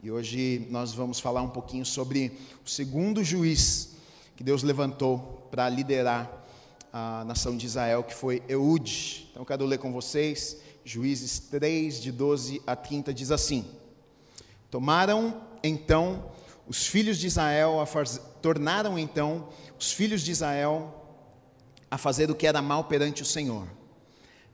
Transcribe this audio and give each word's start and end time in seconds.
E 0.00 0.12
hoje 0.12 0.64
nós 0.70 0.92
vamos 0.92 1.18
falar 1.18 1.42
um 1.42 1.48
pouquinho 1.48 1.84
sobre 1.84 2.38
o 2.64 2.70
segundo 2.70 3.24
juiz 3.24 3.96
que 4.36 4.44
Deus 4.44 4.62
levantou 4.62 5.48
para 5.50 5.68
liderar 5.68 6.46
a 6.92 7.24
nação 7.24 7.56
de 7.56 7.66
Israel, 7.66 8.04
que 8.04 8.14
foi 8.14 8.40
Eude. 8.48 9.28
Então 9.32 9.44
quero 9.44 9.66
ler 9.66 9.78
com 9.78 9.92
vocês, 9.92 10.58
Juízes 10.84 11.40
3, 11.40 12.00
de 12.00 12.12
12 12.12 12.62
a 12.64 12.76
30, 12.76 13.12
diz 13.12 13.32
assim: 13.32 13.64
Tomaram 14.70 15.42
então 15.64 16.30
os 16.68 16.86
filhos 16.86 17.18
de 17.18 17.26
Israel 17.26 17.84
faz... 17.84 18.20
tornaram 18.40 18.96
então 18.96 19.48
os 19.76 19.90
filhos 19.90 20.22
de 20.22 20.30
Israel 20.30 20.94
a 21.90 21.98
fazer 21.98 22.30
o 22.30 22.36
que 22.36 22.46
era 22.46 22.62
mal 22.62 22.84
perante 22.84 23.22
o 23.22 23.26
Senhor. 23.26 23.66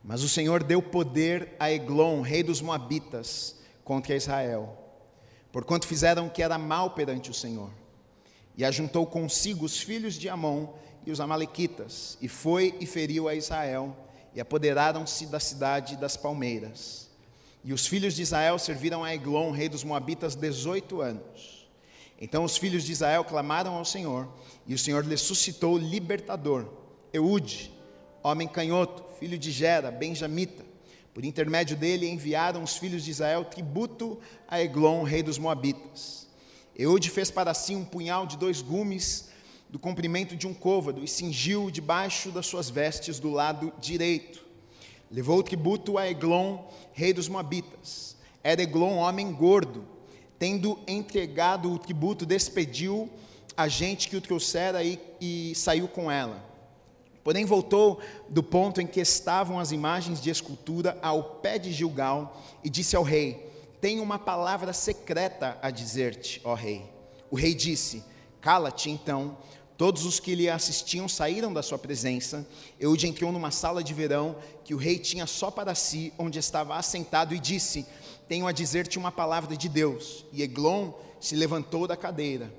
Mas 0.02 0.22
o 0.22 0.28
Senhor 0.28 0.62
deu 0.62 0.80
poder 0.80 1.54
a 1.60 1.70
Eglon, 1.70 2.22
rei 2.22 2.42
dos 2.42 2.62
Moabitas, 2.62 3.56
contra 3.84 4.16
Israel 4.16 4.83
porquanto 5.54 5.86
fizeram 5.86 6.26
o 6.26 6.30
que 6.30 6.42
era 6.42 6.58
mal 6.58 6.90
perante 6.90 7.30
o 7.30 7.34
Senhor. 7.34 7.70
E 8.56 8.64
ajuntou 8.64 9.06
consigo 9.06 9.64
os 9.64 9.78
filhos 9.78 10.14
de 10.14 10.28
Amon 10.28 10.66
e 11.06 11.12
os 11.12 11.20
Amalequitas, 11.20 12.18
e 12.20 12.26
foi 12.26 12.74
e 12.80 12.86
feriu 12.86 13.28
a 13.28 13.36
Israel, 13.36 13.96
e 14.34 14.40
apoderaram-se 14.40 15.26
da 15.26 15.38
cidade 15.38 15.96
das 15.96 16.16
palmeiras. 16.16 17.08
E 17.62 17.72
os 17.72 17.86
filhos 17.86 18.16
de 18.16 18.22
Israel 18.22 18.58
serviram 18.58 19.04
a 19.04 19.14
Eglon, 19.14 19.52
rei 19.52 19.68
dos 19.68 19.84
Moabitas, 19.84 20.34
dezoito 20.34 21.00
anos. 21.00 21.68
Então 22.20 22.42
os 22.42 22.56
filhos 22.56 22.82
de 22.82 22.90
Israel 22.90 23.22
clamaram 23.22 23.76
ao 23.76 23.84
Senhor, 23.84 24.26
e 24.66 24.74
o 24.74 24.78
Senhor 24.78 25.06
lhes 25.06 25.20
suscitou 25.20 25.78
libertador, 25.78 26.66
Eude, 27.12 27.72
homem 28.24 28.48
canhoto, 28.48 29.04
filho 29.20 29.38
de 29.38 29.52
Gera, 29.52 29.92
benjamita, 29.92 30.64
por 31.14 31.24
intermédio 31.24 31.76
dele 31.76 32.08
enviaram 32.08 32.64
os 32.64 32.76
filhos 32.76 33.04
de 33.04 33.12
Israel 33.12 33.44
tributo 33.44 34.18
a 34.48 34.60
Eglon, 34.60 35.04
rei 35.04 35.22
dos 35.22 35.38
Moabitas. 35.38 36.26
Eude 36.76 37.08
fez 37.08 37.30
para 37.30 37.54
si 37.54 37.76
um 37.76 37.84
punhal 37.84 38.26
de 38.26 38.36
dois 38.36 38.60
gumes 38.60 39.28
do 39.70 39.78
comprimento 39.78 40.34
de 40.34 40.48
um 40.48 40.52
côvado 40.52 41.04
e 41.04 41.08
cingiu 41.08 41.70
debaixo 41.70 42.32
das 42.32 42.46
suas 42.46 42.68
vestes 42.68 43.20
do 43.20 43.30
lado 43.30 43.72
direito. 43.80 44.44
Levou 45.08 45.38
o 45.38 45.42
tributo 45.44 45.96
a 45.98 46.10
Eglon, 46.10 46.58
rei 46.92 47.12
dos 47.12 47.28
Moabitas. 47.28 48.16
Era 48.42 48.62
Eglon 48.62 48.96
homem 48.96 49.32
gordo. 49.32 49.86
Tendo 50.36 50.80
entregado 50.84 51.72
o 51.72 51.78
tributo, 51.78 52.26
despediu 52.26 53.08
a 53.56 53.68
gente 53.68 54.08
que 54.08 54.16
o 54.16 54.20
trouxera 54.20 54.82
e, 54.82 54.98
e 55.20 55.52
saiu 55.54 55.86
com 55.86 56.10
ela. 56.10 56.53
Porém, 57.24 57.46
voltou 57.46 57.98
do 58.28 58.42
ponto 58.42 58.82
em 58.82 58.86
que 58.86 59.00
estavam 59.00 59.58
as 59.58 59.72
imagens 59.72 60.20
de 60.20 60.28
escultura 60.28 60.98
ao 61.00 61.24
pé 61.24 61.58
de 61.58 61.72
Gilgal 61.72 62.38
e 62.62 62.68
disse 62.68 62.94
ao 62.94 63.02
rei: 63.02 63.50
Tenho 63.80 64.02
uma 64.02 64.18
palavra 64.18 64.74
secreta 64.74 65.58
a 65.62 65.70
dizer-te, 65.70 66.42
ó 66.44 66.52
rei. 66.52 66.84
O 67.30 67.36
rei 67.36 67.54
disse: 67.54 68.04
Cala-te 68.42 68.90
então. 68.90 69.38
Todos 69.76 70.04
os 70.04 70.20
que 70.20 70.36
lhe 70.36 70.48
assistiam 70.48 71.08
saíram 71.08 71.52
da 71.52 71.62
sua 71.62 71.78
presença. 71.78 72.46
Eude 72.78 73.08
entrou 73.08 73.32
numa 73.32 73.50
sala 73.50 73.82
de 73.82 73.92
verão 73.92 74.36
que 74.62 74.72
o 74.72 74.78
rei 74.78 74.98
tinha 74.98 75.26
só 75.26 75.50
para 75.50 75.74
si, 75.74 76.12
onde 76.16 76.38
estava 76.38 76.76
assentado, 76.76 77.34
e 77.34 77.40
disse: 77.40 77.86
Tenho 78.28 78.46
a 78.46 78.52
dizer-te 78.52 78.98
uma 78.98 79.10
palavra 79.10 79.56
de 79.56 79.68
Deus. 79.68 80.26
E 80.30 80.42
Eglon 80.42 80.92
se 81.18 81.34
levantou 81.34 81.86
da 81.86 81.96
cadeira. 81.96 82.52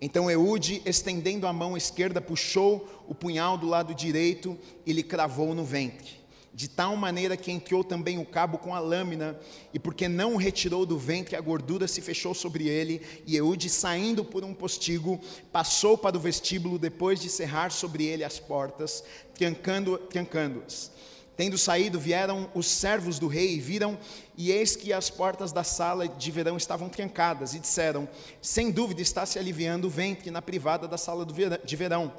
Então 0.00 0.30
Eude, 0.30 0.82
estendendo 0.84 1.46
a 1.46 1.52
mão 1.52 1.76
esquerda, 1.76 2.20
puxou 2.20 3.04
o 3.08 3.14
punhal 3.14 3.56
do 3.56 3.66
lado 3.66 3.94
direito 3.94 4.58
e 4.84 4.92
lhe 4.92 5.02
cravou 5.02 5.54
no 5.54 5.64
ventre. 5.64 6.22
De 6.52 6.68
tal 6.68 6.94
maneira 6.96 7.36
que 7.36 7.50
entrou 7.50 7.82
também 7.82 8.18
o 8.18 8.24
cabo 8.24 8.58
com 8.58 8.74
a 8.74 8.78
lâmina, 8.78 9.36
e 9.72 9.78
porque 9.78 10.06
não 10.06 10.34
o 10.34 10.36
retirou 10.36 10.86
do 10.86 10.96
ventre, 10.96 11.34
a 11.34 11.40
gordura 11.40 11.88
se 11.88 12.00
fechou 12.00 12.32
sobre 12.32 12.68
ele, 12.68 13.02
e 13.26 13.34
Eude, 13.34 13.68
saindo 13.68 14.24
por 14.24 14.44
um 14.44 14.54
postigo, 14.54 15.18
passou 15.50 15.98
para 15.98 16.16
o 16.16 16.20
vestíbulo 16.20 16.78
depois 16.78 17.18
de 17.18 17.28
cerrar 17.28 17.72
sobre 17.72 18.04
ele 18.04 18.22
as 18.22 18.38
portas, 18.38 19.02
trancando-as. 19.34 20.00
trancando 20.08 20.62
as 20.64 20.92
Tendo 21.36 21.58
saído, 21.58 21.98
vieram 21.98 22.48
os 22.54 22.66
servos 22.66 23.18
do 23.18 23.26
rei 23.26 23.54
e 23.54 23.60
viram, 23.60 23.98
e 24.36 24.50
eis 24.50 24.74
que 24.74 24.92
as 24.92 25.10
portas 25.10 25.52
da 25.52 25.62
sala 25.62 26.08
de 26.08 26.30
verão 26.30 26.56
estavam 26.56 26.88
trancadas, 26.88 27.54
e 27.54 27.58
disseram: 27.58 28.08
Sem 28.42 28.70
dúvida 28.70 29.00
está 29.00 29.24
se 29.24 29.38
aliviando 29.38 29.86
o 29.86 29.90
ventre 29.90 30.30
na 30.30 30.42
privada 30.42 30.88
da 30.88 30.98
sala 30.98 31.24
de 31.64 31.76
verão. 31.76 32.12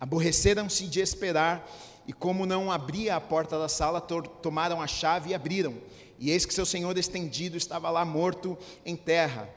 Aborreceram-se 0.00 0.86
de 0.86 1.00
esperar, 1.00 1.70
e 2.06 2.12
como 2.12 2.44
não 2.44 2.70
abria 2.70 3.16
a 3.16 3.20
porta 3.20 3.58
da 3.58 3.68
sala, 3.68 4.00
tomaram 4.00 4.82
a 4.82 4.86
chave 4.86 5.30
e 5.30 5.34
abriram. 5.34 5.74
E 6.18 6.30
eis 6.30 6.44
que 6.44 6.54
seu 6.54 6.66
senhor 6.66 6.96
estendido 6.98 7.56
estava 7.56 7.90
lá 7.90 8.04
morto 8.04 8.58
em 8.84 8.96
terra. 8.96 9.48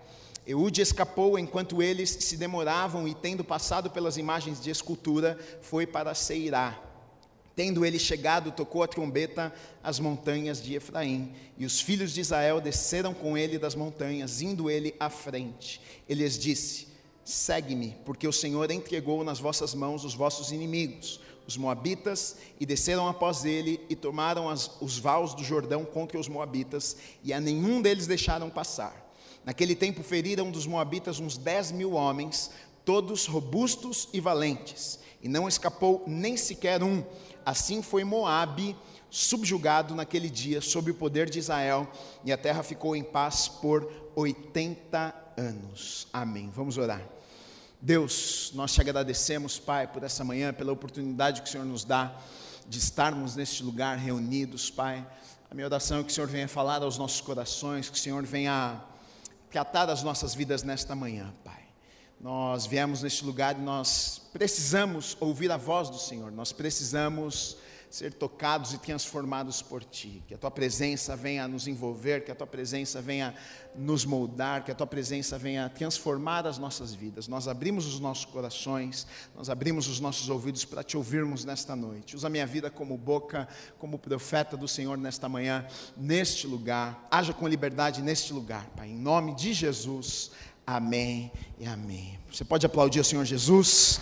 Eude 0.46 0.82
escapou 0.82 1.38
enquanto 1.38 1.82
eles 1.82 2.10
se 2.10 2.38
demoravam, 2.38 3.08
e 3.08 3.14
tendo 3.14 3.44
passado 3.44 3.90
pelas 3.90 4.18
imagens 4.18 4.62
de 4.62 4.70
escultura, 4.70 5.38
foi 5.62 5.86
para 5.86 6.14
Seirá. 6.14 6.87
Tendo 7.58 7.84
ele 7.84 7.98
chegado, 7.98 8.52
tocou 8.52 8.84
a 8.84 8.88
trombeta 8.88 9.52
às 9.82 10.00
montanhas 10.00 10.62
de 10.62 10.76
Efraim, 10.76 11.34
e 11.58 11.66
os 11.66 11.82
filhos 11.82 12.14
de 12.14 12.22
Israel 12.22 12.62
desceram 12.62 13.16
com 13.16 13.36
ele 13.36 13.58
das 13.58 13.74
montanhas, 13.74 14.44
indo 14.44 14.70
ele 14.70 14.94
à 15.00 15.10
frente. 15.10 15.82
Ele 16.08 16.24
lhes 16.24 16.38
disse: 16.38 16.86
Segue-me, 17.26 17.96
porque 18.06 18.28
o 18.28 18.32
Senhor 18.32 18.70
entregou 18.70 19.24
nas 19.24 19.40
vossas 19.40 19.74
mãos 19.74 20.06
os 20.06 20.14
vossos 20.14 20.52
inimigos, 20.52 21.20
os 21.48 21.58
Moabitas, 21.58 22.36
e 22.60 22.66
desceram 22.66 23.08
após 23.08 23.44
ele 23.44 23.84
e 23.90 23.96
tomaram 23.96 24.48
as, 24.48 24.80
os 24.80 25.00
vales 25.00 25.34
do 25.34 25.44
Jordão 25.44 25.84
contra 25.84 26.20
os 26.20 26.28
Moabitas, 26.28 26.96
e 27.24 27.34
a 27.34 27.42
nenhum 27.42 27.82
deles 27.82 28.06
deixaram 28.06 28.52
passar. 28.52 29.12
Naquele 29.44 29.74
tempo 29.74 30.04
feriram 30.04 30.52
dos 30.52 30.68
Moabitas 30.68 31.20
uns 31.20 31.40
dez 31.40 31.72
mil 31.72 31.94
homens, 31.94 32.52
todos 32.86 33.26
robustos 33.26 34.10
e 34.14 34.20
valentes, 34.20 35.00
e 35.22 35.28
não 35.28 35.48
escapou 35.48 36.04
nem 36.08 36.38
sequer 36.38 36.84
um 36.84 37.04
Assim 37.48 37.82
foi 37.82 38.04
Moabe 38.04 38.76
subjugado 39.10 39.96
naquele 39.96 40.30
dia 40.30 40.60
sob 40.60 40.92
o 40.92 40.94
poder 40.94 41.30
de 41.30 41.40
Israel, 41.40 41.90
e 42.26 42.34
a 42.34 42.38
terra 42.38 42.62
ficou 42.62 42.94
em 42.94 43.02
paz 43.02 43.48
por 43.48 43.90
80 44.18 45.16
anos. 45.38 46.10
Amém. 46.12 46.52
Vamos 46.54 46.78
orar. 46.78 47.02
Deus, 47.80 48.52
nós 48.54 48.74
te 48.74 48.82
agradecemos, 48.82 49.58
Pai, 49.58 49.88
por 49.88 50.04
essa 50.04 50.26
manhã, 50.26 50.54
pela 50.54 50.74
oportunidade 50.74 51.42
que 51.42 51.48
o 51.48 51.50
Senhor 51.50 51.64
nos 51.64 51.86
dá 51.86 52.14
de 52.68 52.80
estarmos 52.80 53.38
neste 53.38 53.64
lugar 53.64 53.98
reunidos, 53.98 54.70
Pai. 54.70 55.08
A 55.50 55.56
minha 55.56 55.68
oração 55.68 56.02
é 56.02 56.04
que 56.04 56.12
o 56.12 56.14
Senhor 56.14 56.28
venha 56.28 56.50
falar 56.50 56.84
aos 56.84 56.98
nossos 56.98 57.22
corações, 57.22 57.90
que 57.90 57.96
o 57.96 58.02
Senhor 58.02 58.26
venha 58.26 58.84
tratar 59.50 59.90
as 59.90 60.04
nossas 60.04 60.36
vidas 60.36 60.64
nesta 60.64 60.94
manhã, 60.94 61.34
Pai. 61.46 61.67
Nós 62.20 62.66
viemos 62.66 63.04
neste 63.04 63.24
lugar 63.24 63.58
e 63.58 63.62
nós 63.62 64.22
precisamos 64.34 65.16
ouvir 65.20 65.52
a 65.52 65.58
voz 65.58 65.90
do 65.90 66.00
Senhor, 66.00 66.32
nós 66.32 66.52
precisamos 66.52 67.58
ser 67.90 68.14
tocados 68.14 68.74
e 68.74 68.78
transformados 68.78 69.62
por 69.62 69.84
Ti. 69.84 70.22
Que 70.28 70.34
a 70.34 70.38
Tua 70.38 70.52
presença 70.52 71.16
venha 71.16 71.48
nos 71.48 71.68
envolver, 71.68 72.24
que 72.24 72.32
a 72.32 72.36
Tua 72.36 72.48
presença 72.48 73.02
venha 73.02 73.34
nos 73.76 74.06
moldar, 74.06 74.64
que 74.64 74.72
a 74.72 74.76
Tua 74.76 74.88
presença 74.88 75.38
venha 75.38 75.70
transformar 75.70 76.46
as 76.46 76.58
nossas 76.58 76.94
vidas. 76.94 77.28
Nós 77.28 77.48
abrimos 77.48 77.86
os 77.86 78.00
nossos 78.00 78.26
corações, 78.26 79.08
nós 79.36 79.50
abrimos 79.50 79.88
os 79.88 80.00
nossos 80.00 80.30
ouvidos 80.30 80.66
para 80.66 80.84
Te 80.84 80.98
ouvirmos 80.98 81.46
nesta 81.46 81.76
noite. 81.76 82.16
Usa 82.16 82.30
minha 82.30 82.46
vida 82.46 82.70
como 82.70 82.98
boca, 82.98 83.48
como 83.80 83.98
profeta 83.98 84.58
do 84.58 84.68
Senhor 84.68 84.98
nesta 84.98 85.30
manhã, 85.30 85.66
neste 85.96 86.46
lugar. 86.46 87.08
Haja 87.10 87.34
com 87.34 87.48
liberdade 87.48 88.02
neste 88.02 88.34
lugar, 88.34 88.66
Pai. 88.76 88.90
Em 88.90 88.98
nome 88.98 89.34
de 89.34 89.54
Jesus. 89.54 90.32
Amém 90.70 91.32
e 91.58 91.66
amém. 91.66 92.20
Você 92.30 92.44
pode 92.44 92.66
aplaudir 92.66 93.00
o 93.00 93.04
Senhor 93.04 93.24
Jesus? 93.24 94.02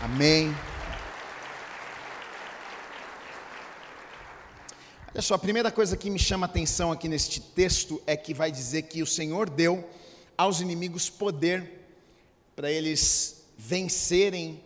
Amém. 0.00 0.48
Olha 5.12 5.20
só, 5.20 5.34
a 5.34 5.38
primeira 5.38 5.70
coisa 5.70 5.94
que 5.94 6.08
me 6.08 6.18
chama 6.18 6.46
a 6.46 6.48
atenção 6.48 6.90
aqui 6.90 7.08
neste 7.08 7.42
texto 7.42 8.02
é 8.06 8.16
que 8.16 8.32
vai 8.32 8.50
dizer 8.50 8.84
que 8.84 9.02
o 9.02 9.06
Senhor 9.06 9.50
deu 9.50 9.86
aos 10.34 10.62
inimigos 10.62 11.10
poder 11.10 11.86
para 12.56 12.70
eles 12.70 13.44
vencerem 13.58 14.64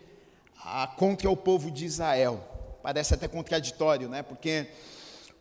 a, 0.65 0.87
contra 0.87 1.29
o 1.29 1.37
povo 1.37 1.73
de 1.73 1.87
Israel. 1.87 2.79
Parece 2.85 3.15
até 3.15 3.27
contraditório, 3.27 4.09
né? 4.09 4.23
Porque 4.23 4.69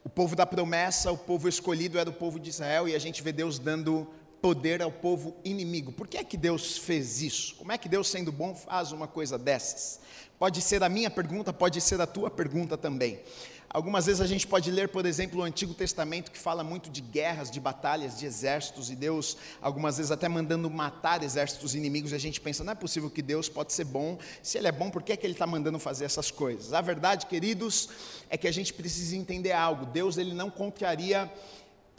o 0.03 0.09
povo 0.09 0.35
da 0.35 0.47
promessa, 0.47 1.11
o 1.11 1.17
povo 1.17 1.47
escolhido 1.47 1.99
era 1.99 2.09
o 2.09 2.13
povo 2.13 2.39
de 2.39 2.49
Israel 2.49 2.87
e 2.87 2.95
a 2.95 2.99
gente 2.99 3.21
vê 3.21 3.31
Deus 3.31 3.59
dando 3.59 4.07
poder 4.41 4.81
ao 4.81 4.91
povo 4.91 5.35
inimigo. 5.43 5.91
Por 5.91 6.07
que 6.07 6.17
é 6.17 6.23
que 6.23 6.37
Deus 6.37 6.77
fez 6.77 7.21
isso? 7.21 7.55
Como 7.55 7.71
é 7.71 7.77
que 7.77 7.89
Deus, 7.89 8.07
sendo 8.07 8.31
bom, 8.31 8.55
faz 8.55 8.91
uma 8.91 9.07
coisa 9.07 9.37
dessas? 9.37 9.99
Pode 10.37 10.61
ser 10.61 10.81
a 10.83 10.89
minha 10.89 11.09
pergunta, 11.09 11.51
pode 11.51 11.81
ser 11.81 11.99
a 11.99 12.07
tua 12.07 12.29
pergunta 12.29 12.77
também. 12.77 13.19
Algumas 13.71 14.07
vezes 14.07 14.19
a 14.19 14.25
gente 14.25 14.47
pode 14.47 14.71
ler, 14.71 14.89
por 14.89 15.05
exemplo, 15.05 15.41
o 15.41 15.43
Antigo 15.43 15.75
Testamento 15.75 16.31
que 16.31 16.39
fala 16.39 16.63
muito 16.63 16.89
de 16.89 17.01
guerras, 17.01 17.51
de 17.51 17.59
batalhas, 17.59 18.17
de 18.17 18.25
exércitos, 18.25 18.89
e 18.89 18.95
Deus, 18.95 19.37
algumas 19.61 19.97
vezes, 19.97 20.11
até 20.11 20.27
mandando 20.27 20.67
matar 20.71 21.21
exércitos 21.21 21.75
inimigos, 21.75 22.11
e 22.11 22.15
a 22.15 22.19
gente 22.19 22.41
pensa, 22.41 22.63
não 22.63 22.71
é 22.71 22.75
possível 22.75 23.11
que 23.11 23.21
Deus 23.21 23.47
pode 23.47 23.71
ser 23.73 23.83
bom, 23.83 24.17
se 24.41 24.57
Ele 24.57 24.67
é 24.67 24.71
bom, 24.71 24.89
por 24.89 25.03
que, 25.03 25.11
é 25.11 25.17
que 25.17 25.23
Ele 25.23 25.33
está 25.33 25.45
mandando 25.45 25.77
fazer 25.77 26.05
essas 26.05 26.31
coisas? 26.31 26.73
A 26.73 26.81
verdade, 26.81 27.27
queridos, 27.27 27.89
é 28.27 28.37
que 28.37 28.47
a 28.47 28.51
gente 28.51 28.73
precisa 28.73 29.15
entender 29.15 29.51
algo: 29.51 29.85
Deus 29.85 30.17
ele 30.17 30.33
não 30.33 30.49
contraria 30.49 31.31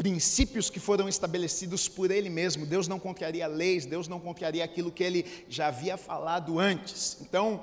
princípios 0.00 0.70
que 0.70 0.81
foram 0.81 1.11
estabelecidos 1.11 1.87
por 1.87 2.11
Ele 2.11 2.31
mesmo. 2.31 2.64
Deus 2.64 2.88
não 2.88 2.99
contraria 2.99 3.47
leis, 3.47 3.85
Deus 3.85 4.08
não 4.08 4.19
contraria 4.19 4.64
aquilo 4.64 4.91
que 4.91 5.05
Ele 5.05 5.26
já 5.47 5.67
havia 5.67 5.99
falado 5.99 6.58
antes. 6.58 7.19
Então, 7.20 7.61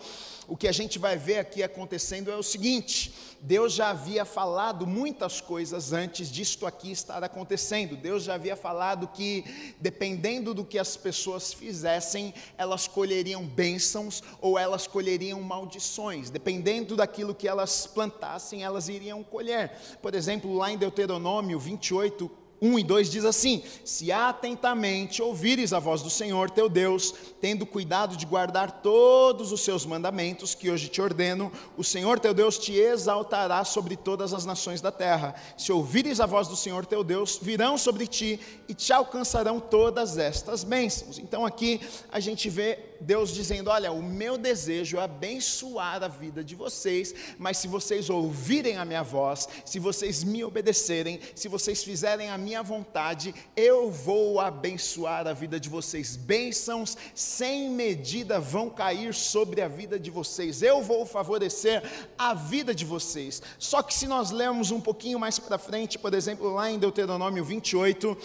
o 0.48 0.56
que 0.56 0.68
a 0.68 0.72
gente 0.72 1.00
vai 1.00 1.18
ver 1.18 1.40
aqui 1.40 1.64
acontecendo 1.64 2.30
é 2.30 2.36
o 2.36 2.44
seguinte: 2.44 3.12
Deus 3.42 3.74
já 3.74 3.90
havia 3.90 4.26
falado 4.26 4.88
muitas 4.88 5.40
coisas 5.40 5.94
antes 5.94 6.30
disto 6.30 6.66
aqui 6.66 6.92
estar 6.92 7.24
acontecendo. 7.24 7.96
Deus 7.96 8.24
já 8.24 8.34
havia 8.34 8.56
falado 8.56 9.08
que, 9.08 9.74
dependendo 9.80 10.54
do 10.54 10.66
que 10.66 10.80
as 10.80 10.98
pessoas 10.98 11.54
fizessem, 11.54 12.34
elas 12.58 12.88
colheriam 12.88 13.46
bênçãos 13.46 14.24
ou 14.42 14.58
elas 14.58 14.88
colheriam 14.88 15.42
maldições. 15.42 16.30
Dependendo 16.30 16.96
daquilo 16.96 17.36
que 17.36 17.48
elas 17.48 17.86
plantassem, 17.86 18.64
elas 18.64 18.90
iriam 18.90 19.24
colher. 19.24 19.72
Por 20.02 20.16
exemplo, 20.16 20.56
lá 20.56 20.72
em 20.72 20.78
Deuteronômio 20.78 21.60
28, 21.60 22.47
1 22.62 22.80
e 22.80 22.84
2 22.84 23.10
diz 23.10 23.26
assim: 23.26 23.64
Se 23.86 24.12
atentamente 24.12 25.22
ouvires 25.22 25.74
a 25.74 25.80
voz 25.80 26.02
do 26.02 26.10
Senhor 26.10 26.50
teu 26.50 26.68
Deus, 26.68 27.14
tendo 27.40 27.66
cuidado 27.66 28.18
de 28.18 28.26
guardar 28.26 28.82
todos 28.82 29.52
os 29.52 29.62
seus 29.62 29.86
mandamentos 29.86 30.56
que 30.56 30.70
hoje 30.70 30.88
te 30.88 31.02
ordeno, 31.02 31.52
o 31.78 31.84
Senhor 31.84 32.20
teu 32.20 32.34
Deus 32.34 32.58
te 32.58 32.74
exaltará 32.74 33.64
sobre 33.64 33.96
todas 33.96 34.34
as 34.34 34.46
nações 34.46 34.82
da 34.82 34.92
terra. 34.92 35.36
Se 35.58 35.72
ouvires 35.72 36.20
a 36.20 36.26
voz 36.26 36.48
do 36.48 36.56
Senhor 36.56 36.86
teu 36.86 37.04
Deus, 37.04 37.40
virão 37.42 37.78
sobre 37.78 38.08
ti 38.08 38.40
e 38.68 38.74
te 38.74 38.92
alcançarão 38.92 39.60
todas 39.60 40.18
estas 40.18 40.64
bênçãos. 40.64 41.20
Então 41.20 41.46
aqui 41.46 41.80
a 42.12 42.20
gente 42.20 42.50
vê 42.50 42.87
Deus 43.02 43.34
dizendo: 43.34 43.70
Olha, 43.70 43.92
o 43.92 44.02
meu 44.02 44.38
desejo 44.38 44.98
é 44.98 45.02
abençoar 45.02 46.04
a 46.04 46.08
vida 46.08 46.44
de 46.44 46.56
vocês, 46.56 47.14
mas 47.38 47.58
se 47.58 47.68
vocês 47.68 48.10
ouvirem 48.10 48.78
a 48.78 48.86
minha 48.86 49.04
voz, 49.04 49.48
se 49.66 49.80
vocês 49.80 50.24
me 50.24 50.44
obedecerem, 50.44 51.20
se 51.36 51.48
vocês 51.48 51.84
fizerem 51.84 52.30
a 52.30 52.38
minha 52.38 52.62
vontade, 52.64 53.34
eu 53.56 53.92
vou 53.92 54.40
abençoar 54.40 55.28
a 55.28 55.34
vida 55.34 55.60
de 55.60 55.70
vocês. 55.70 56.16
Bênçãos 56.16 56.98
sem 57.14 57.70
medida 57.70 58.40
vão 58.40 58.70
cair 58.70 59.14
sobre 59.14 59.62
a 59.62 59.68
vida 59.68 60.00
de 60.00 60.12
vocês. 60.12 60.62
Eu 60.62 60.82
vou 60.82 61.06
favorecer 61.06 61.84
a 62.18 62.34
vida 62.34 62.74
de 62.74 62.86
vocês. 62.86 63.42
Só 63.58 63.82
que 63.82 63.94
se 63.94 64.08
nós 64.08 64.32
lermos 64.32 64.72
um 64.72 64.82
pouquinho 64.82 65.20
mais 65.20 65.40
para 65.40 65.58
frente, 65.58 65.98
por 65.98 66.14
exemplo, 66.14 66.54
lá 66.54 66.70
em 66.70 66.80
Deuteronômio 66.80 67.44
28, 67.44 68.18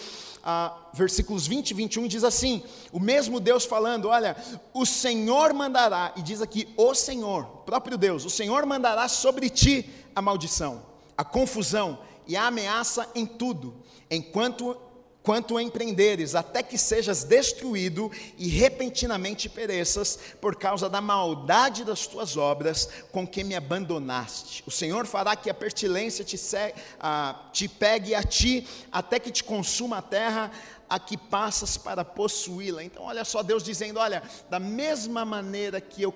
ah, 0.43 0.75
versículos 0.93 1.47
20 1.47 1.71
e 1.71 1.73
21 1.73 2.07
diz 2.07 2.23
assim: 2.23 2.63
o 2.91 2.99
mesmo 2.99 3.39
Deus 3.39 3.63
falando, 3.65 4.09
olha, 4.09 4.35
o 4.73 4.85
Senhor 4.85 5.53
mandará, 5.53 6.11
e 6.17 6.21
diz 6.21 6.41
aqui, 6.41 6.67
o 6.75 6.93
Senhor, 6.93 7.45
próprio 7.65 7.97
Deus, 7.97 8.25
o 8.25 8.29
Senhor 8.29 8.65
mandará 8.65 9.07
sobre 9.07 9.49
ti 9.49 9.89
a 10.15 10.21
maldição, 10.21 10.83
a 11.17 11.23
confusão 11.23 11.99
e 12.27 12.35
a 12.35 12.47
ameaça 12.47 13.09
em 13.15 13.25
tudo, 13.25 13.73
enquanto 14.11 14.77
quanto 15.23 15.59
empreenderes, 15.59 16.35
até 16.35 16.61
que 16.61 16.77
sejas 16.77 17.23
destruído 17.23 18.11
e 18.37 18.49
repentinamente 18.49 19.47
pereças 19.47 20.19
por 20.41 20.55
causa 20.55 20.89
da 20.89 20.99
maldade 20.99 21.85
das 21.85 22.05
tuas 22.05 22.35
obras 22.35 22.89
com 23.11 23.25
que 23.25 23.43
me 23.43 23.55
abandonaste. 23.55 24.63
O 24.67 24.71
Senhor 24.71 25.05
fará 25.07 25.35
que 25.35 25.49
a 25.49 25.53
pertilência 25.53 26.25
te, 26.25 26.37
te 27.53 27.67
pegue 27.67 28.13
a 28.13 28.21
ti, 28.21 28.67
até 28.91 29.17
que 29.17 29.31
te 29.31 29.43
consuma 29.43 29.99
a 29.99 30.01
terra 30.01 30.51
a 30.89 30.99
que 30.99 31.17
passas 31.17 31.75
para 31.75 32.05
possuí-la. 32.05 32.83
Então, 32.83 33.03
olha 33.03 33.25
só, 33.25 33.41
Deus 33.41 33.63
dizendo: 33.63 33.99
olha, 33.99 34.21
da 34.49 34.59
mesma 34.59 35.25
maneira 35.25 35.81
que 35.81 36.03
eu 36.03 36.11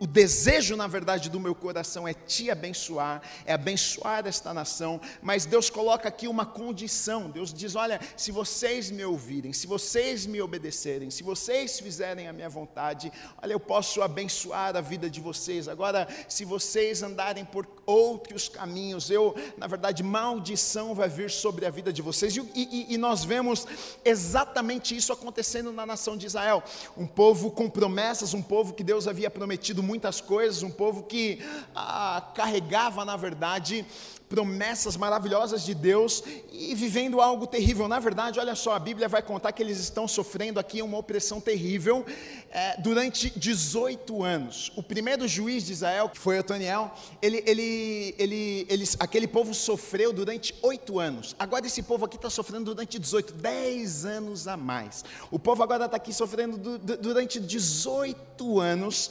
o 0.00 0.06
desejo, 0.06 0.76
na 0.76 0.86
verdade, 0.86 1.28
do 1.28 1.40
meu 1.40 1.54
coração 1.54 2.06
é 2.06 2.14
te 2.14 2.50
abençoar, 2.50 3.22
é 3.44 3.52
abençoar 3.52 4.26
esta 4.26 4.54
nação, 4.54 5.00
mas 5.20 5.44
Deus 5.44 5.68
coloca 5.68 6.08
aqui 6.08 6.28
uma 6.28 6.46
condição. 6.46 7.30
Deus 7.30 7.52
diz: 7.52 7.74
Olha, 7.74 8.00
se 8.16 8.30
vocês 8.30 8.90
me 8.90 9.04
ouvirem, 9.04 9.52
se 9.52 9.66
vocês 9.66 10.26
me 10.26 10.40
obedecerem, 10.40 11.10
se 11.10 11.22
vocês 11.22 11.80
fizerem 11.80 12.28
a 12.28 12.32
minha 12.32 12.48
vontade, 12.48 13.12
olha, 13.42 13.52
eu 13.52 13.60
posso 13.60 14.02
abençoar 14.02 14.76
a 14.76 14.80
vida 14.80 15.10
de 15.10 15.20
vocês. 15.20 15.68
Agora, 15.68 16.06
se 16.28 16.44
vocês 16.44 17.02
andarem 17.02 17.44
por 17.44 17.66
outros 17.88 18.50
caminhos, 18.50 19.10
eu, 19.10 19.34
na 19.56 19.66
verdade, 19.66 20.02
maldição 20.02 20.94
vai 20.94 21.08
vir 21.08 21.30
sobre 21.30 21.64
a 21.64 21.70
vida 21.70 21.90
de 21.90 22.02
vocês. 22.02 22.36
E, 22.36 22.42
e, 22.54 22.86
e 22.90 22.98
nós 22.98 23.24
vemos 23.24 23.66
exatamente 24.04 24.94
isso 24.94 25.10
acontecendo 25.10 25.72
na 25.72 25.86
nação 25.86 26.14
de 26.14 26.26
Israel: 26.26 26.62
um 26.96 27.06
povo 27.06 27.50
com 27.50 27.70
promessas, 27.70 28.34
um 28.34 28.42
povo 28.42 28.74
que 28.74 28.84
Deus 28.84 29.08
havia 29.08 29.30
prometido 29.30 29.82
muitas 29.82 30.20
coisas, 30.20 30.62
um 30.62 30.70
povo 30.70 31.04
que 31.04 31.38
ah, 31.74 32.30
carregava, 32.34 33.06
na 33.06 33.16
verdade, 33.16 33.86
promessas 34.28 34.96
maravilhosas 34.96 35.64
de 35.64 35.74
Deus 35.74 36.22
e 36.52 36.74
vivendo 36.74 37.20
algo 37.20 37.46
terrível. 37.46 37.88
Na 37.88 37.98
verdade, 37.98 38.38
olha 38.38 38.54
só, 38.54 38.74
a 38.74 38.78
Bíblia 38.78 39.08
vai 39.08 39.22
contar 39.22 39.52
que 39.52 39.62
eles 39.62 39.78
estão 39.78 40.06
sofrendo 40.06 40.60
aqui 40.60 40.82
uma 40.82 40.98
opressão 40.98 41.40
terrível 41.40 42.04
é, 42.50 42.80
durante 42.80 43.30
18 43.38 44.22
anos. 44.22 44.72
O 44.76 44.82
primeiro 44.82 45.26
juiz 45.26 45.64
de 45.64 45.72
Israel, 45.72 46.08
que 46.08 46.18
foi 46.18 46.38
Otoniel, 46.38 46.92
ele, 47.22 47.42
ele, 47.46 48.14
ele, 48.18 48.66
ele, 48.68 48.84
aquele 49.00 49.26
povo 49.26 49.54
sofreu 49.54 50.12
durante 50.12 50.54
oito 50.62 50.98
anos. 50.98 51.34
Agora 51.38 51.66
esse 51.66 51.82
povo 51.82 52.04
aqui 52.04 52.16
está 52.16 52.30
sofrendo 52.30 52.74
durante 52.74 52.98
18, 52.98 53.32
10 53.34 54.04
anos 54.04 54.46
a 54.46 54.56
mais. 54.56 55.04
O 55.30 55.38
povo 55.38 55.62
agora 55.62 55.86
está 55.86 55.96
aqui 55.96 56.12
sofrendo 56.12 56.58
du, 56.58 56.78
du, 56.78 56.96
durante 56.98 57.40
18 57.40 58.27
anos, 58.58 59.10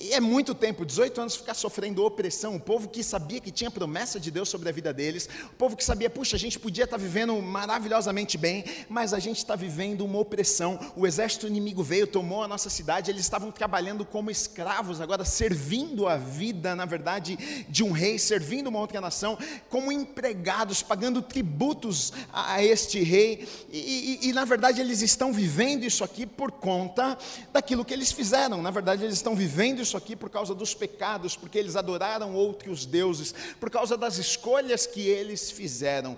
e 0.00 0.12
é 0.12 0.20
muito 0.20 0.54
tempo, 0.54 0.86
18 0.86 1.20
anos 1.20 1.34
ficar 1.34 1.54
sofrendo 1.54 2.04
opressão. 2.04 2.54
O 2.54 2.60
povo 2.60 2.88
que 2.88 3.02
sabia 3.02 3.40
que 3.40 3.50
tinha 3.50 3.68
promessa 3.68 4.20
de 4.20 4.30
Deus 4.30 4.48
sobre 4.48 4.68
a 4.68 4.72
vida 4.72 4.92
deles. 4.92 5.28
O 5.46 5.56
povo 5.56 5.76
que 5.76 5.82
sabia, 5.82 6.08
puxa, 6.08 6.36
a 6.36 6.38
gente 6.38 6.56
podia 6.56 6.84
estar 6.84 6.96
vivendo 6.96 7.34
maravilhosamente 7.42 8.38
bem, 8.38 8.64
mas 8.88 9.12
a 9.12 9.18
gente 9.18 9.38
está 9.38 9.56
vivendo 9.56 10.04
uma 10.04 10.20
opressão. 10.20 10.78
O 10.94 11.04
exército 11.04 11.48
inimigo 11.48 11.82
veio, 11.82 12.06
tomou 12.06 12.44
a 12.44 12.48
nossa 12.48 12.70
cidade, 12.70 13.10
eles 13.10 13.22
estavam 13.22 13.50
trabalhando 13.50 14.04
como 14.04 14.30
escravos, 14.30 15.00
agora 15.00 15.24
servindo 15.24 16.06
a 16.06 16.16
vida, 16.16 16.76
na 16.76 16.84
verdade, 16.84 17.66
de 17.68 17.82
um 17.82 17.90
rei, 17.90 18.20
servindo 18.20 18.68
uma 18.68 18.78
outra 18.78 19.00
nação, 19.00 19.36
como 19.68 19.90
empregados, 19.90 20.80
pagando 20.80 21.20
tributos 21.20 22.12
a, 22.32 22.54
a 22.54 22.64
este 22.64 23.02
rei. 23.02 23.48
E, 23.68 24.20
e, 24.22 24.28
e, 24.28 24.32
na 24.32 24.44
verdade, 24.44 24.80
eles 24.80 25.02
estão 25.02 25.32
vivendo 25.32 25.82
isso 25.82 26.04
aqui 26.04 26.24
por 26.24 26.52
conta 26.52 27.18
daquilo 27.52 27.84
que 27.84 27.92
eles 27.92 28.12
fizeram. 28.12 28.62
Na 28.68 28.72
verdade, 28.72 29.02
eles 29.02 29.14
estão 29.14 29.34
vivendo 29.34 29.80
isso 29.80 29.96
aqui 29.96 30.14
por 30.14 30.28
causa 30.28 30.54
dos 30.54 30.74
pecados, 30.74 31.34
porque 31.34 31.56
eles 31.56 31.74
adoraram 31.74 32.34
outros 32.34 32.84
deuses, 32.84 33.34
por 33.58 33.70
causa 33.70 33.96
das 33.96 34.18
escolhas 34.18 34.86
que 34.86 35.00
eles 35.08 35.50
fizeram. 35.50 36.14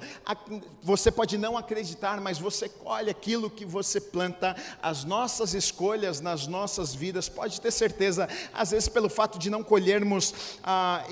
Você 0.83 1.13
pode 1.13 1.39
não 1.39 1.57
acreditar, 1.57 2.21
mas 2.21 2.41
você 2.41 2.69
colhe 2.69 3.09
aquilo 3.09 3.49
que 3.49 3.65
você 3.65 4.01
planta. 4.01 4.57
As 4.83 5.05
nossas 5.05 5.55
escolhas 5.55 6.21
nas 6.21 6.49
nossas 6.49 6.93
vidas, 6.93 7.29
pode 7.29 7.61
ter 7.61 7.71
certeza, 7.71 8.29
às 8.53 8.73
vezes 8.73 8.89
pelo 8.89 9.09
fato 9.09 9.39
de 9.39 9.49
não 9.49 9.63
colhermos 9.63 10.35
ah, 10.65 11.05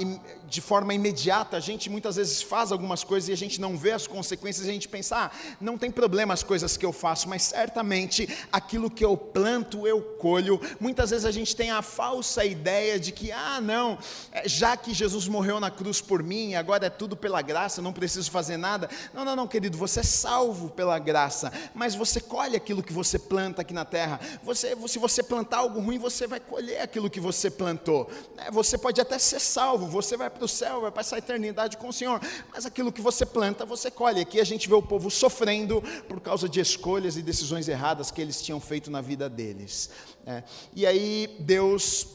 de 0.48 0.60
forma 0.60 0.94
imediata, 0.94 1.56
a 1.56 1.60
gente 1.60 1.90
muitas 1.90 2.16
vezes 2.16 2.40
faz 2.40 2.72
algumas 2.72 3.04
coisas 3.04 3.28
e 3.28 3.32
a 3.32 3.36
gente 3.36 3.60
não 3.60 3.76
vê 3.76 3.92
as 3.92 4.06
consequências, 4.06 4.66
e 4.66 4.70
a 4.70 4.72
gente 4.72 4.88
pensa, 4.88 5.16
ah, 5.16 5.30
não 5.60 5.76
tem 5.76 5.90
problema 5.90 6.32
as 6.32 6.42
coisas 6.42 6.76
que 6.76 6.86
eu 6.86 6.92
faço, 6.92 7.28
mas 7.28 7.42
certamente 7.42 8.28
aquilo 8.50 8.90
que 8.90 9.04
eu 9.04 9.16
planto 9.16 9.86
eu 9.86 10.00
colho. 10.00 10.60
Muitas 10.80 11.10
vezes 11.10 11.26
a 11.26 11.30
gente 11.30 11.54
tem 11.54 11.70
a 11.70 11.82
falsa 11.82 12.44
ideia 12.44 12.98
de 12.98 13.12
que, 13.12 13.30
ah, 13.30 13.60
não, 13.60 13.98
é, 14.32 14.48
já 14.48 14.76
que 14.76 14.94
Jesus 14.94 15.28
morreu 15.28 15.60
na 15.60 15.70
cruz 15.70 16.00
por 16.00 16.22
mim, 16.22 16.54
agora 16.54 16.86
é 16.86 16.90
tudo 16.90 17.16
pela 17.16 17.42
graça, 17.42 17.82
não 17.82 17.92
preciso 17.92 18.30
fazer 18.30 18.56
nada. 18.56 18.88
Não, 19.12 19.24
não, 19.24 19.36
não, 19.36 19.46
querido, 19.46 19.76
você 19.76 20.00
é 20.00 20.02
salvo 20.02 20.70
pela 20.70 20.98
graça, 20.98 21.52
mas 21.74 21.94
você 21.94 22.20
colhe 22.20 22.56
aquilo 22.56 22.82
que 22.82 22.92
você 22.92 23.18
planta 23.18 23.62
aqui 23.62 23.74
na 23.74 23.84
terra. 23.84 24.18
Você, 24.42 24.74
se 24.86 24.98
você 24.98 25.22
plantar 25.22 25.58
algo 25.58 25.80
ruim, 25.80 25.98
você 25.98 26.26
vai 26.26 26.40
colher 26.40 26.80
aquilo 26.80 27.10
que 27.10 27.20
você 27.20 27.50
plantou. 27.50 28.10
Né? 28.34 28.48
Você 28.50 28.78
pode 28.78 29.00
até 29.00 29.18
ser 29.18 29.40
salvo, 29.40 29.86
você 29.86 30.16
vai 30.16 30.30
para 30.38 30.44
o 30.44 30.48
céu, 30.48 30.80
vai 30.80 30.92
passar 30.92 31.16
a 31.16 31.18
eternidade 31.18 31.76
com 31.76 31.88
o 31.88 31.92
Senhor, 31.92 32.20
mas 32.52 32.64
aquilo 32.64 32.92
que 32.92 33.00
você 33.00 33.26
planta, 33.26 33.66
você 33.66 33.90
colhe. 33.90 34.20
Aqui 34.20 34.40
a 34.40 34.44
gente 34.44 34.68
vê 34.68 34.74
o 34.74 34.82
povo 34.82 35.10
sofrendo 35.10 35.82
por 36.08 36.20
causa 36.20 36.48
de 36.48 36.60
escolhas 36.60 37.16
e 37.16 37.22
decisões 37.22 37.68
erradas 37.68 38.10
que 38.10 38.22
eles 38.22 38.40
tinham 38.40 38.60
feito 38.60 38.90
na 38.90 39.00
vida 39.00 39.28
deles. 39.28 39.90
Né? 40.24 40.44
E 40.74 40.86
aí 40.86 41.36
Deus 41.40 42.06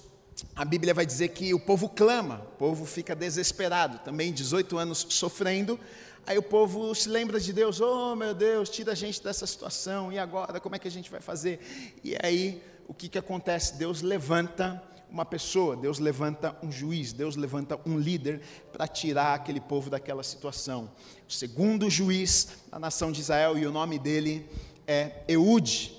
a 0.56 0.65
Bíblia 0.65 0.94
vai 0.94 1.06
dizer 1.06 1.30
que 1.30 1.53
o 1.53 1.60
povo 1.60 1.88
clama, 1.88 2.42
o 2.53 2.58
povo 2.58 2.86
fica 2.86 3.15
desesperado, 3.15 4.00
também 4.00 4.34
18 4.34 4.77
anos 4.77 5.06
sofrendo. 5.10 5.80
Aí 6.25 6.38
o 6.38 6.44
povo 6.44 6.96
se 6.96 7.08
lembra 7.08 7.39
de 7.39 7.53
Deus, 7.53 7.80
oh 7.82 8.15
meu 8.15 8.34
Deus, 8.34 8.70
tira 8.70 8.94
a 8.94 8.96
gente 8.96 9.22
dessa 9.22 9.46
situação, 9.46 10.12
e 10.12 10.18
agora 10.18 10.60
como 10.60 10.75
é 10.75 10.80
que 10.80 10.88
a 10.88 10.92
gente 10.92 11.12
vai 11.12 11.20
fazer? 11.22 11.60
E 12.03 12.15
aí 12.24 12.63
o 12.88 12.94
que, 12.94 13.10
que 13.10 13.18
acontece? 13.18 13.75
Deus 13.75 14.01
levanta 14.01 14.82
uma 15.13 15.24
pessoa, 15.24 15.75
Deus 15.75 16.00
levanta 16.00 16.58
um 16.63 16.72
juiz, 16.72 17.13
Deus 17.13 17.36
levanta 17.36 17.79
um 17.86 18.00
líder 18.00 18.41
para 18.72 18.88
tirar 18.88 19.36
aquele 19.36 19.62
povo 19.62 19.88
daquela 19.88 20.24
situação. 20.24 20.89
O 21.29 21.32
segundo 21.32 21.88
juiz 21.88 22.48
da 22.72 22.79
nação 22.79 23.12
de 23.12 23.22
Israel, 23.22 23.55
e 23.55 23.67
o 23.67 23.72
nome 23.72 24.00
dele 24.00 24.50
é 24.88 25.24
Eude. 25.27 25.96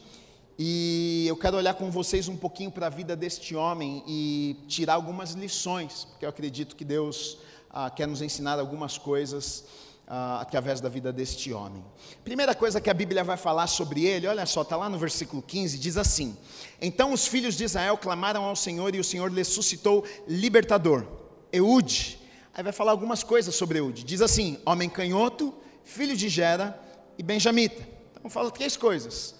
E 0.58 1.26
eu 1.28 1.36
quero 1.36 1.56
olhar 1.56 1.74
com 1.74 1.92
vocês 1.92 2.26
um 2.26 2.36
pouquinho 2.36 2.72
para 2.72 2.88
a 2.88 2.90
vida 2.90 3.14
deste 3.14 3.54
homem 3.54 4.02
e 4.04 4.56
tirar 4.66 4.94
algumas 4.94 5.30
lições, 5.30 6.06
porque 6.10 6.24
eu 6.24 6.28
acredito 6.28 6.74
que 6.74 6.84
Deus 6.84 7.38
ah, 7.70 7.90
quer 7.90 8.08
nos 8.08 8.20
ensinar 8.20 8.58
algumas 8.58 8.98
coisas 8.98 9.64
uh, 10.06 10.40
através 10.40 10.80
da 10.80 10.88
vida 10.88 11.12
deste 11.12 11.52
homem. 11.52 11.84
Primeira 12.22 12.54
coisa 12.54 12.80
que 12.80 12.90
a 12.90 12.94
Bíblia 12.94 13.24
vai 13.24 13.36
falar 13.36 13.66
sobre 13.66 14.04
ele, 14.04 14.26
olha 14.26 14.46
só, 14.46 14.62
está 14.62 14.76
lá 14.76 14.88
no 14.88 14.98
versículo 14.98 15.42
15, 15.42 15.78
diz 15.78 15.96
assim: 15.96 16.36
Então 16.80 17.12
os 17.12 17.26
filhos 17.26 17.56
de 17.56 17.64
Israel 17.64 17.96
clamaram 17.96 18.44
ao 18.44 18.56
Senhor 18.56 18.94
e 18.94 19.00
o 19.00 19.04
Senhor 19.04 19.32
lhes 19.32 19.48
suscitou 19.48 20.04
libertador, 20.28 21.06
Eude. 21.52 22.18
Aí 22.54 22.62
vai 22.62 22.72
falar 22.72 22.92
algumas 22.92 23.22
coisas 23.22 23.54
sobre 23.54 23.78
Eude. 23.78 24.04
Diz 24.04 24.20
assim: 24.20 24.58
homem 24.64 24.88
canhoto, 24.88 25.54
filho 25.84 26.16
de 26.16 26.28
Gera 26.28 26.78
e 27.18 27.22
benjamita. 27.22 27.86
Então 28.12 28.30
fala 28.30 28.50
três 28.50 28.76
coisas. 28.76 29.34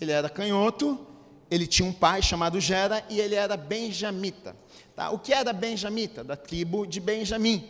Ele 0.00 0.10
era 0.10 0.28
canhoto, 0.28 0.98
ele 1.50 1.66
tinha 1.66 1.88
um 1.88 1.92
pai 1.92 2.20
chamado 2.22 2.58
Gera 2.58 3.04
e 3.08 3.20
ele 3.20 3.34
era 3.34 3.56
benjamita. 3.56 4.56
Tá? 4.96 5.10
O 5.10 5.18
que 5.18 5.32
era 5.32 5.52
benjamita? 5.52 6.24
Da 6.24 6.36
tribo 6.36 6.86
de 6.86 7.00
Benjamim, 7.00 7.68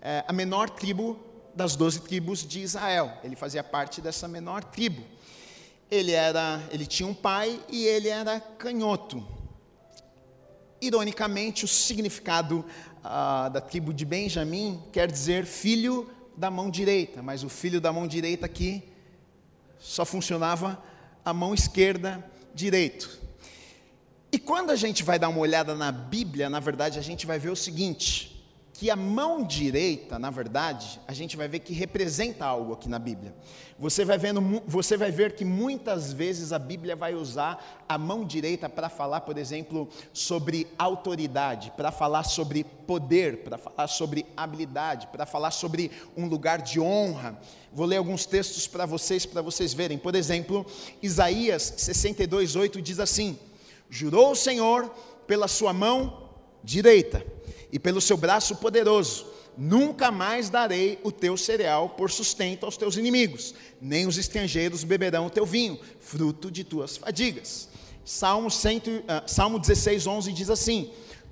é, 0.00 0.24
a 0.26 0.32
menor 0.32 0.70
tribo 0.70 1.18
das 1.54 1.76
doze 1.76 2.00
tribos 2.00 2.46
de 2.46 2.60
Israel. 2.60 3.12
Ele 3.22 3.36
fazia 3.36 3.62
parte 3.62 4.00
dessa 4.00 4.26
menor 4.26 4.64
tribo. 4.64 5.02
Ele 5.90 6.12
era, 6.12 6.62
ele 6.70 6.86
tinha 6.86 7.06
um 7.06 7.14
pai 7.14 7.60
e 7.68 7.84
ele 7.84 8.08
era 8.08 8.40
canhoto. 8.40 9.26
Ironicamente, 10.80 11.64
o 11.64 11.68
significado 11.68 12.64
ah, 13.04 13.48
da 13.48 13.60
tribo 13.60 13.92
de 13.92 14.04
Benjamim 14.04 14.82
quer 14.92 15.10
dizer 15.10 15.44
filho 15.44 16.10
da 16.36 16.50
mão 16.50 16.70
direita, 16.70 17.22
mas 17.22 17.44
o 17.44 17.48
filho 17.48 17.80
da 17.80 17.92
mão 17.92 18.06
direita 18.06 18.46
aqui 18.46 18.82
só 19.78 20.04
funcionava 20.04 20.82
a 21.24 21.32
mão 21.32 21.52
esquerda 21.52 22.24
direito. 22.54 23.20
E 24.30 24.38
quando 24.38 24.70
a 24.70 24.76
gente 24.76 25.02
vai 25.02 25.18
dar 25.18 25.28
uma 25.28 25.40
olhada 25.40 25.74
na 25.74 25.92
Bíblia, 25.92 26.48
na 26.48 26.58
verdade, 26.58 26.98
a 26.98 27.02
gente 27.02 27.26
vai 27.26 27.38
ver 27.38 27.50
o 27.50 27.56
seguinte: 27.56 28.31
que 28.82 28.90
a 28.90 28.96
mão 28.96 29.44
direita, 29.44 30.18
na 30.18 30.28
verdade, 30.28 31.00
a 31.06 31.12
gente 31.12 31.36
vai 31.36 31.46
ver 31.46 31.60
que 31.60 31.72
representa 31.72 32.44
algo 32.44 32.72
aqui 32.72 32.88
na 32.88 32.98
Bíblia. 32.98 33.32
Você 33.78 34.04
vai, 34.04 34.18
vendo, 34.18 34.60
você 34.66 34.96
vai 34.96 35.12
ver 35.12 35.36
que 35.36 35.44
muitas 35.44 36.12
vezes 36.12 36.52
a 36.52 36.58
Bíblia 36.58 36.96
vai 36.96 37.14
usar 37.14 37.84
a 37.88 37.96
mão 37.96 38.24
direita 38.24 38.68
para 38.68 38.88
falar, 38.88 39.20
por 39.20 39.38
exemplo, 39.38 39.88
sobre 40.12 40.66
autoridade, 40.76 41.72
para 41.76 41.92
falar 41.92 42.24
sobre 42.24 42.64
poder, 42.64 43.44
para 43.44 43.56
falar 43.56 43.86
sobre 43.86 44.26
habilidade, 44.36 45.06
para 45.12 45.26
falar 45.26 45.52
sobre 45.52 45.92
um 46.16 46.26
lugar 46.26 46.60
de 46.60 46.80
honra. 46.80 47.38
Vou 47.72 47.86
ler 47.86 47.98
alguns 47.98 48.26
textos 48.26 48.66
para 48.66 48.84
vocês, 48.84 49.24
para 49.24 49.42
vocês 49.42 49.72
verem. 49.72 49.96
Por 49.96 50.16
exemplo, 50.16 50.66
Isaías 51.00 51.74
62:8 51.78 52.82
diz 52.82 52.98
assim: 52.98 53.38
Jurou 53.88 54.32
o 54.32 54.36
Senhor 54.36 54.90
pela 55.24 55.46
sua 55.46 55.72
mão 55.72 56.30
direita 56.64 57.24
e 57.72 57.78
pelo 57.78 58.00
seu 58.00 58.16
braço 58.16 58.56
poderoso, 58.56 59.26
nunca 59.56 60.10
mais 60.10 60.50
darei 60.50 61.00
o 61.02 61.10
teu 61.10 61.36
cereal 61.36 61.88
por 61.90 62.10
sustento 62.10 62.66
aos 62.66 62.76
teus 62.76 62.96
inimigos, 62.96 63.54
nem 63.80 64.06
os 64.06 64.18
estrangeiros 64.18 64.84
beberão 64.84 65.26
o 65.26 65.30
teu 65.30 65.46
vinho, 65.46 65.80
fruto 65.98 66.50
de 66.50 66.62
tuas 66.62 66.96
fadigas. 66.98 67.68
Salmo, 68.04 68.50
100, 68.50 68.78
uh, 68.78 68.82
Salmo 69.26 69.58
16, 69.58 70.06
11 70.06 70.32
diz 70.32 70.50
assim: 70.50 70.90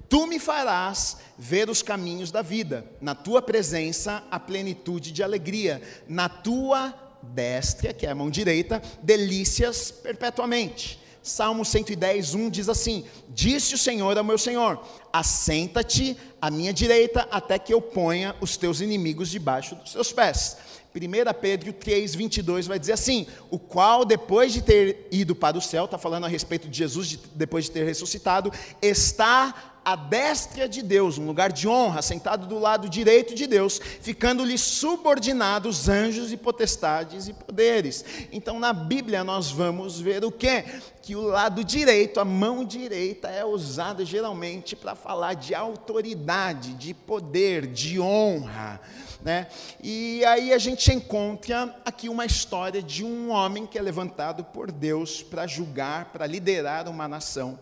Tu 0.09 0.26
me 0.26 0.38
farás 0.38 1.18
ver 1.37 1.68
os 1.68 1.82
caminhos 1.82 2.30
da 2.30 2.42
vida, 2.42 2.85
na 3.00 3.14
tua 3.14 3.42
presença 3.42 4.25
a 4.30 4.38
plenitude 4.38 5.12
de 5.12 5.23
alegria, 5.23 5.82
na 6.09 6.28
tua 6.28 6.94
destra, 7.23 7.92
que 7.92 8.06
é 8.06 8.11
a 8.11 8.14
mão 8.14 8.30
direita, 8.30 8.80
delícias 9.02 9.90
perpetuamente. 9.90 11.00
Salmo 11.22 11.64
110, 11.64 12.34
1 12.34 12.50
diz 12.50 12.68
assim: 12.68 13.04
Disse 13.28 13.74
o 13.74 13.78
Senhor 13.78 14.16
ao 14.16 14.24
meu 14.24 14.38
Senhor: 14.38 14.82
Assenta-te 15.12 16.16
à 16.40 16.50
minha 16.50 16.72
direita, 16.72 17.28
até 17.30 17.58
que 17.58 17.72
eu 17.72 17.82
ponha 17.82 18.34
os 18.40 18.56
teus 18.56 18.80
inimigos 18.80 19.28
debaixo 19.28 19.74
dos 19.74 19.92
teus 19.92 20.12
pés. 20.12 20.56
1 20.92 21.40
Pedro 21.40 21.72
3, 21.72 22.14
22 22.16 22.66
vai 22.66 22.78
dizer 22.78 22.94
assim: 22.94 23.26
O 23.48 23.58
qual, 23.58 24.04
depois 24.04 24.52
de 24.52 24.60
ter 24.60 25.06
ido 25.12 25.36
para 25.36 25.56
o 25.56 25.60
céu, 25.60 25.84
está 25.84 25.96
falando 25.96 26.24
a 26.24 26.28
respeito 26.28 26.68
de 26.68 26.78
Jesus, 26.78 27.08
de, 27.08 27.20
depois 27.34 27.66
de 27.66 27.70
ter 27.70 27.84
ressuscitado, 27.84 28.52
está 28.82 29.69
à 29.84 29.96
destra 29.96 30.68
de 30.68 30.82
Deus, 30.82 31.18
um 31.18 31.26
lugar 31.26 31.52
de 31.52 31.66
honra, 31.66 32.02
sentado 32.02 32.46
do 32.46 32.58
lado 32.58 32.88
direito 32.88 33.34
de 33.34 33.46
Deus, 33.46 33.80
ficando-lhe 34.00 34.58
subordinados 34.58 35.88
anjos 35.88 36.32
e 36.32 36.37
potestades 36.37 37.28
e 37.28 37.32
poderes. 37.32 38.04
Então, 38.32 38.58
na 38.58 38.72
Bíblia, 38.72 39.25
nós 39.25 39.50
vamos 39.50 40.00
ver 40.00 40.25
o 40.25 40.30
que? 40.30 40.64
Que 41.02 41.16
o 41.16 41.22
lado 41.22 41.64
direito, 41.64 42.20
a 42.20 42.25
mão 42.25 42.64
direita, 42.64 43.28
é 43.28 43.44
usada 43.44 44.04
geralmente 44.04 44.76
para 44.76 44.94
falar 44.94 45.34
de 45.34 45.54
autoridade, 45.54 46.75
de 46.75 46.92
poder, 46.94 47.66
de 47.66 47.99
honra. 47.99 48.80
Né? 49.22 49.49
E 49.82 50.25
aí 50.25 50.52
a 50.52 50.58
gente 50.58 50.92
encontra 50.92 51.75
aqui 51.84 52.08
uma 52.08 52.25
história 52.25 52.82
de 52.82 53.04
um 53.04 53.30
homem 53.30 53.66
que 53.66 53.78
é 53.78 53.82
levantado 53.82 54.44
por 54.44 54.72
Deus 54.72 55.22
para 55.22 55.46
julgar, 55.46 56.06
para 56.06 56.26
liderar 56.26 56.88
uma 56.88 57.06
nação. 57.06 57.58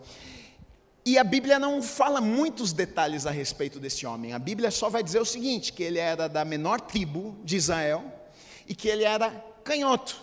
E 1.09 1.17
a 1.17 1.25
Bíblia 1.25 1.59
não 1.59 1.83
fala 1.83 2.21
muitos 2.21 2.71
detalhes 2.71 3.25
a 3.25 3.31
respeito 3.31 3.81
desse 3.81 4.05
homem. 4.05 4.35
A 4.35 4.39
Bíblia 4.39 4.71
só 4.71 4.91
vai 4.91 5.03
dizer 5.03 5.19
o 5.19 5.25
seguinte: 5.25 5.73
que 5.73 5.83
ele 5.83 5.99
era 5.99 6.29
da 6.29 6.45
menor 6.45 6.83
tribo 6.83 7.35
de 7.43 7.57
Israel 7.57 8.05
e 8.67 8.75
que 8.75 8.89
ele 8.89 9.05
era 9.05 9.31
canhoto. 9.65 10.23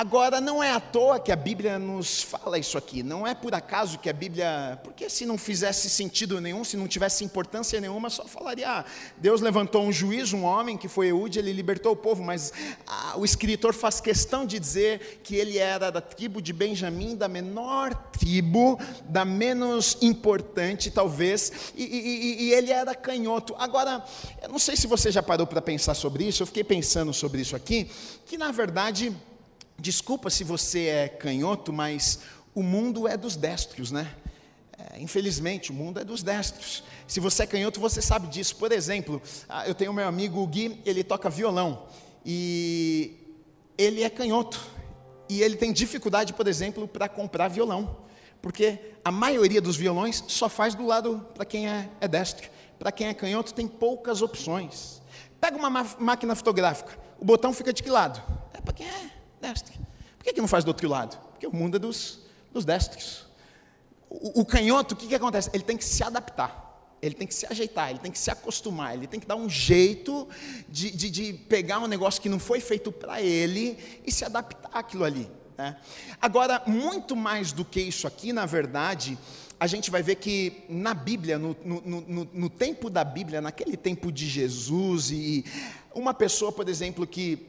Agora, 0.00 0.40
não 0.40 0.64
é 0.64 0.72
à 0.72 0.80
toa 0.80 1.20
que 1.20 1.30
a 1.30 1.36
Bíblia 1.36 1.78
nos 1.78 2.22
fala 2.22 2.58
isso 2.58 2.78
aqui, 2.78 3.02
não 3.02 3.26
é 3.26 3.34
por 3.34 3.54
acaso 3.54 3.98
que 3.98 4.08
a 4.08 4.14
Bíblia, 4.14 4.80
porque 4.82 5.10
se 5.10 5.26
não 5.26 5.36
fizesse 5.36 5.90
sentido 5.90 6.40
nenhum, 6.40 6.64
se 6.64 6.74
não 6.74 6.88
tivesse 6.88 7.22
importância 7.22 7.78
nenhuma, 7.82 8.08
só 8.08 8.24
falaria, 8.24 8.66
ah, 8.66 8.84
Deus 9.18 9.42
levantou 9.42 9.84
um 9.84 9.92
juiz, 9.92 10.32
um 10.32 10.42
homem 10.42 10.78
que 10.78 10.88
foi 10.88 11.08
Eude, 11.08 11.38
ele 11.38 11.52
libertou 11.52 11.92
o 11.92 11.96
povo, 11.96 12.24
mas 12.24 12.50
ah, 12.86 13.12
o 13.18 13.26
escritor 13.26 13.74
faz 13.74 14.00
questão 14.00 14.46
de 14.46 14.58
dizer 14.58 15.20
que 15.22 15.36
ele 15.36 15.58
era 15.58 15.90
da 15.90 16.00
tribo 16.00 16.40
de 16.40 16.54
Benjamim, 16.54 17.14
da 17.14 17.28
menor 17.28 17.92
tribo, 18.10 18.80
da 19.04 19.26
menos 19.26 19.98
importante 20.00 20.90
talvez, 20.90 21.74
e, 21.76 21.84
e, 21.84 22.44
e 22.44 22.54
ele 22.54 22.72
era 22.72 22.94
canhoto. 22.94 23.54
Agora, 23.58 24.02
eu 24.42 24.48
não 24.48 24.58
sei 24.58 24.76
se 24.76 24.86
você 24.86 25.12
já 25.12 25.22
parou 25.22 25.46
para 25.46 25.60
pensar 25.60 25.92
sobre 25.92 26.24
isso, 26.24 26.42
eu 26.42 26.46
fiquei 26.46 26.64
pensando 26.64 27.12
sobre 27.12 27.42
isso 27.42 27.54
aqui, 27.54 27.90
que 28.24 28.38
na 28.38 28.50
verdade 28.50 29.14
Desculpa 29.80 30.28
se 30.28 30.44
você 30.44 30.86
é 30.88 31.08
canhoto, 31.08 31.72
mas 31.72 32.20
o 32.54 32.62
mundo 32.62 33.08
é 33.08 33.16
dos 33.16 33.34
destros, 33.34 33.90
né? 33.90 34.14
É, 34.78 35.00
infelizmente, 35.00 35.70
o 35.70 35.74
mundo 35.74 35.98
é 35.98 36.04
dos 36.04 36.22
destros. 36.22 36.84
Se 37.06 37.18
você 37.18 37.44
é 37.44 37.46
canhoto, 37.46 37.80
você 37.80 38.02
sabe 38.02 38.26
disso. 38.26 38.56
Por 38.56 38.72
exemplo, 38.72 39.22
ah, 39.48 39.66
eu 39.66 39.74
tenho 39.74 39.92
meu 39.94 40.06
amigo 40.06 40.46
Gui, 40.46 40.78
ele 40.84 41.02
toca 41.02 41.30
violão 41.30 41.86
e 42.26 43.16
ele 43.78 44.02
é 44.02 44.10
canhoto 44.10 44.60
e 45.30 45.42
ele 45.42 45.56
tem 45.56 45.72
dificuldade, 45.72 46.34
por 46.34 46.46
exemplo, 46.46 46.86
para 46.86 47.08
comprar 47.08 47.48
violão, 47.48 47.96
porque 48.42 48.78
a 49.02 49.10
maioria 49.10 49.62
dos 49.62 49.76
violões 49.76 50.22
só 50.28 50.50
faz 50.50 50.74
do 50.74 50.84
lado 50.84 51.26
para 51.32 51.46
quem 51.46 51.70
é, 51.70 51.88
é 52.02 52.06
destro. 52.06 52.50
Para 52.78 52.92
quem 52.92 53.08
é 53.08 53.14
canhoto, 53.14 53.54
tem 53.54 53.66
poucas 53.66 54.20
opções. 54.20 55.00
Pega 55.40 55.56
uma 55.56 55.70
máquina 55.98 56.34
fotográfica, 56.34 56.98
o 57.18 57.24
botão 57.24 57.54
fica 57.54 57.72
de 57.72 57.82
que 57.82 57.88
lado? 57.88 58.22
É 58.52 58.60
para 58.60 58.74
quem 58.74 58.86
é 58.86 59.19
destre. 59.40 59.78
Por 60.18 60.24
que, 60.24 60.32
que 60.32 60.40
não 60.40 60.48
faz 60.48 60.64
do 60.64 60.68
outro 60.68 60.88
lado? 60.88 61.18
Porque 61.30 61.46
o 61.46 61.54
mundo 61.54 61.76
é 61.76 61.78
dos, 61.78 62.20
dos 62.52 62.64
destros. 62.64 63.26
O, 64.08 64.40
o 64.40 64.44
canhoto, 64.44 64.94
o 64.94 64.96
que, 64.96 65.06
que 65.06 65.14
acontece? 65.14 65.50
Ele 65.52 65.62
tem 65.62 65.76
que 65.76 65.84
se 65.84 66.02
adaptar. 66.02 66.68
Ele 67.02 67.14
tem 67.14 67.26
que 67.26 67.34
se 67.34 67.46
ajeitar, 67.46 67.88
ele 67.90 67.98
tem 67.98 68.12
que 68.12 68.18
se 68.18 68.30
acostumar, 68.30 68.94
ele 68.94 69.06
tem 69.06 69.18
que 69.18 69.26
dar 69.26 69.36
um 69.36 69.48
jeito 69.48 70.28
de, 70.68 70.90
de, 70.90 71.08
de 71.08 71.32
pegar 71.32 71.78
um 71.78 71.86
negócio 71.86 72.20
que 72.20 72.28
não 72.28 72.38
foi 72.38 72.60
feito 72.60 72.92
para 72.92 73.22
ele 73.22 73.78
e 74.04 74.12
se 74.12 74.22
adaptar 74.22 74.68
àquilo 74.70 75.04
ali. 75.04 75.26
Né? 75.56 75.76
Agora, 76.20 76.62
muito 76.66 77.16
mais 77.16 77.52
do 77.52 77.64
que 77.64 77.80
isso 77.80 78.06
aqui, 78.06 78.34
na 78.34 78.44
verdade, 78.44 79.16
a 79.58 79.66
gente 79.66 79.90
vai 79.90 80.02
ver 80.02 80.16
que 80.16 80.62
na 80.68 80.92
Bíblia, 80.92 81.38
no, 81.38 81.56
no, 81.64 81.80
no, 81.82 82.28
no 82.32 82.50
tempo 82.50 82.90
da 82.90 83.04
Bíblia, 83.04 83.40
naquele 83.40 83.76
tempo 83.76 84.12
de 84.12 84.26
Jesus, 84.26 85.10
e 85.10 85.44
uma 85.94 86.12
pessoa, 86.12 86.52
por 86.52 86.68
exemplo, 86.68 87.06
que 87.06 87.46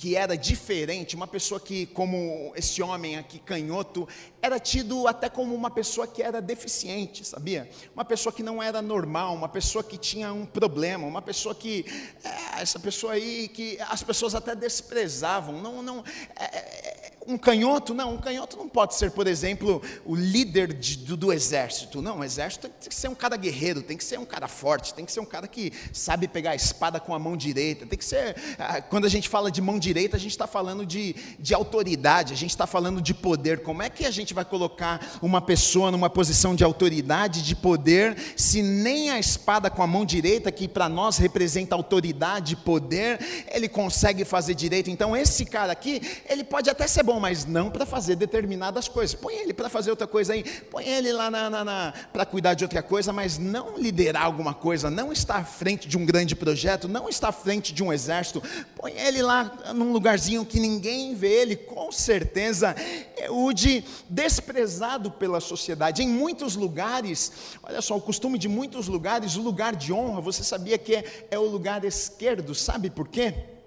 que 0.00 0.16
era 0.16 0.34
diferente, 0.34 1.14
uma 1.14 1.26
pessoa 1.26 1.60
que, 1.60 1.84
como 1.84 2.54
esse 2.56 2.80
homem 2.82 3.18
aqui, 3.18 3.38
canhoto, 3.38 4.08
era 4.40 4.58
tido 4.58 5.06
até 5.06 5.28
como 5.28 5.54
uma 5.54 5.70
pessoa 5.70 6.06
que 6.06 6.22
era 6.22 6.40
deficiente, 6.40 7.22
sabia? 7.22 7.68
Uma 7.94 8.02
pessoa 8.02 8.32
que 8.32 8.42
não 8.42 8.62
era 8.62 8.80
normal, 8.80 9.34
uma 9.34 9.48
pessoa 9.48 9.84
que 9.84 9.98
tinha 9.98 10.32
um 10.32 10.46
problema, 10.46 11.06
uma 11.06 11.20
pessoa 11.20 11.54
que, 11.54 11.84
é, 12.24 12.62
essa 12.62 12.78
pessoa 12.78 13.12
aí, 13.12 13.46
que 13.48 13.78
as 13.90 14.02
pessoas 14.02 14.34
até 14.34 14.56
desprezavam, 14.56 15.60
não, 15.60 15.82
não, 15.82 16.02
é, 16.34 17.09
um 17.26 17.36
canhoto? 17.36 17.94
Não, 17.94 18.14
um 18.14 18.18
canhoto 18.18 18.56
não 18.56 18.68
pode 18.68 18.94
ser, 18.94 19.10
por 19.10 19.26
exemplo, 19.26 19.82
o 20.04 20.14
líder 20.14 20.72
de, 20.72 20.96
do, 20.96 21.16
do, 21.16 21.32
exército. 21.32 22.00
Não, 22.00 22.20
o 22.20 22.24
exército 22.24 22.68
tem 22.68 22.88
que 22.88 22.94
ser 22.94 23.08
um 23.08 23.14
cara 23.14 23.36
guerreiro, 23.36 23.82
tem 23.82 23.96
que 23.96 24.04
ser 24.04 24.18
um 24.18 24.24
cara 24.24 24.48
forte, 24.48 24.94
tem 24.94 25.04
que 25.04 25.12
ser 25.12 25.20
um 25.20 25.24
cara 25.24 25.46
que 25.46 25.72
sabe 25.92 26.26
pegar 26.26 26.52
a 26.52 26.54
espada 26.54 26.98
com 26.98 27.14
a 27.14 27.18
mão 27.18 27.36
direita. 27.36 27.86
Tem 27.86 27.98
que 27.98 28.04
ser. 28.04 28.36
Ah, 28.58 28.80
quando 28.80 29.04
a 29.04 29.08
gente 29.08 29.28
fala 29.28 29.50
de 29.50 29.60
mão 29.60 29.78
direita, 29.78 30.16
a 30.16 30.20
gente 30.20 30.32
está 30.32 30.46
falando 30.46 30.86
de, 30.86 31.14
de 31.38 31.54
autoridade, 31.54 32.32
a 32.32 32.36
gente 32.36 32.50
está 32.50 32.66
falando 32.66 33.00
de 33.00 33.12
poder. 33.12 33.62
Como 33.62 33.82
é 33.82 33.90
que 33.90 34.06
a 34.06 34.10
gente 34.10 34.32
vai 34.32 34.44
colocar 34.44 35.18
uma 35.20 35.40
pessoa 35.40 35.90
numa 35.90 36.08
posição 36.08 36.54
de 36.54 36.64
autoridade, 36.64 37.42
de 37.42 37.54
poder, 37.54 38.16
se 38.36 38.62
nem 38.62 39.10
a 39.10 39.18
espada 39.18 39.70
com 39.70 39.82
a 39.82 39.86
mão 39.86 40.04
direita, 40.04 40.50
que 40.50 40.66
para 40.66 40.88
nós 40.88 41.18
representa 41.18 41.74
autoridade, 41.74 42.56
poder, 42.56 43.18
ele 43.52 43.68
consegue 43.68 44.24
fazer 44.24 44.54
direito? 44.54 44.90
Então, 44.90 45.16
esse 45.16 45.44
cara 45.44 45.72
aqui, 45.72 46.00
ele 46.28 46.42
pode 46.42 46.70
até 46.70 46.86
ser 46.86 47.02
bom, 47.10 47.18
mas 47.18 47.44
não 47.44 47.68
para 47.68 47.84
fazer 47.84 48.14
determinadas 48.14 48.86
coisas. 48.86 49.16
Põe 49.16 49.34
ele 49.34 49.52
para 49.52 49.68
fazer 49.68 49.90
outra 49.90 50.06
coisa 50.06 50.32
aí, 50.32 50.44
põe 50.70 50.86
ele 50.86 51.12
lá 51.12 51.28
na, 51.28 51.50
na, 51.50 51.64
na 51.64 51.94
para 52.12 52.24
cuidar 52.24 52.54
de 52.54 52.62
outra 52.62 52.84
coisa, 52.84 53.12
mas 53.12 53.36
não 53.36 53.76
liderar 53.76 54.22
alguma 54.22 54.54
coisa, 54.54 54.88
não 54.88 55.10
estar 55.12 55.38
à 55.38 55.44
frente 55.44 55.88
de 55.88 55.98
um 55.98 56.06
grande 56.06 56.36
projeto, 56.36 56.86
não 56.86 57.08
estar 57.08 57.30
à 57.30 57.32
frente 57.32 57.74
de 57.74 57.82
um 57.82 57.92
exército. 57.92 58.40
Põe 58.76 58.92
ele 58.92 59.22
lá 59.22 59.52
num 59.74 59.92
lugarzinho 59.92 60.44
que 60.44 60.60
ninguém 60.60 61.16
vê 61.16 61.32
ele, 61.32 61.56
com 61.56 61.90
certeza. 61.90 62.76
Eude 63.16 63.84
desprezado 64.08 65.10
pela 65.10 65.40
sociedade. 65.40 66.04
Em 66.04 66.08
muitos 66.08 66.54
lugares, 66.54 67.32
olha 67.60 67.82
só, 67.82 67.96
o 67.96 68.00
costume 68.00 68.38
de 68.38 68.46
muitos 68.46 68.86
lugares, 68.86 69.34
o 69.34 69.42
lugar 69.42 69.74
de 69.74 69.92
honra, 69.92 70.20
você 70.20 70.44
sabia 70.44 70.78
que 70.78 70.94
é, 70.94 71.26
é 71.32 71.38
o 71.40 71.46
lugar 71.46 71.84
esquerdo, 71.84 72.54
sabe 72.54 72.88
por 72.88 73.08
quê? 73.08 73.59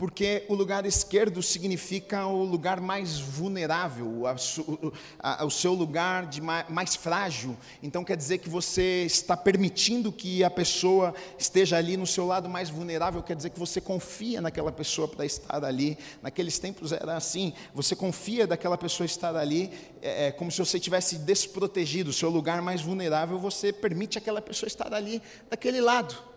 Porque 0.00 0.46
o 0.48 0.54
lugar 0.54 0.86
esquerdo 0.86 1.42
significa 1.42 2.24
o 2.24 2.42
lugar 2.42 2.80
mais 2.80 3.18
vulnerável, 3.18 4.22
o 5.44 5.50
seu 5.50 5.74
lugar 5.74 6.24
de 6.24 6.40
mais 6.40 6.96
frágil. 6.96 7.54
Então 7.82 8.02
quer 8.02 8.16
dizer 8.16 8.38
que 8.38 8.48
você 8.48 9.04
está 9.04 9.36
permitindo 9.36 10.10
que 10.10 10.42
a 10.42 10.48
pessoa 10.48 11.14
esteja 11.38 11.76
ali 11.76 11.98
no 11.98 12.06
seu 12.06 12.26
lado 12.26 12.48
mais 12.48 12.70
vulnerável, 12.70 13.22
quer 13.22 13.36
dizer 13.36 13.50
que 13.50 13.58
você 13.58 13.78
confia 13.78 14.40
naquela 14.40 14.72
pessoa 14.72 15.06
para 15.06 15.26
estar 15.26 15.62
ali. 15.62 15.98
Naqueles 16.22 16.58
tempos 16.58 16.92
era 16.92 17.14
assim, 17.14 17.52
você 17.74 17.94
confia 17.94 18.46
daquela 18.46 18.78
pessoa 18.78 19.04
estar 19.04 19.36
ali, 19.36 19.70
é, 20.00 20.28
é 20.28 20.32
como 20.32 20.50
se 20.50 20.60
você 20.60 20.80
tivesse 20.80 21.18
desprotegido, 21.18 22.08
o 22.08 22.14
seu 22.14 22.30
lugar 22.30 22.62
mais 22.62 22.80
vulnerável, 22.80 23.38
você 23.38 23.70
permite 23.70 24.16
aquela 24.16 24.40
pessoa 24.40 24.66
estar 24.66 24.94
ali 24.94 25.20
daquele 25.50 25.82
lado. 25.82 26.29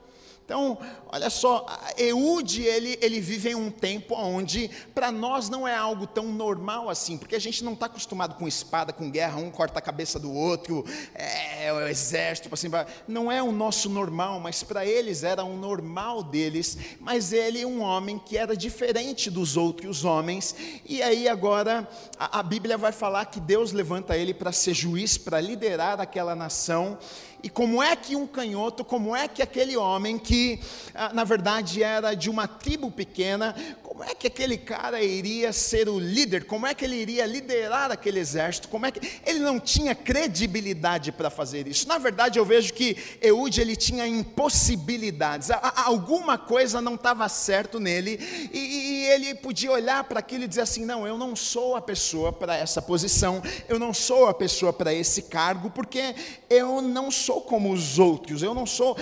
Então, 0.45 0.77
olha 1.07 1.29
só, 1.29 1.65
Eude, 1.97 2.63
ele, 2.63 2.97
ele 3.01 3.21
vive 3.21 3.51
em 3.51 3.55
um 3.55 3.71
tempo 3.71 4.13
onde, 4.13 4.69
para 4.93 5.09
nós, 5.09 5.47
não 5.47 5.65
é 5.65 5.73
algo 5.73 6.05
tão 6.05 6.25
normal 6.33 6.89
assim, 6.89 7.17
porque 7.17 7.35
a 7.35 7.39
gente 7.39 7.63
não 7.63 7.73
está 7.73 7.85
acostumado 7.85 8.35
com 8.35 8.45
espada, 8.45 8.91
com 8.91 9.09
guerra, 9.09 9.37
um 9.39 9.49
corta 9.49 9.79
a 9.79 9.81
cabeça 9.81 10.19
do 10.19 10.33
outro, 10.33 10.83
é, 11.15 11.71
o 11.71 11.87
exército, 11.87 12.49
assim, 12.51 12.69
não 13.07 13.31
é 13.31 13.41
o 13.41 13.53
nosso 13.53 13.89
normal, 13.89 14.37
mas 14.41 14.63
para 14.63 14.85
eles 14.85 15.23
era 15.23 15.45
um 15.45 15.57
normal 15.57 16.21
deles, 16.21 16.77
mas 16.99 17.31
ele 17.31 17.61
é 17.61 17.65
um 17.65 17.81
homem 17.81 18.19
que 18.19 18.37
era 18.37 18.55
diferente 18.55 19.31
dos 19.31 19.55
outros 19.55 20.03
homens, 20.03 20.53
e 20.85 21.01
aí 21.01 21.29
agora 21.29 21.87
a, 22.19 22.39
a 22.39 22.43
Bíblia 22.43 22.77
vai 22.77 22.91
falar 22.91 23.27
que 23.27 23.39
Deus 23.39 23.71
levanta 23.71 24.17
ele 24.17 24.33
para 24.33 24.51
ser 24.51 24.73
juiz, 24.73 25.17
para 25.17 25.39
liderar 25.39 26.01
aquela 26.01 26.35
nação, 26.35 26.97
e 27.43 27.49
como 27.49 27.83
é 27.83 27.93
que 27.93 28.15
um 28.15 28.25
canhoto, 28.25 28.85
como 28.85 29.13
é 29.13 29.27
que 29.27 29.41
aquele 29.41 29.75
homem 29.75 30.17
que 30.17 30.61
ah, 30.95 31.11
na 31.13 31.25
verdade 31.25 31.83
era 31.83 32.15
de 32.15 32.29
uma 32.29 32.47
tribo 32.47 32.89
pequena, 32.89 33.53
como 33.93 34.03
é 34.03 34.15
que 34.15 34.25
aquele 34.25 34.57
cara 34.57 35.03
iria 35.03 35.53
ser 35.53 35.87
o 35.87 35.99
líder? 35.99 36.45
Como 36.45 36.65
é 36.65 36.73
que 36.73 36.83
ele 36.83 36.95
iria 36.95 37.27
liderar 37.27 37.91
aquele 37.91 38.19
exército? 38.19 38.67
Como 38.67 38.87
é 38.87 38.91
que 38.91 39.19
ele 39.23 39.37
não 39.37 39.59
tinha 39.59 39.93
credibilidade 39.93 41.11
para 41.11 41.29
fazer 41.29 41.67
isso? 41.67 41.87
Na 41.87 41.99
verdade, 41.99 42.39
eu 42.39 42.43
vejo 42.43 42.73
que 42.73 42.97
Eude 43.21 43.61
ele 43.61 43.75
tinha 43.75 44.07
impossibilidades. 44.07 45.51
Alguma 45.85 46.39
coisa 46.39 46.81
não 46.81 46.95
estava 46.95 47.29
certo 47.29 47.79
nele 47.79 48.19
e, 48.51 49.05
ele 49.13 49.35
podia 49.35 49.71
olhar 49.71 50.03
para 50.05 50.21
aquilo 50.21 50.45
e 50.45 50.47
dizer 50.47 50.61
assim: 50.61 50.85
"Não, 50.85 51.05
eu 51.05 51.15
não 51.15 51.35
sou 51.35 51.75
a 51.75 51.81
pessoa 51.81 52.33
para 52.33 52.57
essa 52.57 52.81
posição. 52.81 53.43
Eu 53.69 53.77
não 53.77 53.93
sou 53.93 54.27
a 54.27 54.33
pessoa 54.33 54.73
para 54.73 54.91
esse 54.91 55.23
cargo, 55.23 55.69
porque 55.69 56.15
eu 56.49 56.81
não 56.81 57.11
sou 57.11 57.41
como 57.41 57.71
os 57.71 57.99
outros. 57.99 58.41
Eu 58.41 58.55
não 58.55 58.65
sou, 58.65 58.97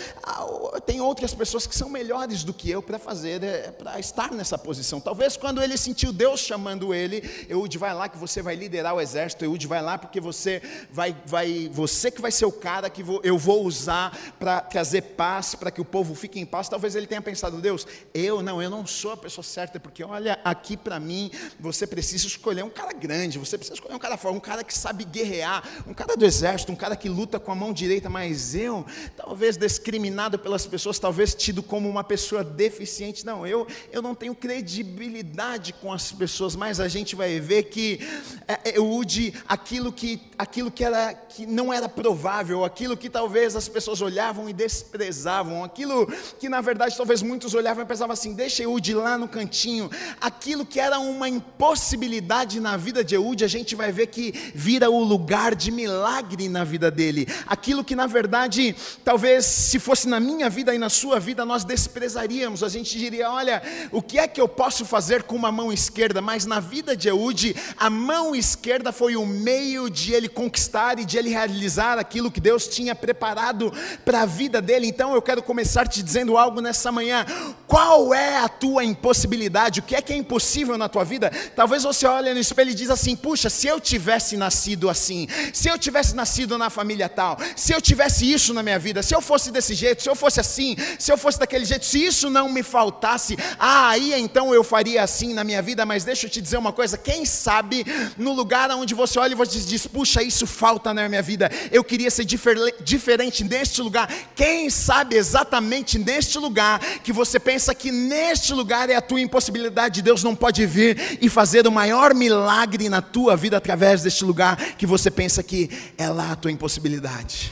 tem 0.85 0.99
outras 0.99 1.33
pessoas 1.33 1.65
que 1.65 1.75
são 1.75 1.87
melhores 1.87 2.43
do 2.43 2.53
que 2.53 2.69
eu 2.69 2.81
para 2.81 2.99
fazer, 2.99 3.41
é, 3.41 3.71
para 3.71 3.97
estar 3.97 4.33
nessa 4.33 4.57
posição 4.57 4.80
posição. 4.81 4.99
Talvez 4.99 5.37
quando 5.37 5.61
ele 5.61 5.77
sentiu 5.77 6.11
Deus 6.11 6.39
chamando 6.39 6.93
ele, 6.93 7.47
Eude 7.47 7.77
vai 7.77 7.93
lá 7.93 8.09
que 8.09 8.17
você 8.17 8.41
vai 8.41 8.55
liderar 8.55 8.95
o 8.95 9.01
exército, 9.01 9.45
Eude 9.45 9.67
vai 9.67 9.81
lá 9.81 9.97
porque 9.97 10.19
você 10.19 10.61
vai, 10.91 11.15
vai 11.25 11.69
você 11.71 12.09
que 12.09 12.21
vai 12.21 12.31
ser 12.31 12.45
o 12.45 12.51
cara 12.51 12.89
que 12.89 13.03
vou, 13.03 13.21
eu 13.23 13.37
vou 13.37 13.63
usar 13.63 14.17
para 14.39 14.61
trazer 14.61 15.01
paz, 15.01 15.53
para 15.55 15.69
que 15.69 15.79
o 15.79 15.85
povo 15.85 16.15
fique 16.15 16.39
em 16.39 16.45
paz. 16.45 16.67
Talvez 16.67 16.95
ele 16.95 17.05
tenha 17.05 17.21
pensado, 17.21 17.61
Deus, 17.61 17.85
eu 18.13 18.41
não, 18.41 18.61
eu 18.61 18.69
não 18.69 18.85
sou 18.85 19.11
a 19.11 19.17
pessoa 19.17 19.43
certa, 19.43 19.79
porque 19.79 20.03
olha, 20.03 20.39
aqui 20.43 20.75
para 20.75 20.99
mim, 20.99 21.31
você 21.59 21.85
precisa 21.85 22.25
escolher 22.25 22.63
um 22.63 22.69
cara 22.69 22.93
grande, 22.93 23.37
você 23.37 23.57
precisa 23.57 23.75
escolher 23.75 23.95
um 23.95 23.99
cara 23.99 24.17
forte, 24.17 24.35
um 24.35 24.39
cara 24.39 24.63
que 24.63 24.75
sabe 24.75 25.03
guerrear, 25.03 25.63
um 25.87 25.93
cara 25.93 26.17
do 26.17 26.25
exército, 26.25 26.71
um 26.71 26.75
cara 26.75 26.95
que 26.95 27.07
luta 27.07 27.39
com 27.39 27.51
a 27.51 27.55
mão 27.55 27.71
direita, 27.71 28.09
mas 28.09 28.55
eu, 28.55 28.85
talvez 29.15 29.57
discriminado 29.57 30.39
pelas 30.39 30.65
pessoas, 30.65 30.97
talvez 30.97 31.35
tido 31.35 31.61
como 31.61 31.87
uma 31.87 32.03
pessoa 32.03 32.43
deficiente, 32.43 33.25
não, 33.25 33.45
eu, 33.45 33.67
eu 33.91 34.01
não 34.01 34.15
tenho 34.15 34.33
credibilidade 34.33 34.70
credibilidade 34.71 35.73
com 35.73 35.91
as 35.91 36.13
pessoas, 36.13 36.55
mas 36.55 36.79
a 36.79 36.87
gente 36.87 37.13
vai 37.13 37.39
ver 37.41 37.63
que 37.63 37.99
é, 38.47 38.77
Eude, 38.77 39.33
aquilo 39.45 39.91
que, 39.91 40.21
aquilo 40.37 40.71
que, 40.71 40.83
era, 40.83 41.13
que 41.13 41.45
não 41.45 41.73
era 41.73 41.89
provável, 41.89 42.63
aquilo 42.63 42.95
que 42.95 43.09
talvez 43.09 43.53
as 43.55 43.67
pessoas 43.67 44.01
olhavam 44.01 44.47
e 44.47 44.53
desprezavam, 44.53 45.65
aquilo 45.65 46.07
que 46.39 46.47
na 46.47 46.61
verdade 46.61 46.95
talvez 46.95 47.21
muitos 47.21 47.53
olhavam 47.53 47.83
e 47.83 47.87
pensavam 47.87 48.13
assim: 48.13 48.33
deixa 48.33 48.63
Eude 48.63 48.93
lá 48.93 49.17
no 49.17 49.27
cantinho, 49.27 49.89
aquilo 50.21 50.65
que 50.65 50.79
era 50.79 50.99
uma 50.99 51.27
impossibilidade 51.27 52.61
na 52.61 52.77
vida 52.77 53.03
de 53.03 53.15
Eude, 53.15 53.43
a 53.43 53.49
gente 53.49 53.75
vai 53.75 53.91
ver 53.91 54.07
que 54.07 54.31
vira 54.55 54.89
o 54.89 55.03
lugar 55.03 55.53
de 55.53 55.69
milagre 55.69 56.47
na 56.47 56.63
vida 56.63 56.89
dele, 56.89 57.27
aquilo 57.45 57.83
que 57.83 57.95
na 57.95 58.07
verdade 58.07 58.73
talvez 59.03 59.45
se 59.45 59.79
fosse 59.79 60.07
na 60.07 60.19
minha 60.19 60.49
vida 60.49 60.73
e 60.73 60.77
na 60.77 60.89
sua 60.89 61.19
vida 61.19 61.43
nós 61.43 61.65
desprezaríamos, 61.65 62.63
a 62.63 62.69
gente 62.69 62.97
diria: 62.97 63.29
olha, 63.29 63.61
o 63.91 64.01
que 64.01 64.17
é 64.17 64.27
que 64.27 64.39
eu 64.39 64.47
posso 64.61 64.85
fazer 64.85 65.23
com 65.23 65.35
uma 65.35 65.51
mão 65.51 65.73
esquerda, 65.73 66.21
mas 66.21 66.45
na 66.45 66.59
vida 66.59 66.95
de 66.95 67.07
Eude, 67.07 67.55
a 67.79 67.89
mão 67.89 68.35
esquerda 68.35 68.91
foi 68.91 69.15
o 69.15 69.25
meio 69.25 69.89
de 69.89 70.13
ele 70.13 70.29
conquistar 70.29 70.99
e 70.99 71.03
de 71.03 71.17
ele 71.17 71.31
realizar 71.31 71.97
aquilo 71.97 72.29
que 72.29 72.39
Deus 72.39 72.67
tinha 72.67 72.93
preparado 72.93 73.73
para 74.05 74.21
a 74.21 74.25
vida 74.27 74.61
dele. 74.61 74.85
Então 74.85 75.15
eu 75.15 75.21
quero 75.23 75.41
começar 75.41 75.87
te 75.87 76.03
dizendo 76.03 76.37
algo 76.37 76.61
nessa 76.61 76.91
manhã. 76.91 77.25
Qual 77.65 78.13
é 78.13 78.37
a 78.37 78.47
tua 78.47 78.83
impossibilidade? 78.83 79.79
O 79.79 79.83
que 79.83 79.95
é 79.95 80.01
que 80.01 80.13
é 80.13 80.15
impossível 80.15 80.77
na 80.77 80.87
tua 80.87 81.03
vida? 81.03 81.31
Talvez 81.55 81.81
você 81.81 82.05
olhe 82.05 82.31
no 82.31 82.39
espelho 82.39 82.69
e 82.69 82.75
diz 82.75 82.91
assim: 82.91 83.15
"Puxa, 83.15 83.49
se 83.49 83.65
eu 83.65 83.79
tivesse 83.79 84.37
nascido 84.37 84.91
assim, 84.91 85.27
se 85.51 85.69
eu 85.69 85.77
tivesse 85.79 86.15
nascido 86.15 86.55
na 86.55 86.69
família 86.69 87.09
tal, 87.09 87.35
se 87.55 87.73
eu 87.73 87.81
tivesse 87.81 88.31
isso 88.31 88.53
na 88.53 88.61
minha 88.61 88.77
vida, 88.77 89.01
se 89.01 89.15
eu 89.15 89.21
fosse 89.21 89.49
desse 89.49 89.73
jeito, 89.73 90.03
se 90.03 90.09
eu 90.09 90.15
fosse 90.15 90.39
assim, 90.39 90.75
se 90.99 91.11
eu 91.11 91.17
fosse 91.17 91.39
daquele 91.39 91.65
jeito, 91.65 91.83
se 91.83 92.05
isso 92.05 92.29
não 92.29 92.47
me 92.47 92.61
faltasse, 92.61 93.35
ah, 93.57 93.89
aí 93.89 94.13
então 94.13 94.50
eu 94.53 94.63
faria 94.63 95.03
assim 95.03 95.33
na 95.33 95.43
minha 95.43 95.61
vida, 95.61 95.85
mas 95.85 96.03
deixa 96.03 96.25
eu 96.25 96.29
te 96.29 96.41
dizer 96.41 96.57
uma 96.57 96.71
coisa: 96.71 96.97
quem 96.97 97.25
sabe 97.25 97.85
no 98.17 98.33
lugar 98.33 98.69
onde 98.71 98.93
você 98.93 99.19
olha 99.19 99.33
e 99.33 99.35
você 99.35 99.59
diz, 99.59 99.87
puxa, 99.87 100.21
isso 100.21 100.45
falta 100.47 100.93
na 100.93 101.07
minha 101.07 101.21
vida, 101.21 101.49
eu 101.71 101.83
queria 101.83 102.09
ser 102.11 102.25
difer 102.25 102.57
diferente 102.83 103.43
neste 103.43 103.81
lugar. 103.81 104.11
Quem 104.35 104.69
sabe 104.69 105.15
exatamente 105.15 105.97
neste 105.97 106.37
lugar 106.37 106.79
que 107.03 107.11
você 107.11 107.39
pensa 107.39 107.73
que 107.73 107.91
neste 107.91 108.53
lugar 108.53 108.89
é 108.89 108.95
a 108.95 109.01
tua 109.01 109.21
impossibilidade, 109.21 110.01
Deus 110.01 110.23
não 110.23 110.35
pode 110.35 110.65
vir 110.65 111.19
e 111.21 111.29
fazer 111.29 111.67
o 111.67 111.71
maior 111.71 112.13
milagre 112.13 112.89
na 112.89 113.01
tua 113.01 113.35
vida 113.35 113.57
através 113.57 114.03
deste 114.03 114.23
lugar 114.23 114.57
que 114.75 114.85
você 114.85 115.09
pensa 115.11 115.43
que 115.43 115.69
é 115.97 116.07
lá 116.07 116.31
a 116.31 116.35
tua 116.35 116.51
impossibilidade. 116.51 117.51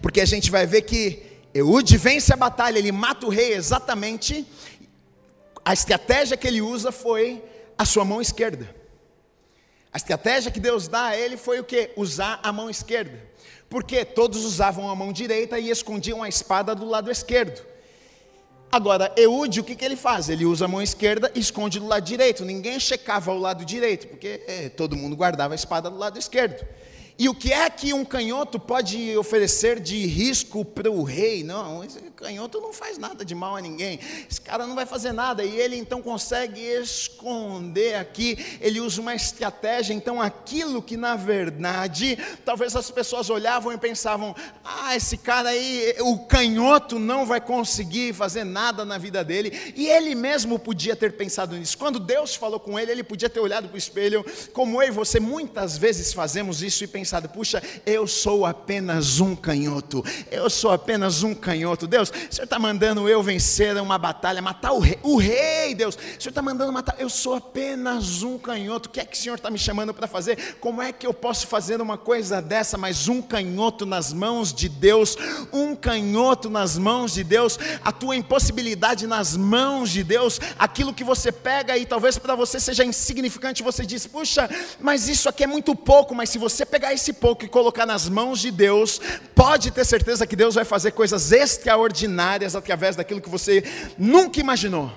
Porque 0.00 0.20
a 0.20 0.24
gente 0.24 0.50
vai 0.50 0.66
ver 0.66 0.82
que 0.82 1.28
Eude 1.54 1.96
vence 1.96 2.32
a 2.32 2.36
batalha, 2.36 2.78
ele 2.78 2.92
mata 2.92 3.26
o 3.26 3.30
rei 3.30 3.54
exatamente 3.54 4.46
a 5.68 5.74
estratégia 5.74 6.34
que 6.34 6.48
ele 6.48 6.62
usa 6.62 6.90
foi 6.90 7.44
a 7.76 7.84
sua 7.84 8.02
mão 8.02 8.22
esquerda. 8.22 8.74
A 9.92 9.98
estratégia 9.98 10.50
que 10.50 10.58
Deus 10.58 10.88
dá 10.88 11.08
a 11.08 11.16
ele 11.18 11.36
foi 11.36 11.60
o 11.60 11.64
que? 11.64 11.90
Usar 11.94 12.40
a 12.42 12.50
mão 12.50 12.70
esquerda. 12.70 13.22
Porque 13.68 14.02
todos 14.02 14.46
usavam 14.46 14.88
a 14.88 14.96
mão 14.96 15.12
direita 15.12 15.58
e 15.58 15.68
escondiam 15.68 16.22
a 16.22 16.28
espada 16.28 16.74
do 16.74 16.86
lado 16.86 17.10
esquerdo. 17.10 17.62
Agora, 18.72 19.12
Eude, 19.14 19.60
o 19.60 19.64
que, 19.64 19.76
que 19.76 19.84
ele 19.84 19.94
faz? 19.94 20.30
Ele 20.30 20.46
usa 20.46 20.64
a 20.64 20.68
mão 20.68 20.80
esquerda 20.80 21.30
e 21.34 21.40
esconde 21.40 21.78
do 21.78 21.86
lado 21.86 22.02
direito. 22.02 22.46
Ninguém 22.46 22.80
checava 22.80 23.30
o 23.30 23.38
lado 23.38 23.62
direito, 23.62 24.08
porque 24.08 24.42
é, 24.46 24.70
todo 24.70 24.96
mundo 24.96 25.14
guardava 25.14 25.52
a 25.52 25.54
espada 25.54 25.90
do 25.90 25.98
lado 25.98 26.18
esquerdo. 26.18 26.66
E 27.18 27.28
o 27.28 27.34
que 27.34 27.52
é 27.52 27.68
que 27.68 27.92
um 27.92 28.06
canhoto 28.06 28.58
pode 28.58 29.14
oferecer 29.18 29.80
de 29.80 30.06
risco 30.06 30.64
para 30.64 30.90
o 30.90 31.02
rei? 31.02 31.44
Não, 31.44 31.84
esse 31.84 32.07
canhoto 32.18 32.60
não 32.60 32.72
faz 32.72 32.98
nada 32.98 33.24
de 33.24 33.34
mal 33.34 33.56
a 33.56 33.60
ninguém. 33.60 34.00
Esse 34.28 34.40
cara 34.40 34.66
não 34.66 34.74
vai 34.74 34.84
fazer 34.84 35.12
nada. 35.12 35.44
E 35.44 35.56
ele 35.56 35.76
então 35.76 36.02
consegue 36.02 36.60
esconder 36.60 37.94
aqui. 37.94 38.58
Ele 38.60 38.80
usa 38.80 39.00
uma 39.00 39.14
estratégia. 39.14 39.94
Então, 39.94 40.20
aquilo 40.20 40.82
que 40.82 40.96
na 40.96 41.14
verdade, 41.14 42.18
talvez 42.44 42.74
as 42.74 42.90
pessoas 42.90 43.30
olhavam 43.30 43.72
e 43.72 43.78
pensavam: 43.78 44.34
ah, 44.64 44.96
esse 44.96 45.16
cara 45.16 45.50
aí, 45.50 45.94
o 46.00 46.18
canhoto 46.26 46.98
não 46.98 47.24
vai 47.24 47.40
conseguir 47.40 48.12
fazer 48.12 48.42
nada 48.42 48.84
na 48.84 48.98
vida 48.98 49.22
dele. 49.22 49.72
E 49.76 49.86
ele 49.86 50.14
mesmo 50.14 50.58
podia 50.58 50.96
ter 50.96 51.12
pensado 51.12 51.56
nisso. 51.56 51.78
Quando 51.78 52.00
Deus 52.00 52.34
falou 52.34 52.58
com 52.58 52.78
ele, 52.78 52.90
ele 52.90 53.04
podia 53.04 53.30
ter 53.30 53.40
olhado 53.40 53.68
para 53.68 53.76
o 53.76 53.78
espelho, 53.78 54.24
como 54.52 54.82
eu 54.82 54.88
e 54.88 54.90
você 54.90 55.20
muitas 55.20 55.78
vezes 55.78 56.12
fazemos 56.12 56.62
isso 56.62 56.82
e 56.82 56.86
pensado, 56.88 57.28
puxa, 57.28 57.62
eu 57.86 58.06
sou 58.06 58.44
apenas 58.44 59.20
um 59.20 59.36
canhoto, 59.36 60.04
eu 60.30 60.50
sou 60.50 60.72
apenas 60.72 61.22
um 61.22 61.34
canhoto. 61.34 61.86
Deus, 61.86 62.07
o 62.10 62.34
Senhor 62.34 62.44
está 62.44 62.58
mandando 62.58 63.08
eu 63.08 63.22
vencer 63.22 63.76
uma 63.76 63.98
batalha, 63.98 64.40
matar 64.40 64.72
o 64.72 64.78
rei, 64.78 64.98
o 65.02 65.16
rei, 65.16 65.74
Deus, 65.74 65.94
o 65.94 65.98
Senhor 65.98 66.30
está 66.30 66.42
mandando 66.42 66.72
matar, 66.72 66.96
eu 66.98 67.10
sou 67.10 67.34
apenas 67.34 68.22
um 68.22 68.38
canhoto, 68.38 68.88
o 68.88 68.92
que 68.92 69.00
é 69.00 69.04
que 69.04 69.16
o 69.16 69.20
Senhor 69.20 69.34
está 69.34 69.50
me 69.50 69.58
chamando 69.58 69.92
para 69.92 70.06
fazer? 70.06 70.56
Como 70.60 70.80
é 70.80 70.92
que 70.92 71.06
eu 71.06 71.12
posso 71.12 71.46
fazer 71.46 71.80
uma 71.80 71.98
coisa 71.98 72.40
dessa, 72.40 72.78
mas 72.78 73.08
um 73.08 73.20
canhoto 73.20 73.84
nas 73.84 74.12
mãos 74.12 74.52
de 74.52 74.68
Deus, 74.68 75.16
um 75.52 75.74
canhoto 75.74 76.48
nas 76.48 76.78
mãos 76.78 77.12
de 77.12 77.24
Deus, 77.24 77.58
a 77.84 77.92
tua 77.92 78.16
impossibilidade 78.16 79.06
nas 79.06 79.36
mãos 79.36 79.90
de 79.90 80.02
Deus, 80.02 80.40
aquilo 80.58 80.94
que 80.94 81.04
você 81.04 81.30
pega 81.30 81.76
e 81.76 81.84
talvez 81.84 82.16
para 82.18 82.34
você 82.34 82.58
seja 82.58 82.84
insignificante, 82.84 83.62
você 83.62 83.84
diz, 83.84 84.06
puxa, 84.06 84.48
mas 84.80 85.08
isso 85.08 85.28
aqui 85.28 85.44
é 85.44 85.46
muito 85.46 85.74
pouco, 85.74 86.14
mas 86.14 86.30
se 86.30 86.38
você 86.38 86.64
pegar 86.64 86.94
esse 86.94 87.12
pouco 87.12 87.44
e 87.44 87.48
colocar 87.48 87.84
nas 87.84 88.08
mãos 88.08 88.40
de 88.40 88.50
Deus, 88.50 89.00
pode 89.34 89.70
ter 89.70 89.84
certeza 89.84 90.26
que 90.26 90.36
Deus 90.36 90.54
vai 90.54 90.64
fazer 90.64 90.92
coisas 90.92 91.32
extraordinárias 91.32 91.97
através 92.54 92.96
daquilo 92.96 93.20
que 93.20 93.28
você 93.28 93.62
nunca 93.96 94.40
imaginou. 94.40 94.92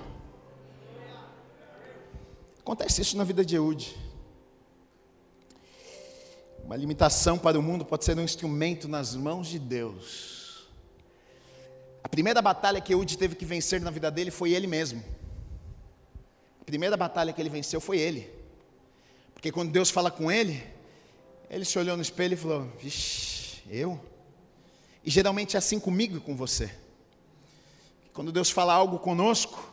Acontece 2.59 3.01
isso 3.01 3.17
na 3.17 3.23
vida 3.23 3.43
de 3.43 3.55
Eude. 3.55 3.97
Uma 6.63 6.75
limitação 6.77 7.37
para 7.37 7.59
o 7.59 7.61
mundo 7.61 7.83
pode 7.83 8.05
ser 8.05 8.17
um 8.17 8.21
instrumento 8.21 8.87
nas 8.87 9.15
mãos 9.15 9.47
de 9.47 9.59
Deus. 9.59 10.69
A 12.03 12.07
primeira 12.07 12.41
batalha 12.41 12.79
que 12.79 12.93
Eude 12.93 13.17
teve 13.17 13.35
que 13.35 13.45
vencer 13.45 13.81
na 13.81 13.91
vida 13.91 14.09
dele 14.09 14.31
foi 14.31 14.51
ele 14.51 14.67
mesmo. 14.67 15.03
A 16.61 16.63
primeira 16.63 16.95
batalha 16.95 17.33
que 17.33 17.41
ele 17.41 17.49
venceu 17.49 17.81
foi 17.81 17.97
ele. 17.99 18.29
Porque 19.33 19.51
quando 19.51 19.71
Deus 19.71 19.89
fala 19.89 20.11
com 20.11 20.31
ele, 20.31 20.63
ele 21.49 21.65
se 21.65 21.77
olhou 21.77 21.97
no 21.97 22.01
espelho 22.01 22.35
e 22.35 22.37
falou: 22.37 22.71
Vixe, 22.79 23.63
eu? 23.69 23.99
E 25.03 25.09
geralmente 25.09 25.55
é 25.55 25.59
assim 25.59 25.79
comigo 25.79 26.17
e 26.17 26.19
com 26.19 26.35
você. 26.35 26.71
Quando 28.13 28.31
Deus 28.31 28.49
fala 28.49 28.73
algo 28.73 28.99
conosco, 28.99 29.71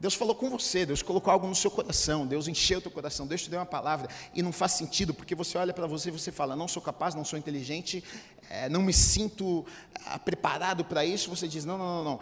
Deus 0.00 0.14
falou 0.14 0.34
com 0.34 0.48
você, 0.48 0.86
Deus 0.86 1.02
colocou 1.02 1.30
algo 1.30 1.46
no 1.46 1.54
seu 1.54 1.70
coração, 1.70 2.26
Deus 2.26 2.48
encheu 2.48 2.78
o 2.78 2.80
teu 2.80 2.90
coração, 2.90 3.26
Deus 3.26 3.42
te 3.42 3.50
deu 3.50 3.58
uma 3.58 3.66
palavra 3.66 4.08
e 4.34 4.40
não 4.40 4.50
faz 4.50 4.72
sentido, 4.72 5.12
porque 5.12 5.34
você 5.34 5.58
olha 5.58 5.74
para 5.74 5.86
você 5.86 6.08
e 6.08 6.12
você 6.12 6.32
fala: 6.32 6.56
Não 6.56 6.66
sou 6.66 6.80
capaz, 6.80 7.14
não 7.14 7.22
sou 7.22 7.38
inteligente, 7.38 8.02
é, 8.48 8.66
não 8.70 8.80
me 8.80 8.94
sinto 8.94 9.66
ah, 10.06 10.18
preparado 10.18 10.86
para 10.86 11.04
isso. 11.04 11.28
Você 11.28 11.46
diz: 11.46 11.66
Não, 11.66 11.76
não, 11.76 12.02
não, 12.02 12.04
não. 12.12 12.20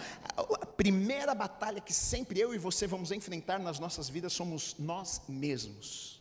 A 0.61 0.67
primeira 0.67 1.37
batalha 1.37 1.81
que 1.81 1.93
sempre 1.93 2.41
eu 2.41 2.53
e 2.53 2.59
você 2.59 2.85
vamos 2.85 3.13
enfrentar 3.13 3.61
nas 3.61 3.79
nossas 3.79 4.09
vidas 4.09 4.33
somos 4.33 4.75
nós 4.77 5.23
mesmos. 5.29 6.18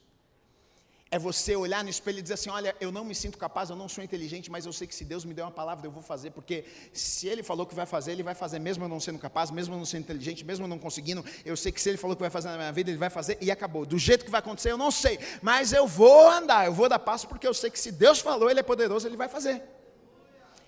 É 1.10 1.18
você 1.18 1.56
olhar 1.56 1.84
no 1.84 1.90
espelho 1.90 2.20
e 2.20 2.22
dizer 2.22 2.34
assim: 2.34 2.50
Olha, 2.50 2.76
eu 2.82 2.92
não 2.92 3.06
me 3.06 3.16
sinto 3.16 3.38
capaz, 3.38 3.70
eu 3.70 3.76
não 3.76 3.88
sou 3.88 4.04
inteligente, 4.04 4.52
mas 4.52 4.66
eu 4.66 4.74
sei 4.74 4.86
que 4.86 4.94
se 4.94 5.06
Deus 5.06 5.24
me 5.24 5.34
deu 5.34 5.46
uma 5.46 5.52
palavra, 5.52 5.88
eu 5.88 5.92
vou 5.92 6.04
fazer, 6.04 6.32
porque 6.32 6.66
se 6.92 7.28
Ele 7.28 7.42
falou 7.42 7.66
que 7.66 7.74
vai 7.74 7.86
fazer, 7.86 8.12
Ele 8.12 8.24
vai 8.24 8.36
fazer, 8.36 8.60
mesmo 8.60 8.84
eu 8.84 8.90
não 8.90 9.00
sendo 9.00 9.18
capaz, 9.18 9.50
mesmo 9.50 9.74
eu 9.74 9.78
não 9.78 9.86
sendo 9.86 10.02
inteligente, 10.02 10.44
mesmo 10.44 10.66
eu 10.66 10.70
não 10.70 10.78
conseguindo. 10.78 11.24
Eu 11.46 11.56
sei 11.56 11.72
que 11.72 11.80
se 11.80 11.88
Ele 11.90 11.98
falou 11.98 12.16
que 12.16 12.22
vai 12.22 12.30
fazer 12.30 12.50
na 12.50 12.58
minha 12.58 12.72
vida, 12.72 12.90
Ele 12.90 12.98
vai 12.98 13.10
fazer 13.10 13.38
e 13.40 13.50
acabou. 13.50 13.86
Do 13.86 13.98
jeito 13.98 14.26
que 14.26 14.32
vai 14.32 14.40
acontecer, 14.40 14.72
eu 14.72 14.78
não 14.78 14.92
sei, 14.92 15.18
mas 15.42 15.72
eu 15.72 15.88
vou 15.88 16.30
andar, 16.30 16.66
eu 16.66 16.74
vou 16.74 16.90
dar 16.90 17.00
passo, 17.00 17.28
porque 17.28 17.48
eu 17.48 17.54
sei 17.54 17.70
que 17.70 17.80
se 17.80 17.92
Deus 17.92 18.20
falou, 18.20 18.50
Ele 18.50 18.60
é 18.60 18.64
poderoso, 18.64 19.08
Ele 19.08 19.16
vai 19.18 19.30
fazer. 19.30 19.64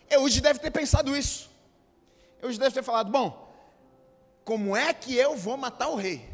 Eude 0.10 0.40
deve 0.40 0.60
ter 0.60 0.72
pensado 0.72 1.16
isso. 1.16 1.50
Eude 2.42 2.58
deve 2.58 2.74
ter 2.74 2.84
falado: 2.84 3.12
Bom, 3.12 3.54
como 4.46 4.76
é 4.76 4.94
que 4.94 5.16
eu 5.16 5.36
vou 5.36 5.58
matar 5.58 5.90
o 5.90 5.96
rei? 5.96 6.28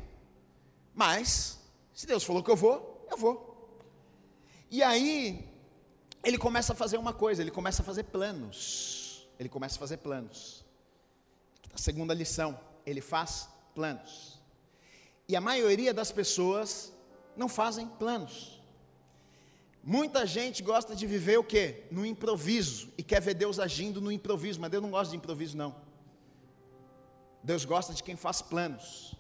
Mas, 0.93 1.59
se 1.93 2.05
Deus 2.05 2.23
falou 2.23 2.41
que 2.43 2.49
eu 2.49 2.55
vou, 2.55 3.05
eu 3.11 3.17
vou. 3.17 3.54
E 4.69 4.81
aí, 4.81 5.47
ele 6.23 6.37
começa 6.37 6.73
a 6.73 6.75
fazer 6.75 6.97
uma 6.97 7.13
coisa, 7.13 7.41
ele 7.41 7.51
começa 7.51 7.81
a 7.81 7.85
fazer 7.85 8.03
planos. 8.03 9.27
Ele 9.39 9.49
começa 9.49 9.75
a 9.75 9.79
fazer 9.79 9.97
planos. 9.97 10.65
A 11.73 11.77
segunda 11.77 12.13
lição, 12.13 12.59
ele 12.85 13.01
faz 13.01 13.49
planos. 13.73 14.39
E 15.27 15.35
a 15.35 15.41
maioria 15.41 15.93
das 15.93 16.11
pessoas 16.11 16.93
não 17.35 17.49
fazem 17.49 17.87
planos. 17.87 18.61
Muita 19.83 20.25
gente 20.25 20.63
gosta 20.63 20.95
de 20.95 21.05
viver 21.05 21.37
o 21.37 21.43
quê? 21.43 21.83
No 21.91 22.05
improviso 22.05 22.91
e 22.97 23.03
quer 23.03 23.21
ver 23.21 23.35
Deus 23.35 23.59
agindo 23.59 24.01
no 24.01 24.11
improviso, 24.11 24.59
mas 24.59 24.71
Deus 24.71 24.81
não 24.81 24.89
gosta 24.89 25.11
de 25.11 25.17
improviso 25.17 25.55
não. 25.55 25.75
Deus 27.43 27.65
gosta 27.65 27.93
de 27.93 28.01
quem 28.01 28.15
faz 28.15 28.41
planos. 28.41 29.14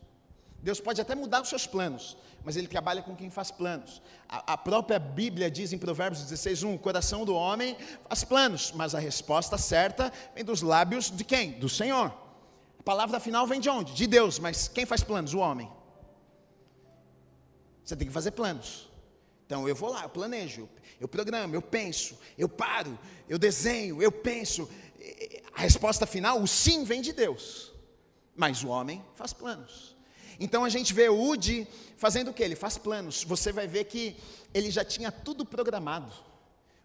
Deus 0.65 0.79
pode 0.79 0.99
até 0.99 1.13
mudar 1.13 1.43
os 1.43 1.47
seus 1.47 1.67
planos, 1.67 2.17
mas 2.43 2.57
ele 2.57 2.67
trabalha 2.67 3.03
com 3.03 3.15
quem 3.15 3.29
faz 3.29 3.51
planos. 3.51 4.01
A, 4.27 4.53
a 4.53 4.57
própria 4.57 4.97
Bíblia 4.97 5.49
diz 5.51 5.71
em 5.71 5.77
Provérbios 5.77 6.23
16, 6.23 6.63
1: 6.63 6.73
o 6.73 6.79
coração 6.79 7.23
do 7.23 7.35
homem 7.35 7.77
faz 8.09 8.23
planos, 8.23 8.71
mas 8.71 8.95
a 8.95 8.99
resposta 8.99 9.59
certa 9.59 10.11
vem 10.33 10.43
dos 10.43 10.63
lábios 10.63 11.11
de 11.11 11.23
quem? 11.23 11.51
Do 11.51 11.69
Senhor. 11.69 12.11
A 12.79 12.83
palavra 12.83 13.19
final 13.19 13.45
vem 13.45 13.59
de 13.59 13.69
onde? 13.69 13.93
De 13.93 14.07
Deus, 14.07 14.39
mas 14.39 14.67
quem 14.67 14.87
faz 14.87 15.03
planos? 15.03 15.35
O 15.35 15.37
homem. 15.37 15.71
Você 17.83 17.95
tem 17.95 18.07
que 18.07 18.13
fazer 18.13 18.31
planos. 18.31 18.89
Então 19.45 19.69
eu 19.69 19.75
vou 19.75 19.91
lá, 19.91 20.01
eu 20.01 20.09
planejo, 20.09 20.67
eu 20.99 21.07
programo, 21.07 21.53
eu 21.53 21.61
penso, 21.61 22.17
eu 22.35 22.49
paro, 22.49 22.97
eu 23.29 23.37
desenho, 23.37 24.01
eu 24.01 24.11
penso. 24.11 24.67
A 25.53 25.61
resposta 25.61 26.07
final, 26.07 26.41
o 26.41 26.47
sim, 26.47 26.83
vem 26.83 27.03
de 27.03 27.13
Deus. 27.13 27.71
Mas 28.35 28.63
o 28.63 28.69
homem 28.69 29.05
faz 29.13 29.31
planos. 29.31 29.94
Então 30.39 30.63
a 30.63 30.69
gente 30.69 30.93
vê 30.93 31.09
o 31.09 31.19
Udi 31.19 31.67
fazendo 31.97 32.29
o 32.29 32.33
que? 32.33 32.43
Ele 32.43 32.55
faz 32.55 32.77
planos. 32.77 33.23
Você 33.23 33.51
vai 33.51 33.67
ver 33.67 33.85
que 33.85 34.15
ele 34.53 34.69
já 34.71 34.83
tinha 34.83 35.11
tudo 35.11 35.45
programado. 35.45 36.11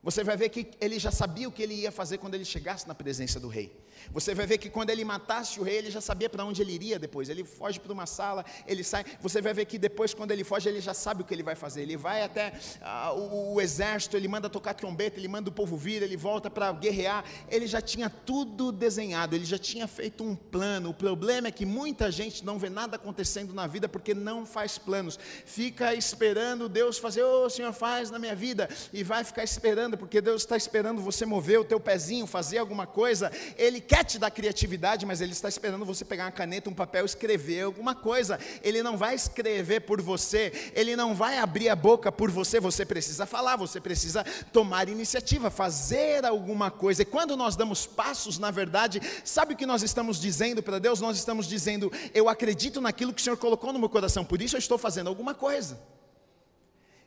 Você 0.02 0.24
vai 0.24 0.34
ver 0.34 0.48
que 0.48 0.70
ele 0.80 0.98
já 0.98 1.10
sabia 1.10 1.46
o 1.46 1.52
que 1.52 1.62
ele 1.62 1.74
ia 1.74 1.92
fazer 1.92 2.16
quando 2.16 2.34
ele 2.34 2.44
chegasse 2.44 2.88
na 2.88 2.94
presença 2.94 3.38
do 3.38 3.48
rei. 3.48 3.70
Você 4.12 4.34
vai 4.34 4.46
ver 4.46 4.56
que 4.56 4.70
quando 4.70 4.88
ele 4.88 5.04
matasse 5.04 5.60
o 5.60 5.62
rei, 5.62 5.76
ele 5.76 5.90
já 5.90 6.00
sabia 6.00 6.28
para 6.28 6.42
onde 6.42 6.62
ele 6.62 6.72
iria 6.72 6.98
depois. 6.98 7.28
Ele 7.28 7.44
foge 7.44 7.78
para 7.78 7.92
uma 7.92 8.06
sala, 8.06 8.44
ele 8.66 8.82
sai. 8.82 9.04
Você 9.20 9.42
vai 9.42 9.52
ver 9.52 9.66
que 9.66 9.78
depois, 9.78 10.14
quando 10.14 10.30
ele 10.30 10.42
foge, 10.42 10.68
ele 10.68 10.80
já 10.80 10.94
sabe 10.94 11.20
o 11.20 11.24
que 11.24 11.34
ele 11.34 11.42
vai 11.42 11.54
fazer. 11.54 11.82
Ele 11.82 11.98
vai 11.98 12.22
até 12.22 12.52
ah, 12.80 13.12
o, 13.12 13.54
o, 13.54 13.60
exército, 13.60 14.16
ele 14.16 14.26
manda 14.26 14.48
tocar 14.48 14.72
trombeta, 14.72 15.18
ele 15.18 15.28
manda 15.28 15.50
o 15.50 15.52
povo 15.52 15.76
vir, 15.76 16.02
ele 16.02 16.16
volta 16.16 16.48
para 16.48 16.72
guerrear. 16.72 17.24
Ele 17.48 17.66
já 17.66 17.80
tinha 17.82 18.08
tudo 18.08 18.72
desenhado, 18.72 19.36
ele 19.36 19.44
já 19.44 19.58
tinha 19.58 19.86
feito 19.86 20.24
um 20.24 20.34
plano. 20.34 20.90
O 20.90 20.94
problema 20.94 21.48
é 21.48 21.50
que 21.50 21.66
muita 21.66 22.10
gente 22.10 22.44
não 22.44 22.58
vê 22.58 22.70
nada 22.70 22.96
acontecendo 22.96 23.52
na 23.52 23.66
vida 23.66 23.88
porque 23.88 24.14
não 24.14 24.46
faz 24.46 24.78
planos. 24.78 25.18
Fica 25.44 25.94
esperando 25.94 26.68
Deus 26.70 26.98
fazer, 26.98 27.22
ô 27.22 27.44
oh, 27.44 27.50
Senhor, 27.50 27.72
faz 27.72 28.10
na 28.10 28.18
minha 28.18 28.34
vida. 28.34 28.68
E 28.92 29.02
vai 29.02 29.22
ficar 29.24 29.44
esperando, 29.90 29.98
porque 29.98 30.20
Deus 30.20 30.42
está 30.42 30.56
esperando 30.56 31.02
você 31.02 31.26
mover 31.26 31.60
o 31.60 31.64
teu 31.64 31.80
pezinho, 31.80 32.26
fazer 32.26 32.58
alguma 32.58 32.86
coisa. 32.86 33.30
Ele 33.56 33.80
quer 33.80 34.04
te 34.04 34.18
dar 34.18 34.30
criatividade, 34.30 35.04
mas 35.04 35.20
ele 35.20 35.32
está 35.32 35.48
esperando 35.48 35.84
você 35.84 36.04
pegar 36.04 36.24
uma 36.24 36.32
caneta, 36.32 36.70
um 36.70 36.74
papel, 36.74 37.04
escrever 37.04 37.62
alguma 37.62 37.94
coisa. 37.94 38.38
Ele 38.62 38.82
não 38.82 38.96
vai 38.96 39.14
escrever 39.14 39.80
por 39.80 40.00
você, 40.00 40.70
ele 40.74 40.94
não 40.96 41.14
vai 41.14 41.38
abrir 41.38 41.68
a 41.68 41.76
boca 41.76 42.12
por 42.12 42.30
você. 42.30 42.60
Você 42.60 42.84
precisa 42.84 43.26
falar, 43.26 43.56
você 43.56 43.80
precisa 43.80 44.24
tomar 44.52 44.88
iniciativa, 44.88 45.50
fazer 45.50 46.24
alguma 46.24 46.70
coisa. 46.70 47.02
E 47.02 47.04
quando 47.06 47.36
nós 47.36 47.56
damos 47.56 47.86
passos, 47.86 48.38
na 48.38 48.50
verdade, 48.50 49.00
sabe 49.24 49.54
o 49.54 49.56
que 49.56 49.66
nós 49.66 49.82
estamos 49.82 50.20
dizendo 50.20 50.62
para 50.62 50.78
Deus? 50.78 51.00
Nós 51.00 51.16
estamos 51.16 51.46
dizendo: 51.46 51.90
Eu 52.14 52.28
acredito 52.28 52.80
naquilo 52.80 53.12
que 53.12 53.20
o 53.20 53.24
Senhor 53.24 53.36
colocou 53.36 53.72
no 53.72 53.78
meu 53.78 53.88
coração, 53.88 54.24
por 54.24 54.40
isso 54.40 54.56
eu 54.56 54.58
estou 54.58 54.78
fazendo 54.78 55.08
alguma 55.08 55.34
coisa. 55.34 55.99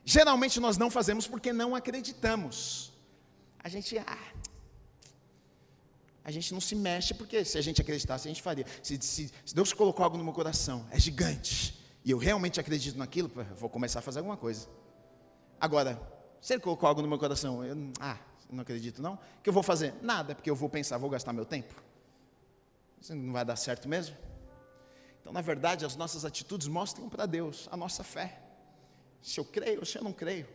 Geralmente 0.04 0.60
nós 0.60 0.76
não 0.76 0.90
fazemos 0.90 1.26
porque 1.26 1.52
não 1.52 1.74
acreditamos. 1.74 2.92
A 3.58 3.68
gente, 3.68 3.96
ah, 3.98 4.32
a 6.22 6.30
gente 6.30 6.52
não 6.52 6.60
se 6.60 6.74
mexe, 6.74 7.14
porque 7.14 7.44
se 7.44 7.56
a 7.56 7.62
gente 7.62 7.80
acreditasse, 7.80 8.28
a 8.28 8.30
gente 8.30 8.42
faria. 8.42 8.66
Se, 8.82 9.00
se, 9.00 9.32
se, 9.44 9.54
Deus 9.54 9.72
colocou 9.72 10.04
algo 10.04 10.18
no 10.18 10.24
meu 10.24 10.32
coração, 10.32 10.86
é 10.90 11.00
gigante, 11.00 11.82
e 12.04 12.10
eu 12.10 12.18
realmente 12.18 12.60
acredito 12.60 12.98
naquilo, 12.98 13.30
vou 13.56 13.70
começar 13.70 14.00
a 14.00 14.02
fazer 14.02 14.18
alguma 14.18 14.36
coisa. 14.36 14.68
Agora, 15.58 16.00
se 16.40 16.52
Ele 16.52 16.60
colocou 16.60 16.86
algo 16.86 17.00
no 17.00 17.08
meu 17.08 17.18
coração, 17.18 17.64
eu, 17.64 17.74
ah, 18.00 18.18
não 18.50 18.60
acredito 18.60 19.00
não, 19.00 19.14
o 19.14 19.42
que 19.42 19.48
eu 19.48 19.52
vou 19.52 19.62
fazer? 19.62 19.94
Nada, 20.02 20.34
porque 20.34 20.50
eu 20.50 20.54
vou 20.54 20.68
pensar, 20.68 20.98
vou 20.98 21.08
gastar 21.08 21.32
meu 21.32 21.46
tempo. 21.46 21.74
Isso 23.00 23.14
não 23.14 23.32
vai 23.32 23.44
dar 23.44 23.56
certo 23.56 23.88
mesmo? 23.88 24.16
Então, 25.20 25.32
na 25.32 25.40
verdade, 25.40 25.86
as 25.86 25.96
nossas 25.96 26.26
atitudes 26.26 26.68
mostram 26.68 27.08
para 27.08 27.24
Deus 27.24 27.66
a 27.72 27.76
nossa 27.78 28.04
fé. 28.04 28.43
Se 29.24 29.40
eu 29.40 29.44
creio 29.44 29.80
ou 29.80 29.86
se 29.86 29.96
eu 29.96 30.04
não 30.04 30.12
creio. 30.12 30.46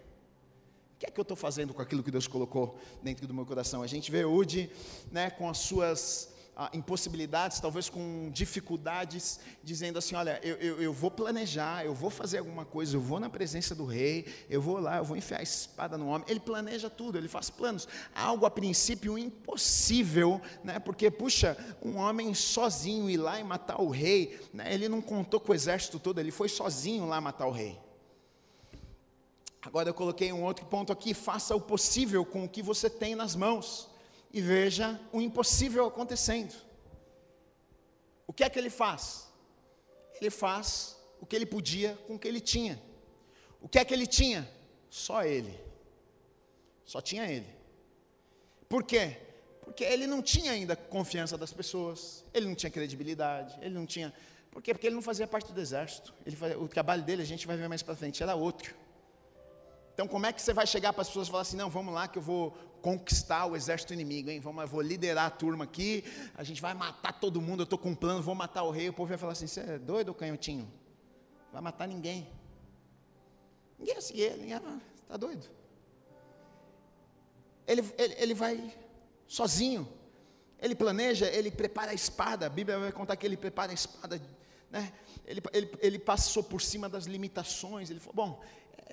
que 1.00 1.08
é 1.08 1.10
que 1.10 1.20
eu 1.20 1.24
estou 1.24 1.36
fazendo 1.36 1.74
com 1.74 1.82
aquilo 1.82 2.04
que 2.04 2.12
Deus 2.12 2.28
colocou 2.28 2.80
dentro 3.02 3.26
do 3.26 3.34
meu 3.34 3.44
coração? 3.44 3.82
A 3.82 3.88
gente 3.88 4.12
vê 4.12 4.22
Eude 4.22 4.70
né, 5.12 5.32
com 5.32 5.50
as 5.50 5.58
suas 5.58 6.30
ah, 6.56 6.70
impossibilidades, 6.72 7.60
talvez 7.60 7.90
com 7.90 8.30
dificuldades, 8.32 9.40
dizendo 9.64 9.98
assim: 9.98 10.14
Olha, 10.14 10.40
eu, 10.44 10.56
eu, 10.58 10.82
eu, 10.84 10.94
vou 10.94 11.10
planejar, 11.10 11.84
eu 11.84 11.96
vou 11.96 12.12
fazer 12.12 12.38
alguma 12.38 12.64
coisa, 12.64 12.96
eu 12.96 13.02
vou 13.02 13.20
na 13.20 13.28
presença 13.28 13.74
do 13.74 13.86
rei, 13.86 14.28
eu 14.48 14.62
vou 14.62 14.78
lá, 14.78 14.98
eu 14.98 15.04
vou 15.04 15.18
enfiar 15.18 15.40
a 15.40 15.44
espada 15.44 15.98
no 15.98 16.08
homem. 16.08 16.28
Ele 16.30 16.40
planeja 16.40 16.92
tudo, 16.92 17.18
ele 17.18 17.28
faz 17.28 17.50
planos. 17.50 17.88
Algo 18.14 18.46
a 18.46 18.52
princípio 18.52 19.18
impossível, 19.18 20.40
né? 20.64 20.78
porque, 20.78 21.10
puxa, 21.10 21.58
um 21.82 21.98
homem 21.98 22.36
sozinho 22.36 23.10
ir 23.10 23.18
lá 23.18 23.40
e 23.40 23.44
matar 23.44 23.82
o 23.82 23.90
rei, 23.90 24.40
né? 24.54 24.72
ele 24.72 24.88
não 24.88 25.02
contou 25.02 25.40
com 25.40 25.54
o 25.54 25.56
exército 25.56 25.98
todo, 25.98 26.20
ele 26.20 26.30
foi 26.30 26.50
sozinho 26.50 27.08
lá 27.08 27.20
matar 27.20 27.48
o 27.48 27.52
rei. 27.52 27.89
Agora 29.62 29.90
eu 29.90 29.94
coloquei 29.94 30.32
um 30.32 30.44
outro 30.44 30.66
ponto 30.66 30.92
aqui: 30.92 31.14
faça 31.14 31.56
o 31.56 31.62
possível 31.62 32.26
com 32.26 32.46
o 32.46 32.50
que 32.50 32.62
você 32.62 32.90
tem 32.90 33.16
nas 33.16 33.36
mãos 33.36 33.90
e 34.34 34.42
veja 34.42 35.00
o 35.12 35.22
impossível 35.22 35.86
acontecendo. 35.86 36.54
O 38.26 38.34
que 38.34 38.44
é 38.44 38.50
que 38.50 38.60
ele 38.60 38.70
faz? 38.70 39.28
Ele 40.20 40.30
faz 40.30 40.98
o 41.20 41.26
que 41.26 41.36
ele 41.36 41.46
podia 41.46 41.98
com 42.08 42.16
o 42.16 42.20
que 42.20 42.28
ele 42.28 42.40
tinha. 42.40 42.82
O 43.62 43.68
que 43.68 43.80
é 43.80 43.86
que 43.86 43.94
ele 43.94 44.08
tinha? 44.08 44.50
Só 44.90 45.24
ele. 45.24 45.60
Só 46.86 47.02
tinha 47.02 47.30
ele. 47.30 47.48
Por 48.68 48.84
quê? 48.84 49.18
Porque 49.62 49.84
ele 49.84 50.08
não 50.08 50.22
tinha 50.22 50.52
ainda 50.52 50.76
confiança 50.76 51.38
das 51.38 51.52
pessoas, 51.52 52.24
ele 52.34 52.48
não 52.48 52.56
tinha 52.56 52.70
credibilidade, 52.72 53.58
ele 53.62 53.74
não 53.74 53.86
tinha. 53.86 54.14
Por 54.52 54.62
quê? 54.62 54.74
Porque 54.74 54.88
ele 54.88 54.96
não 54.96 55.02
fazia 55.02 55.28
parte 55.28 55.52
do 55.52 55.60
exército. 55.60 56.14
Ele 56.26 56.36
fazia, 56.36 56.60
o 56.60 56.68
trabalho 56.68 57.04
dele, 57.04 57.22
a 57.22 57.26
gente 57.26 57.46
vai 57.46 57.58
ver 57.58 57.68
mais 57.68 57.84
para 57.84 57.96
frente, 57.96 58.24
era 58.24 58.36
outro. 58.36 58.74
Então, 60.00 60.08
como 60.08 60.26
é 60.26 60.32
que 60.32 60.42
você 60.42 60.54
vai 60.54 60.66
chegar 60.66 60.94
para 60.94 61.02
as 61.02 61.10
pessoas 61.10 61.28
e 61.28 61.32
falar 61.32 61.42
assim: 61.42 61.58
não, 61.58 61.70
vamos 61.70 61.94
lá 61.94 62.08
que 62.08 62.18
eu 62.18 62.22
vou 62.22 62.52
conquistar 62.82 63.46
o 63.48 63.54
exército 63.54 63.92
inimigo, 63.92 64.30
hein? 64.30 64.40
Vamos, 64.40 64.62
eu 64.62 64.68
vou 64.70 64.80
liderar 64.80 65.26
a 65.26 65.30
turma 65.30 65.66
aqui, 65.66 66.06
a 66.36 66.42
gente 66.42 66.62
vai 66.62 66.74
matar 66.74 67.20
todo 67.20 67.42
mundo, 67.42 67.60
eu 67.60 67.64
estou 67.66 67.78
com 67.78 67.90
um 67.90 67.96
plano, 67.96 68.22
vou 68.22 68.34
matar 68.34 68.64
o 68.64 68.72
rei. 68.72 68.88
O 68.88 68.94
povo 68.94 69.10
vai 69.10 69.18
falar 69.18 69.34
assim: 69.34 69.46
você 69.46 69.60
é 69.60 69.78
doido, 69.78 70.14
canhotinho? 70.14 70.72
Vai 71.52 71.62
matar 71.62 71.86
ninguém. 71.86 72.30
Ninguém 73.78 73.94
ia 73.94 74.00
seguir 74.00 74.22
ele, 74.22 74.54
está 74.54 75.18
doido. 75.18 75.46
Ele, 77.68 77.82
ele, 77.98 78.16
ele 78.20 78.34
vai 78.34 78.74
sozinho, 79.28 79.86
ele 80.62 80.76
planeja, 80.76 81.28
ele 81.28 81.52
prepara 81.52 81.92
a 81.92 81.94
espada, 81.94 82.46
a 82.46 82.50
Bíblia 82.50 82.80
vai 82.80 82.94
contar 82.94 83.18
que 83.18 83.28
ele 83.28 83.36
prepara 83.36 83.74
a 83.74 83.76
espada, 83.76 84.22
né? 84.72 84.94
ele, 85.26 85.42
ele, 85.52 85.72
ele 85.82 86.00
passou 86.00 86.42
por 86.42 86.62
cima 86.62 86.88
das 86.88 87.04
limitações, 87.04 87.90
ele 87.90 88.00
falou, 88.00 88.16
bom, 88.16 88.42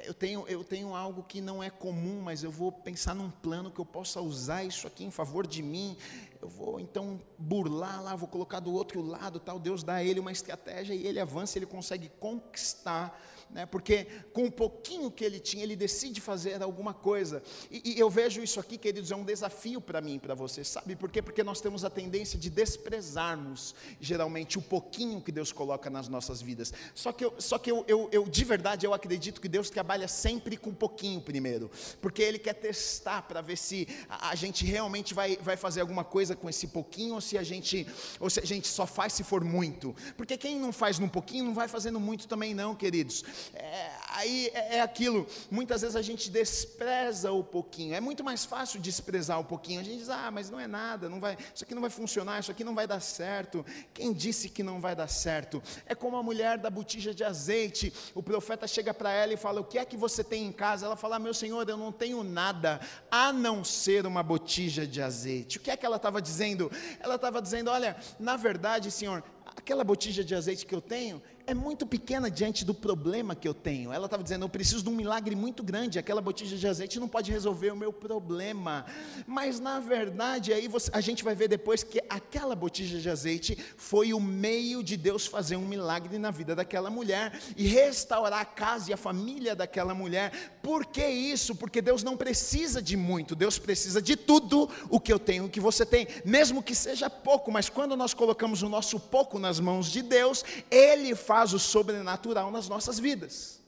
eu 0.04 0.12
tenho, 0.12 0.46
eu 0.46 0.62
tenho 0.62 0.94
algo 0.94 1.22
que 1.22 1.40
não 1.40 1.62
é 1.62 1.70
comum, 1.70 2.20
mas 2.20 2.42
eu 2.42 2.50
vou 2.50 2.70
pensar 2.70 3.14
num 3.14 3.30
plano 3.30 3.70
que 3.70 3.80
eu 3.80 3.84
possa 3.84 4.20
usar 4.20 4.62
isso 4.62 4.86
aqui 4.86 5.04
em 5.04 5.10
favor 5.10 5.46
de 5.46 5.62
mim. 5.62 5.96
Eu 6.40 6.48
vou 6.48 6.78
então 6.78 7.20
burlar 7.38 8.02
lá, 8.02 8.14
vou 8.14 8.28
colocar 8.28 8.60
do 8.60 8.72
outro 8.72 9.00
lado, 9.00 9.40
tal. 9.40 9.58
Deus 9.58 9.82
dá 9.82 9.94
a 9.94 10.04
ele 10.04 10.20
uma 10.20 10.32
estratégia 10.32 10.94
e 10.94 11.06
ele 11.06 11.18
avança, 11.18 11.58
ele 11.58 11.66
consegue 11.66 12.10
conquistar 12.20 13.18
né? 13.50 13.66
porque 13.66 14.06
com 14.32 14.44
o 14.46 14.50
pouquinho 14.50 15.10
que 15.10 15.24
ele 15.24 15.38
tinha, 15.38 15.62
ele 15.62 15.76
decide 15.76 16.20
fazer 16.20 16.62
alguma 16.62 16.92
coisa. 16.92 17.42
E, 17.70 17.94
e 17.94 18.00
eu 18.00 18.10
vejo 18.10 18.42
isso 18.42 18.58
aqui, 18.58 18.76
queridos, 18.76 19.10
é 19.10 19.16
um 19.16 19.24
desafio 19.24 19.80
para 19.80 20.00
mim 20.00 20.18
para 20.18 20.34
você, 20.34 20.64
sabe 20.64 20.96
por 20.96 21.10
quê? 21.10 21.22
Porque 21.22 21.42
nós 21.42 21.60
temos 21.60 21.84
a 21.84 21.90
tendência 21.90 22.38
de 22.38 22.50
desprezarmos, 22.50 23.74
geralmente, 24.00 24.58
o 24.58 24.62
pouquinho 24.62 25.20
que 25.20 25.32
Deus 25.32 25.52
coloca 25.52 25.88
nas 25.88 26.08
nossas 26.08 26.42
vidas. 26.42 26.72
Só 26.94 27.12
que, 27.12 27.24
eu, 27.24 27.34
só 27.38 27.58
que 27.58 27.70
eu, 27.70 27.84
eu, 27.86 28.08
eu 28.12 28.24
de 28.24 28.44
verdade, 28.44 28.86
eu 28.86 28.94
acredito 28.94 29.40
que 29.40 29.48
Deus 29.48 29.70
trabalha 29.70 29.85
sempre 30.08 30.56
com 30.56 30.74
pouquinho 30.74 31.20
primeiro, 31.20 31.70
porque 32.00 32.22
Ele 32.22 32.38
quer 32.38 32.54
testar 32.54 33.22
para 33.22 33.40
ver 33.40 33.56
se 33.56 33.86
a, 34.08 34.30
a 34.30 34.34
gente 34.34 34.64
realmente 34.64 35.14
vai, 35.14 35.36
vai 35.36 35.56
fazer 35.56 35.80
alguma 35.80 36.04
coisa 36.04 36.34
com 36.34 36.48
esse 36.48 36.68
pouquinho, 36.68 37.14
ou 37.14 37.20
se 37.20 37.38
a 37.38 37.42
gente, 37.42 37.86
ou 38.20 38.28
se 38.28 38.40
a 38.40 38.44
gente 38.44 38.68
só 38.68 38.86
faz 38.86 39.12
se 39.12 39.24
for 39.24 39.44
muito. 39.44 39.94
Porque 40.16 40.36
quem 40.36 40.58
não 40.58 40.72
faz 40.72 40.98
num 40.98 41.08
pouquinho, 41.08 41.44
não 41.44 41.54
vai 41.54 41.68
fazendo 41.68 42.00
muito 42.00 42.26
também, 42.28 42.54
não, 42.54 42.74
queridos. 42.74 43.24
É, 43.54 43.90
aí 44.10 44.50
é, 44.54 44.76
é 44.76 44.80
aquilo, 44.80 45.26
muitas 45.50 45.82
vezes 45.82 45.96
a 45.96 46.02
gente 46.02 46.30
despreza 46.30 47.32
o 47.32 47.44
pouquinho, 47.44 47.94
é 47.94 48.00
muito 48.00 48.24
mais 48.24 48.44
fácil 48.44 48.80
desprezar 48.80 49.38
o 49.38 49.44
pouquinho, 49.44 49.80
a 49.80 49.82
gente 49.82 49.98
diz, 49.98 50.08
ah, 50.08 50.30
mas 50.30 50.50
não 50.50 50.58
é 50.58 50.66
nada, 50.66 51.08
não 51.08 51.20
vai, 51.20 51.36
isso 51.54 51.64
aqui 51.64 51.74
não 51.74 51.80
vai 51.80 51.90
funcionar, 51.90 52.40
isso 52.40 52.50
aqui 52.50 52.64
não 52.64 52.74
vai 52.74 52.86
dar 52.86 53.00
certo, 53.00 53.64
quem 53.92 54.12
disse 54.12 54.48
que 54.48 54.62
não 54.62 54.80
vai 54.80 54.94
dar 54.94 55.08
certo? 55.08 55.62
É 55.86 55.94
como 55.94 56.16
a 56.16 56.22
mulher 56.22 56.58
da 56.58 56.70
botija 56.70 57.14
de 57.14 57.24
azeite, 57.24 57.92
o 58.14 58.22
profeta 58.22 58.66
chega 58.66 58.92
para 58.92 59.12
ela 59.12 59.32
e 59.32 59.36
fala, 59.36 59.60
o 59.60 59.64
que 59.64 59.78
é 59.78 59.84
que 59.84 59.96
você 59.96 60.24
tem 60.24 60.46
em 60.46 60.52
casa? 60.52 60.86
Ela 60.86 60.96
fala, 60.96 61.18
meu 61.18 61.34
senhor, 61.34 61.68
eu 61.68 61.76
não 61.76 61.92
tenho 61.92 62.22
nada, 62.22 62.80
a 63.10 63.32
não 63.32 63.64
ser 63.64 64.06
uma 64.06 64.22
botija 64.22 64.86
de 64.86 65.02
azeite, 65.02 65.58
o 65.58 65.60
que 65.60 65.70
é 65.70 65.76
que 65.76 65.86
ela 65.86 65.96
estava 65.96 66.20
dizendo? 66.20 66.70
Ela 67.00 67.16
estava 67.16 67.40
dizendo, 67.42 67.70
olha, 67.70 67.96
na 68.18 68.36
verdade 68.36 68.90
senhor, 68.90 69.22
aquela 69.44 69.84
botija 69.84 70.24
de 70.24 70.34
azeite 70.34 70.66
que 70.66 70.74
eu 70.74 70.80
tenho, 70.80 71.22
é 71.46 71.54
muito 71.54 71.86
pequena 71.86 72.28
diante 72.28 72.64
do 72.64 72.74
problema 72.74 73.34
que 73.34 73.46
eu 73.46 73.54
tenho. 73.54 73.92
Ela 73.92 74.06
estava 74.06 74.22
dizendo: 74.22 74.44
eu 74.44 74.48
preciso 74.48 74.82
de 74.82 74.88
um 74.88 74.94
milagre 74.94 75.36
muito 75.36 75.62
grande. 75.62 75.98
Aquela 75.98 76.20
botija 76.20 76.56
de 76.56 76.66
azeite 76.66 76.98
não 76.98 77.08
pode 77.08 77.30
resolver 77.30 77.70
o 77.70 77.76
meu 77.76 77.92
problema. 77.92 78.84
Mas 79.26 79.60
na 79.60 79.78
verdade, 79.78 80.52
aí 80.52 80.66
você, 80.66 80.90
a 80.92 81.00
gente 81.00 81.22
vai 81.22 81.34
ver 81.34 81.48
depois 81.48 81.84
que 81.84 82.00
aquela 82.10 82.56
botija 82.56 82.98
de 82.98 83.08
azeite 83.08 83.56
foi 83.76 84.12
o 84.12 84.20
meio 84.20 84.82
de 84.82 84.96
Deus 84.96 85.26
fazer 85.26 85.56
um 85.56 85.66
milagre 85.66 86.18
na 86.18 86.30
vida 86.30 86.54
daquela 86.54 86.90
mulher 86.90 87.38
e 87.56 87.66
restaurar 87.66 88.40
a 88.40 88.44
casa 88.44 88.90
e 88.90 88.94
a 88.94 88.96
família 88.96 89.54
daquela 89.54 89.94
mulher. 89.94 90.58
Por 90.62 90.84
que 90.84 91.06
isso? 91.06 91.54
Porque 91.54 91.80
Deus 91.80 92.02
não 92.02 92.16
precisa 92.16 92.82
de 92.82 92.96
muito. 92.96 93.36
Deus 93.36 93.56
precisa 93.56 94.02
de 94.02 94.16
tudo 94.16 94.68
o 94.90 94.98
que 94.98 95.12
eu 95.12 95.18
tenho, 95.18 95.44
o 95.44 95.48
que 95.48 95.60
você 95.60 95.86
tem, 95.86 96.08
mesmo 96.24 96.62
que 96.62 96.74
seja 96.74 97.08
pouco. 97.08 97.52
Mas 97.52 97.68
quando 97.68 97.96
nós 97.96 98.12
colocamos 98.12 98.62
o 98.62 98.68
nosso 98.68 98.98
pouco 98.98 99.38
nas 99.38 99.60
mãos 99.60 99.86
de 99.92 100.02
Deus, 100.02 100.44
Ele 100.70 101.14
faz 101.14 101.35
faz 101.36 101.52
o 101.52 101.58
sobrenatural 101.58 102.50
nas 102.50 102.66
nossas 102.66 102.98
vidas. 102.98 103.60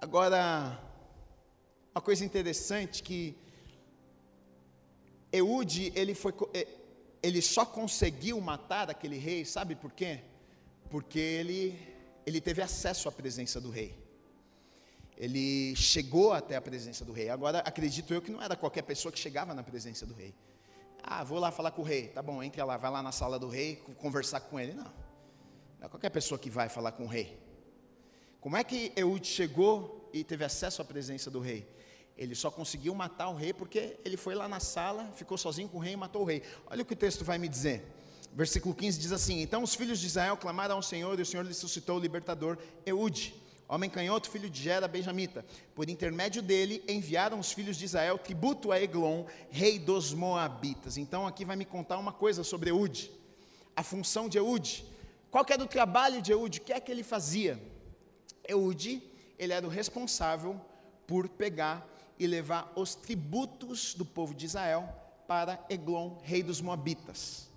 Agora, 0.00 0.40
uma 1.94 2.00
coisa 2.00 2.24
interessante 2.24 3.02
que 3.02 3.36
Eude, 5.30 5.92
ele, 5.94 6.14
foi, 6.14 6.32
ele 7.22 7.42
só 7.42 7.66
conseguiu 7.66 8.40
matar 8.40 8.88
aquele 8.88 9.18
rei, 9.18 9.44
sabe 9.44 9.74
por 9.74 9.92
quê? 9.92 10.20
Porque 10.88 11.18
ele, 11.18 11.78
ele 12.24 12.40
teve 12.40 12.62
acesso 12.62 13.10
à 13.10 13.12
presença 13.12 13.60
do 13.60 13.68
rei. 13.68 13.94
Ele 15.18 15.76
chegou 15.76 16.32
até 16.32 16.56
a 16.56 16.62
presença 16.62 17.04
do 17.04 17.12
rei. 17.12 17.28
Agora, 17.28 17.58
acredito 17.58 18.14
eu 18.14 18.22
que 18.22 18.30
não 18.30 18.40
era 18.40 18.56
qualquer 18.56 18.84
pessoa 18.84 19.12
que 19.12 19.18
chegava 19.18 19.52
na 19.52 19.62
presença 19.62 20.06
do 20.06 20.14
rei. 20.14 20.34
Ah, 21.02 21.24
vou 21.24 21.38
lá 21.38 21.50
falar 21.50 21.70
com 21.70 21.82
o 21.82 21.84
rei. 21.84 22.08
Tá 22.08 22.22
bom, 22.22 22.42
entra 22.42 22.64
lá, 22.64 22.76
vai 22.76 22.90
lá 22.90 23.02
na 23.02 23.12
sala 23.12 23.38
do 23.38 23.48
rei, 23.48 23.76
conversar 23.98 24.40
com 24.40 24.58
ele. 24.58 24.74
Não. 24.74 24.84
Não 25.78 25.86
é 25.86 25.88
qualquer 25.88 26.10
pessoa 26.10 26.38
que 26.38 26.50
vai 26.50 26.68
falar 26.68 26.92
com 26.92 27.04
o 27.04 27.06
rei. 27.06 27.38
Como 28.40 28.56
é 28.56 28.64
que 28.64 28.92
Eude 28.96 29.26
chegou 29.26 30.10
e 30.12 30.22
teve 30.24 30.44
acesso 30.44 30.82
à 30.82 30.84
presença 30.84 31.30
do 31.30 31.40
rei? 31.40 31.68
Ele 32.16 32.34
só 32.34 32.50
conseguiu 32.50 32.94
matar 32.94 33.28
o 33.28 33.34
rei 33.34 33.52
porque 33.52 33.98
ele 34.04 34.16
foi 34.16 34.34
lá 34.34 34.48
na 34.48 34.58
sala, 34.58 35.10
ficou 35.14 35.38
sozinho 35.38 35.68
com 35.68 35.78
o 35.78 35.80
rei 35.80 35.92
e 35.92 35.96
matou 35.96 36.22
o 36.22 36.24
rei. 36.24 36.42
Olha 36.66 36.82
o 36.82 36.84
que 36.84 36.92
o 36.92 36.96
texto 36.96 37.24
vai 37.24 37.38
me 37.38 37.48
dizer. 37.48 37.84
Versículo 38.32 38.74
15 38.74 38.98
diz 38.98 39.12
assim: 39.12 39.40
Então 39.40 39.62
os 39.62 39.74
filhos 39.74 40.00
de 40.00 40.06
Israel 40.06 40.36
clamaram 40.36 40.76
ao 40.76 40.82
Senhor 40.82 41.18
e 41.18 41.22
o 41.22 41.26
Senhor 41.26 41.44
lhe 41.44 41.54
suscitou 41.54 41.96
o 41.96 42.00
libertador 42.00 42.58
Eude 42.84 43.34
homem 43.68 43.90
canhoto, 43.90 44.30
filho 44.30 44.48
de 44.48 44.62
Gera, 44.62 44.88
benjamita. 44.88 45.44
Por 45.74 45.90
intermédio 45.90 46.40
dele, 46.40 46.82
enviaram 46.88 47.38
os 47.38 47.52
filhos 47.52 47.76
de 47.76 47.84
Israel 47.84 48.16
tributo 48.16 48.72
a 48.72 48.80
Eglon, 48.80 49.26
rei 49.50 49.78
dos 49.78 50.14
Moabitas. 50.14 50.96
Então 50.96 51.26
aqui 51.26 51.44
vai 51.44 51.54
me 51.54 51.66
contar 51.66 51.98
uma 51.98 52.12
coisa 52.12 52.42
sobre 52.42 52.70
Eude, 52.70 53.10
a 53.76 53.82
função 53.82 54.28
de 54.28 54.38
Eude. 54.38 54.86
Qual 55.30 55.44
que 55.44 55.52
era 55.52 55.62
o 55.62 55.66
trabalho 55.66 56.22
de 56.22 56.32
Eude? 56.32 56.58
O 56.58 56.62
que 56.62 56.72
é 56.72 56.80
que 56.80 56.90
ele 56.90 57.02
fazia? 57.02 57.62
Eude, 58.48 59.02
ele 59.38 59.52
era 59.52 59.66
o 59.66 59.70
responsável 59.70 60.58
por 61.06 61.28
pegar 61.28 61.86
e 62.18 62.26
levar 62.26 62.72
os 62.74 62.94
tributos 62.94 63.94
do 63.94 64.04
povo 64.04 64.34
de 64.34 64.46
Israel 64.46 64.88
para 65.26 65.62
Eglon, 65.68 66.16
rei 66.22 66.42
dos 66.42 66.62
Moabitas. 66.62 67.50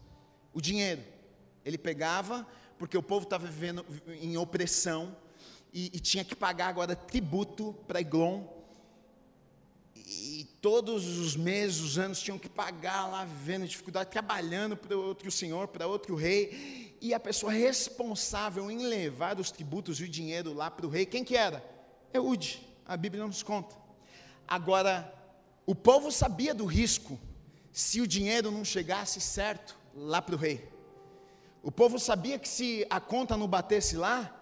O 0.53 0.59
dinheiro, 0.59 1.01
ele 1.63 1.77
pegava, 1.77 2.45
porque 2.77 2.97
o 2.97 3.03
povo 3.03 3.23
estava 3.23 3.47
vivendo 3.47 3.85
em 4.21 4.35
opressão, 4.35 5.15
e, 5.73 5.91
e 5.93 5.99
tinha 5.99 6.23
que 6.23 6.35
pagar 6.35 6.67
agora 6.67 6.95
tributo 6.95 7.73
para 7.87 8.01
Eglon. 8.01 8.43
E 9.95 10.45
todos 10.61 11.05
os 11.19 11.35
meses, 11.35 11.79
os 11.79 11.97
anos, 11.97 12.21
tinham 12.21 12.37
que 12.37 12.49
pagar 12.49 13.07
lá, 13.07 13.23
vivendo 13.23 13.67
dificuldade, 13.67 14.09
trabalhando 14.09 14.75
para 14.75 14.97
outro 14.97 15.31
senhor, 15.31 15.67
para 15.69 15.87
outro 15.87 16.15
rei. 16.15 16.97
E 16.99 17.13
a 17.13 17.19
pessoa 17.19 17.51
responsável 17.51 18.69
em 18.69 18.85
levar 18.85 19.39
os 19.39 19.51
tributos 19.51 19.99
e 19.99 20.03
o 20.03 20.09
dinheiro 20.09 20.53
lá 20.53 20.69
para 20.69 20.85
o 20.85 20.89
rei, 20.89 21.05
quem 21.05 21.23
que 21.23 21.35
era? 21.35 21.63
Eude, 22.13 22.67
a 22.85 22.97
Bíblia 22.97 23.25
nos 23.25 23.41
conta. 23.41 23.75
Agora, 24.47 25.13
o 25.65 25.73
povo 25.73 26.11
sabia 26.11 26.53
do 26.53 26.65
risco 26.65 27.17
se 27.71 28.01
o 28.01 28.07
dinheiro 28.07 28.51
não 28.51 28.65
chegasse 28.65 29.21
certo 29.21 29.77
lá 29.95 30.21
para 30.21 30.35
o 30.35 30.37
rei. 30.37 30.69
O 31.63 31.71
povo 31.71 31.97
sabia 31.97 32.37
que 32.37 32.49
se 32.49 32.85
a 32.89 32.99
conta 32.99 33.37
não 33.37 33.47
batesse 33.47 33.95
lá, 33.95 34.40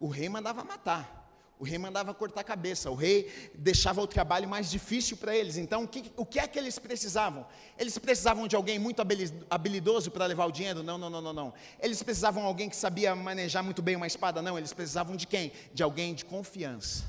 o 0.00 0.08
rei 0.08 0.28
mandava 0.28 0.64
matar. 0.64 1.18
O 1.58 1.64
rei 1.64 1.76
mandava 1.76 2.14
cortar 2.14 2.42
a 2.42 2.44
cabeça, 2.44 2.88
o 2.88 2.94
rei 2.94 3.50
deixava 3.52 4.00
o 4.00 4.06
trabalho 4.06 4.48
mais 4.48 4.70
difícil 4.70 5.16
para 5.16 5.34
eles. 5.34 5.56
Então, 5.56 5.82
o 5.82 5.88
que, 5.88 6.12
o 6.16 6.24
que, 6.24 6.38
é 6.38 6.46
que 6.46 6.56
eles 6.56 6.78
precisavam? 6.78 7.44
Eles 7.76 7.98
precisavam 7.98 8.46
de 8.46 8.54
alguém 8.54 8.78
muito 8.78 9.02
habilidoso 9.50 10.08
para 10.12 10.24
levar 10.24 10.46
o 10.46 10.52
dinheiro? 10.52 10.84
Não, 10.84 10.96
não, 10.96 11.10
não, 11.10 11.20
não, 11.20 11.32
não. 11.32 11.54
Eles 11.80 12.00
precisavam 12.00 12.42
de 12.42 12.46
alguém 12.48 12.68
que 12.68 12.76
sabia 12.76 13.12
manejar 13.16 13.64
muito 13.64 13.82
bem 13.82 13.96
uma 13.96 14.06
espada? 14.06 14.40
Não, 14.40 14.56
eles 14.56 14.72
precisavam 14.72 15.16
de 15.16 15.26
quem? 15.26 15.50
De 15.74 15.82
alguém 15.82 16.14
de 16.14 16.24
confiança. 16.24 17.04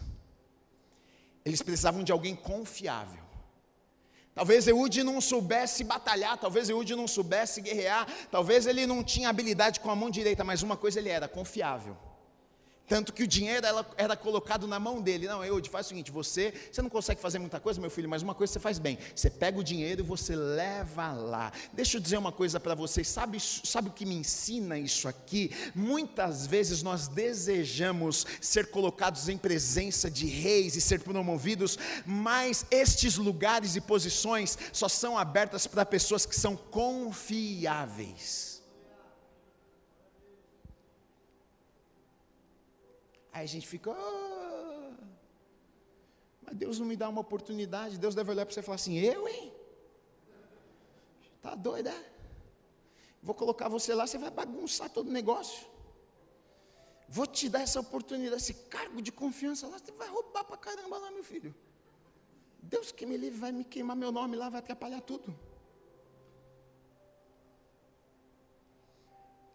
Eles 1.46 1.62
precisavam 1.62 2.04
de 2.04 2.12
alguém 2.12 2.36
confiável. 2.36 3.22
Talvez 4.34 4.68
Eude 4.68 5.04
não 5.04 5.22
soubesse 5.22 5.84
batalhar, 5.84 6.38
talvez 6.38 6.70
Eude 6.70 6.96
não 6.96 7.08
soubesse 7.08 7.62
guerrear, 7.62 8.08
talvez 8.32 8.66
ele 8.66 8.88
não 8.88 9.04
tinha 9.04 9.30
habilidade 9.30 9.80
com 9.80 9.92
a 9.92 9.96
mão 9.96 10.10
direita, 10.10 10.44
mas 10.44 10.64
uma 10.64 10.78
coisa 10.78 10.98
ele 10.98 11.10
era, 11.10 11.28
confiável. 11.28 11.96
Tanto 12.90 13.14
que 13.14 13.22
o 13.22 13.28
dinheiro 13.28 13.66
era, 13.66 13.86
era 13.96 14.18
colocado 14.18 14.68
na 14.68 14.80
mão 14.80 15.00
dele. 15.00 15.28
Não, 15.28 15.46
eu 15.46 15.64
faz 15.70 15.86
o 15.86 15.90
seguinte: 15.90 16.12
você, 16.12 16.52
você 16.72 16.82
não 16.82 16.90
consegue 16.90 17.22
fazer 17.22 17.38
muita 17.38 17.60
coisa, 17.60 17.80
meu 17.80 17.92
filho, 17.92 18.10
mas 18.10 18.24
uma 18.24 18.34
coisa 18.34 18.52
você 18.52 18.60
faz 18.60 18.80
bem. 18.80 18.98
Você 19.16 19.30
pega 19.30 19.60
o 19.60 19.64
dinheiro 19.64 20.02
e 20.02 20.04
você 20.04 20.36
leva 20.36 21.14
lá. 21.14 21.54
Deixa 21.72 21.98
eu 21.98 22.02
dizer 22.02 22.18
uma 22.18 22.32
coisa 22.32 22.60
para 22.60 22.74
vocês: 22.74 23.08
sabe, 23.08 23.40
sabe 23.40 23.90
o 23.90 23.94
que 23.94 24.08
me 24.08 24.16
ensina 24.16 24.80
isso 24.80 25.08
aqui? 25.08 25.52
Muitas 25.76 26.48
vezes 26.48 26.82
nós 26.82 27.08
desejamos 27.08 28.26
ser 28.42 28.72
colocados 28.72 29.30
em 29.30 29.38
presença 29.38 30.10
de 30.10 30.26
reis 30.26 30.76
e 30.76 30.82
ser 30.82 31.02
promovidos, 31.02 31.78
mas 32.04 32.66
estes 32.72 33.18
lugares 33.18 33.76
e 33.76 33.82
posições 33.82 34.58
só 34.74 34.90
são 34.90 35.16
abertas 35.16 35.68
para 35.68 35.86
pessoas 35.86 36.26
que 36.26 36.36
são 36.36 36.56
confiáveis. 36.56 38.59
Aí 43.32 43.44
a 43.44 43.48
gente 43.48 43.68
fica, 43.68 43.92
oh, 43.92 44.94
mas 46.50 46.58
Deus 46.58 46.80
não 46.80 46.86
me 46.86 46.96
dá 46.96 47.08
uma 47.08 47.22
oportunidade. 47.22 48.00
Deus 48.00 48.16
deve 48.16 48.32
olhar 48.32 48.46
para 48.46 48.54
você 48.54 48.60
e 48.60 48.64
falar 48.64 48.76
assim: 48.76 48.98
eu, 48.98 49.28
hein? 49.28 49.54
Tá 51.42 51.54
doida? 51.54 51.94
Vou 53.22 53.36
colocar 53.36 53.70
você 53.70 53.94
lá, 53.94 54.08
você 54.08 54.18
vai 54.18 54.32
bagunçar 54.32 54.90
todo 54.90 55.10
o 55.10 55.12
negócio. 55.12 55.68
Vou 57.08 57.28
te 57.28 57.50
dar 57.50 57.62
essa 57.62 57.80
oportunidade, 57.80 58.42
esse 58.42 58.54
cargo 58.54 59.02
de 59.02 59.12
confiança 59.12 59.68
lá, 59.68 59.78
você 59.78 59.92
vai 59.92 60.08
roubar 60.08 60.44
para 60.44 60.58
caramba 60.58 60.98
lá, 60.98 61.12
meu 61.12 61.24
filho. 61.24 61.54
Deus 62.62 62.92
que 62.92 63.06
me 63.06 63.18
livre 63.18 63.40
vai 63.40 63.52
me 63.52 63.64
queimar 63.64 63.96
meu 63.96 64.12
nome 64.12 64.36
lá, 64.36 64.50
vai 64.50 64.60
atrapalhar 64.60 65.02
tudo. 65.02 65.36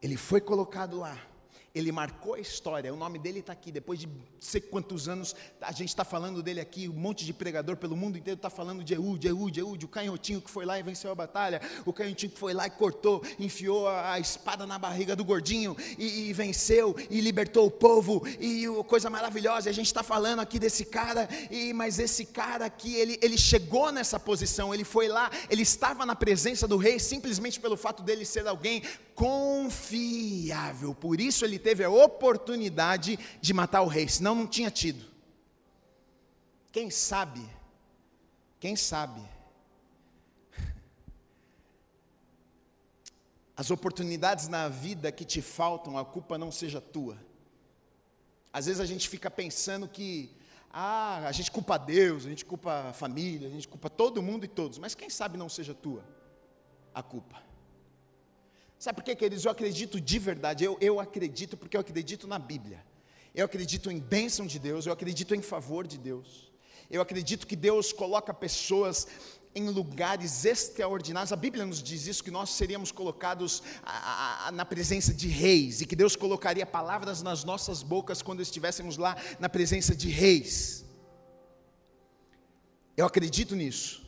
Ele 0.03 0.17
foi 0.17 0.41
colocado 0.41 0.99
lá 0.99 1.34
ele 1.75 1.91
marcou 1.91 2.35
a 2.35 2.39
história, 2.39 2.95
o 2.95 2.97
nome 2.97 3.19
dele 3.19 3.41
está 3.41 3.53
aqui, 3.53 3.73
depois 3.73 3.99
de 3.99 4.09
sei 4.39 4.61
quantos 4.61 5.09
anos, 5.09 5.35
a 5.61 5.73
gente 5.73 5.89
está 5.89 6.05
falando 6.05 6.41
dele 6.41 6.61
aqui, 6.61 6.89
um 6.89 6.93
monte 6.93 7.25
de 7.25 7.33
pregador 7.33 7.77
pelo 7.77 7.97
mundo 7.97 8.17
inteiro 8.17 8.37
está 8.37 8.49
falando 8.49 8.85
de 8.85 8.95
Eúde, 8.95 9.27
Eúde, 9.27 9.59
Eúde, 9.59 9.85
o 9.85 9.89
canhotinho 9.89 10.41
que 10.41 10.49
foi 10.49 10.65
lá 10.65 10.79
e 10.79 10.85
venceu 10.85 11.11
a 11.11 11.15
batalha, 11.17 11.61
o 11.85 11.93
canhotinho 11.93 12.31
que 12.31 12.39
foi 12.39 12.55
lá 12.55 12.69
e 12.69 12.71
cortou, 12.71 13.25
enfiou 13.41 13.89
a, 13.89 14.21
espada 14.21 14.65
na 14.65 14.79
barriga 14.79 15.17
do 15.17 15.25
gordinho 15.25 15.77
e, 15.99 16.29
e, 16.29 16.33
venceu 16.33 16.95
e 17.11 17.21
libertou 17.21 17.67
o 17.67 17.71
povo, 17.71 18.23
e 18.39 18.67
coisa 18.87 19.11
maravilhosa, 19.11 19.69
a 19.69 19.73
gente 19.73 19.87
está 19.87 20.05
falando 20.05 20.39
aqui 20.39 20.61
desse 20.61 20.85
cara, 20.85 21.29
e, 21.51 21.73
mas 21.73 21.99
esse 21.99 22.27
cara 22.27 22.67
aqui, 22.67 22.95
ele, 22.95 23.19
ele 23.21 23.37
chegou 23.37 23.91
nessa 23.91 24.21
posição, 24.21 24.73
ele 24.73 24.85
foi 24.85 25.09
lá, 25.09 25.29
ele 25.51 25.63
estava 25.63 26.07
na 26.07 26.15
presença 26.15 26.69
do 26.69 26.77
rei, 26.77 27.01
simplesmente 27.01 27.59
pelo 27.59 27.77
fato 27.77 28.01
dele 28.01 28.25
ser 28.25 28.47
alguém 28.47 28.81
confiável. 29.15 30.95
Por 30.95 31.21
isso 31.21 31.45
ele 31.45 31.59
teve 31.59 31.85
a 31.85 31.91
oportunidade 31.91 33.19
de 33.41 33.53
matar 33.53 33.83
o 33.83 33.87
rei, 33.87 34.09
senão 34.09 34.35
não 34.35 34.47
tinha 34.47 34.71
tido. 34.71 35.05
Quem 36.73 36.91
sabe? 36.91 37.49
Quem 38.59 38.75
sabe? 38.77 39.21
As 43.57 43.71
oportunidades 43.71 44.49
na 44.49 44.69
vida 44.69 45.13
que 45.13 45.25
te 45.25 45.41
faltam, 45.41 45.97
a 45.97 46.05
culpa 46.05 46.37
não 46.37 46.51
seja 46.51 46.81
tua. 46.81 47.17
Às 48.53 48.67
vezes 48.67 48.81
a 48.81 48.87
gente 48.87 49.09
fica 49.09 49.31
pensando 49.31 49.89
que 49.89 50.31
ah, 50.71 51.29
a 51.29 51.33
gente 51.33 51.53
culpa 51.53 51.79
Deus, 51.79 52.27
a 52.27 52.29
gente 52.29 52.45
culpa 52.45 52.89
a 52.91 52.93
família, 52.93 53.47
a 53.47 53.51
gente 53.51 53.69
culpa 53.69 53.89
todo 53.89 54.21
mundo 54.21 54.45
e 54.45 54.49
todos, 54.49 54.79
mas 54.79 54.95
quem 54.95 55.09
sabe 55.09 55.39
não 55.39 55.49
seja 55.49 55.73
tua 55.73 56.05
a 56.93 57.03
culpa. 57.03 57.54
Sabe 58.85 58.97
por 58.97 59.05
quê, 59.05 59.15
queridos? 59.17 59.47
Eu 59.47 59.51
acredito 59.51 59.99
de 59.99 60.19
verdade, 60.19 60.63
eu, 60.63 60.77
eu 60.79 61.01
acredito 61.01 61.57
porque 61.57 61.75
eu 61.75 61.81
acredito 61.81 62.29
na 62.29 62.39
Bíblia. 62.39 62.85
Eu 63.35 63.47
acredito 63.47 63.91
em 63.91 63.99
bênção 63.99 64.45
de 64.47 64.59
Deus, 64.59 64.85
eu 64.85 64.93
acredito 64.93 65.35
em 65.35 65.41
favor 65.41 65.87
de 65.87 65.97
Deus. 65.97 66.53
Eu 66.91 67.01
acredito 67.01 67.47
que 67.47 67.57
Deus 67.57 67.95
coloca 67.95 68.35
pessoas 68.35 69.09
em 69.55 69.71
lugares 69.71 70.45
extraordinários. 70.45 71.33
A 71.33 71.37
Bíblia 71.37 71.65
nos 71.65 71.83
diz 71.83 72.07
isso, 72.07 72.23
que 72.23 72.31
nós 72.31 72.51
seríamos 72.51 72.93
colocados 72.93 73.63
a, 73.83 74.49
a, 74.49 74.53
na 74.53 74.67
presença 74.67 75.15
de 75.15 75.29
reis, 75.29 75.81
e 75.81 75.87
que 75.87 75.97
Deus 75.97 76.15
colocaria 76.15 76.67
palavras 76.67 77.23
nas 77.23 77.43
nossas 77.43 77.83
bocas 77.83 78.21
quando 78.21 78.43
estivéssemos 78.43 78.99
lá 78.99 79.17
na 79.41 79.49
presença 79.49 79.97
de 79.97 80.11
reis. 80.11 80.85
Eu 82.95 83.07
acredito 83.07 83.57
nisso. 83.57 84.04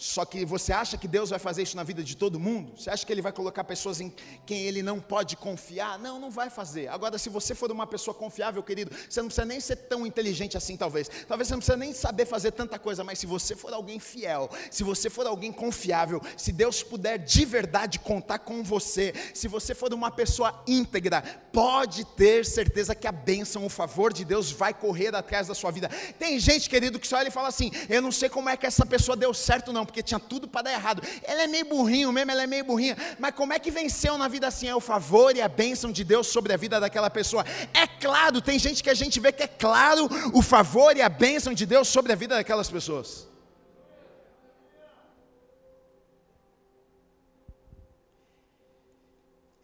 Só 0.00 0.24
que 0.24 0.44
você 0.44 0.72
acha 0.72 0.96
que 0.96 1.08
Deus 1.08 1.30
vai 1.30 1.40
fazer 1.40 1.64
isso 1.64 1.76
na 1.76 1.82
vida 1.82 2.04
de 2.04 2.16
todo 2.16 2.38
mundo? 2.38 2.72
Você 2.76 2.88
acha 2.88 3.04
que 3.04 3.12
Ele 3.12 3.20
vai 3.20 3.32
colocar 3.32 3.64
pessoas 3.64 4.00
em 4.00 4.14
quem 4.46 4.62
Ele 4.62 4.80
não 4.80 5.00
pode 5.00 5.36
confiar? 5.36 5.98
Não, 5.98 6.20
não 6.20 6.30
vai 6.30 6.48
fazer. 6.48 6.86
Agora, 6.86 7.18
se 7.18 7.28
você 7.28 7.52
for 7.52 7.72
uma 7.72 7.84
pessoa 7.84 8.14
confiável, 8.14 8.62
querido, 8.62 8.92
você 9.10 9.20
não 9.20 9.26
precisa 9.26 9.44
nem 9.44 9.58
ser 9.58 9.74
tão 9.74 10.06
inteligente 10.06 10.56
assim, 10.56 10.76
talvez. 10.76 11.10
Talvez 11.26 11.48
você 11.48 11.54
não 11.54 11.58
precisa 11.58 11.76
nem 11.76 11.92
saber 11.92 12.26
fazer 12.26 12.52
tanta 12.52 12.78
coisa, 12.78 13.02
mas 13.02 13.18
se 13.18 13.26
você 13.26 13.56
for 13.56 13.72
alguém 13.74 13.98
fiel, 13.98 14.48
se 14.70 14.84
você 14.84 15.10
for 15.10 15.26
alguém 15.26 15.50
confiável, 15.50 16.22
se 16.36 16.52
Deus 16.52 16.80
puder 16.80 17.18
de 17.18 17.44
verdade 17.44 17.98
contar 17.98 18.38
com 18.38 18.62
você, 18.62 19.12
se 19.34 19.48
você 19.48 19.74
for 19.74 19.92
uma 19.92 20.12
pessoa 20.12 20.62
íntegra, 20.68 21.22
pode 21.52 22.04
ter 22.04 22.46
certeza 22.46 22.94
que 22.94 23.08
a 23.08 23.12
bênção, 23.12 23.66
o 23.66 23.68
favor 23.68 24.12
de 24.12 24.24
Deus 24.24 24.52
vai 24.52 24.72
correr 24.72 25.12
atrás 25.12 25.48
da 25.48 25.56
sua 25.56 25.72
vida. 25.72 25.90
Tem 26.20 26.38
gente, 26.38 26.70
querido, 26.70 27.00
que 27.00 27.08
só 27.08 27.16
olha 27.16 27.26
e 27.26 27.32
fala 27.32 27.48
assim: 27.48 27.72
eu 27.88 28.00
não 28.00 28.12
sei 28.12 28.28
como 28.28 28.48
é 28.48 28.56
que 28.56 28.64
essa 28.64 28.86
pessoa 28.86 29.16
deu 29.16 29.34
certo, 29.34 29.72
não 29.72 29.87
porque 29.88 30.02
tinha 30.02 30.20
tudo 30.20 30.46
para 30.46 30.62
dar 30.62 30.72
errado. 30.72 31.02
Ela 31.22 31.44
é 31.44 31.46
meio 31.46 31.64
burrinho 31.64 32.12
mesmo, 32.12 32.30
ela 32.30 32.42
é 32.42 32.46
meio 32.46 32.64
burrinha. 32.64 32.96
Mas 33.18 33.34
como 33.34 33.54
é 33.54 33.58
que 33.58 33.70
venceu 33.70 34.18
na 34.18 34.28
vida 34.28 34.46
assim? 34.46 34.68
É 34.68 34.76
o 34.76 34.80
favor 34.80 35.34
e 35.34 35.40
a 35.40 35.48
bênção 35.48 35.90
de 35.90 36.04
Deus 36.04 36.26
sobre 36.26 36.52
a 36.52 36.56
vida 36.56 36.78
daquela 36.78 37.08
pessoa. 37.08 37.44
É 37.72 37.86
claro, 37.86 38.42
tem 38.42 38.58
gente 38.58 38.82
que 38.82 38.90
a 38.90 38.94
gente 38.94 39.18
vê 39.18 39.32
que 39.32 39.42
é 39.42 39.48
claro 39.48 40.08
o 40.34 40.42
favor 40.42 40.94
e 40.96 41.00
a 41.00 41.08
bênção 41.08 41.54
de 41.54 41.64
Deus 41.64 41.88
sobre 41.88 42.12
a 42.12 42.16
vida 42.16 42.36
daquelas 42.36 42.70
pessoas. 42.70 43.26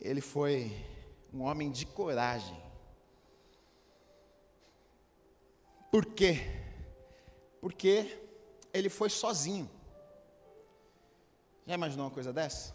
Ele 0.00 0.22
foi 0.22 0.74
um 1.32 1.42
homem 1.42 1.70
de 1.70 1.84
coragem. 1.84 2.62
Por 5.90 6.06
quê? 6.06 6.40
Porque 7.60 8.18
ele 8.72 8.88
foi 8.88 9.08
sozinho. 9.08 9.70
Já 11.66 11.74
imaginou 11.74 12.06
uma 12.06 12.12
coisa 12.12 12.32
dessa? 12.32 12.74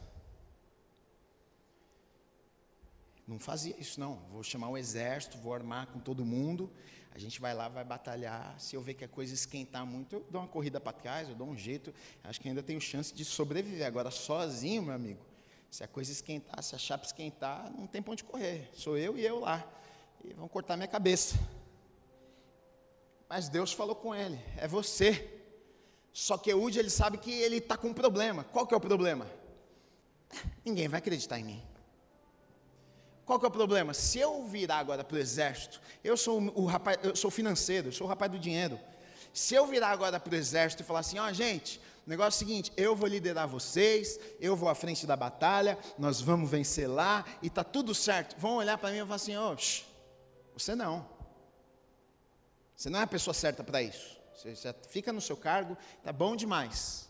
Não 3.28 3.38
fazia 3.38 3.76
isso, 3.80 4.00
não. 4.00 4.16
Vou 4.32 4.42
chamar 4.42 4.70
o 4.70 4.78
exército, 4.78 5.38
vou 5.38 5.54
armar 5.54 5.86
com 5.88 6.00
todo 6.00 6.26
mundo. 6.26 6.72
A 7.12 7.20
gente 7.20 7.40
vai 7.40 7.54
lá, 7.54 7.70
vai 7.70 7.84
batalhar. 7.84 8.60
Se 8.60 8.76
eu 8.76 8.82
ver 8.82 8.96
que 8.96 9.06
a 9.06 9.08
coisa 9.08 9.34
esquentar 9.34 9.86
muito, 9.86 10.16
eu 10.16 10.26
dou 10.32 10.42
uma 10.42 10.48
corrida 10.48 10.80
para 10.80 10.94
trás, 10.94 11.30
eu 11.30 11.36
dou 11.36 11.48
um 11.48 11.56
jeito. 11.56 11.94
Acho 12.24 12.42
que 12.42 12.50
ainda 12.50 12.64
tenho 12.64 12.82
chance 12.82 13.14
de 13.14 13.24
sobreviver. 13.24 13.86
Agora, 13.86 14.10
sozinho, 14.10 14.82
meu 14.82 14.96
amigo, 14.96 15.24
se 15.70 15.84
a 15.84 15.88
coisa 15.88 16.12
esquentar, 16.12 16.64
se 16.64 16.74
a 16.74 16.80
chapa 16.80 17.06
esquentar, 17.06 17.72
não 17.72 17.86
tem 17.86 18.02
para 18.02 18.14
onde 18.14 18.24
correr. 18.24 18.68
Sou 18.74 18.98
eu 18.98 19.16
e 19.16 19.24
eu 19.24 19.40
lá. 19.40 19.64
E 20.24 20.34
vão 20.34 20.48
cortar 20.48 20.76
minha 20.76 20.88
cabeça. 20.88 21.36
Mas 23.30 23.48
Deus 23.48 23.72
falou 23.72 23.96
com 23.96 24.16
ele: 24.16 24.40
é 24.58 24.68
você. 24.68 25.39
Só 26.14 26.38
que 26.38 26.52
Eude, 26.52 26.80
ele 26.80 26.90
sabe 26.90 27.18
que 27.18 27.32
ele 27.32 27.58
está 27.58 27.78
com 27.78 27.90
um 27.90 27.94
problema. 27.94 28.44
Qual 28.44 28.66
que 28.66 28.74
é 28.74 28.78
o 28.78 28.82
problema? 28.82 29.28
Ninguém 30.66 30.88
vai 30.88 31.00
acreditar 31.00 31.40
em 31.40 31.44
mim. 31.44 31.64
Qual 33.26 33.40
que 33.40 33.46
é 33.46 33.48
o 33.48 33.52
problema? 33.52 33.94
Se 33.94 34.20
eu 34.20 34.44
virar 34.46 34.80
agora 34.80 35.04
para 35.04 35.16
o 35.16 35.20
exército, 35.20 35.80
eu 36.04 36.18
sou 36.18 36.42
o 36.56 36.66
rapaz, 36.66 36.98
eu 37.04 37.16
sou 37.16 37.30
financeiro, 37.30 37.90
eu 37.90 37.92
sou 37.92 38.08
o 38.08 38.10
rapaz 38.10 38.32
do 38.32 38.40
dinheiro. 38.40 38.80
Se 39.32 39.54
eu 39.54 39.68
virar 39.68 39.90
agora 39.90 40.20
para 40.20 40.34
o 40.34 40.36
exército 40.36 40.82
e 40.82 40.86
falar 40.86 41.02
assim, 41.02 41.20
ó 41.20 41.28
oh, 41.30 41.34
gente, 41.34 41.80
o 42.08 42.10
negócio 42.10 42.42
é 42.42 42.44
o 42.44 42.48
seguinte, 42.48 42.74
eu 42.76 42.96
vou 42.96 43.08
liderar 43.08 43.48
vocês, 43.48 44.20
eu 44.40 44.56
vou 44.56 44.68
à 44.68 44.74
frente 44.74 45.06
da 45.06 45.16
batalha, 45.16 45.78
nós 45.96 46.20
vamos 46.20 46.50
vencer 46.50 46.90
lá 46.90 47.24
e 47.40 47.48
está 47.48 47.64
tudo 47.64 47.94
certo. 47.94 48.36
Vão 48.40 48.56
olhar 48.56 48.80
para 48.80 48.90
mim 48.90 48.98
e 48.98 49.02
falar 49.02 49.16
assim, 49.16 49.36
ó, 49.36 49.54
oh, 49.54 49.58
você 50.58 50.74
não. 50.74 51.08
Você 52.76 52.90
não 52.90 53.00
é 53.00 53.04
a 53.04 53.08
pessoa 53.08 53.34
certa 53.34 53.64
para 53.64 53.82
isso. 53.84 54.19
Você 54.40 54.56
já 54.56 54.74
fica 54.74 55.12
no 55.12 55.20
seu 55.20 55.36
cargo, 55.36 55.78
tá 56.02 56.14
bom 56.14 56.34
demais. 56.34 57.09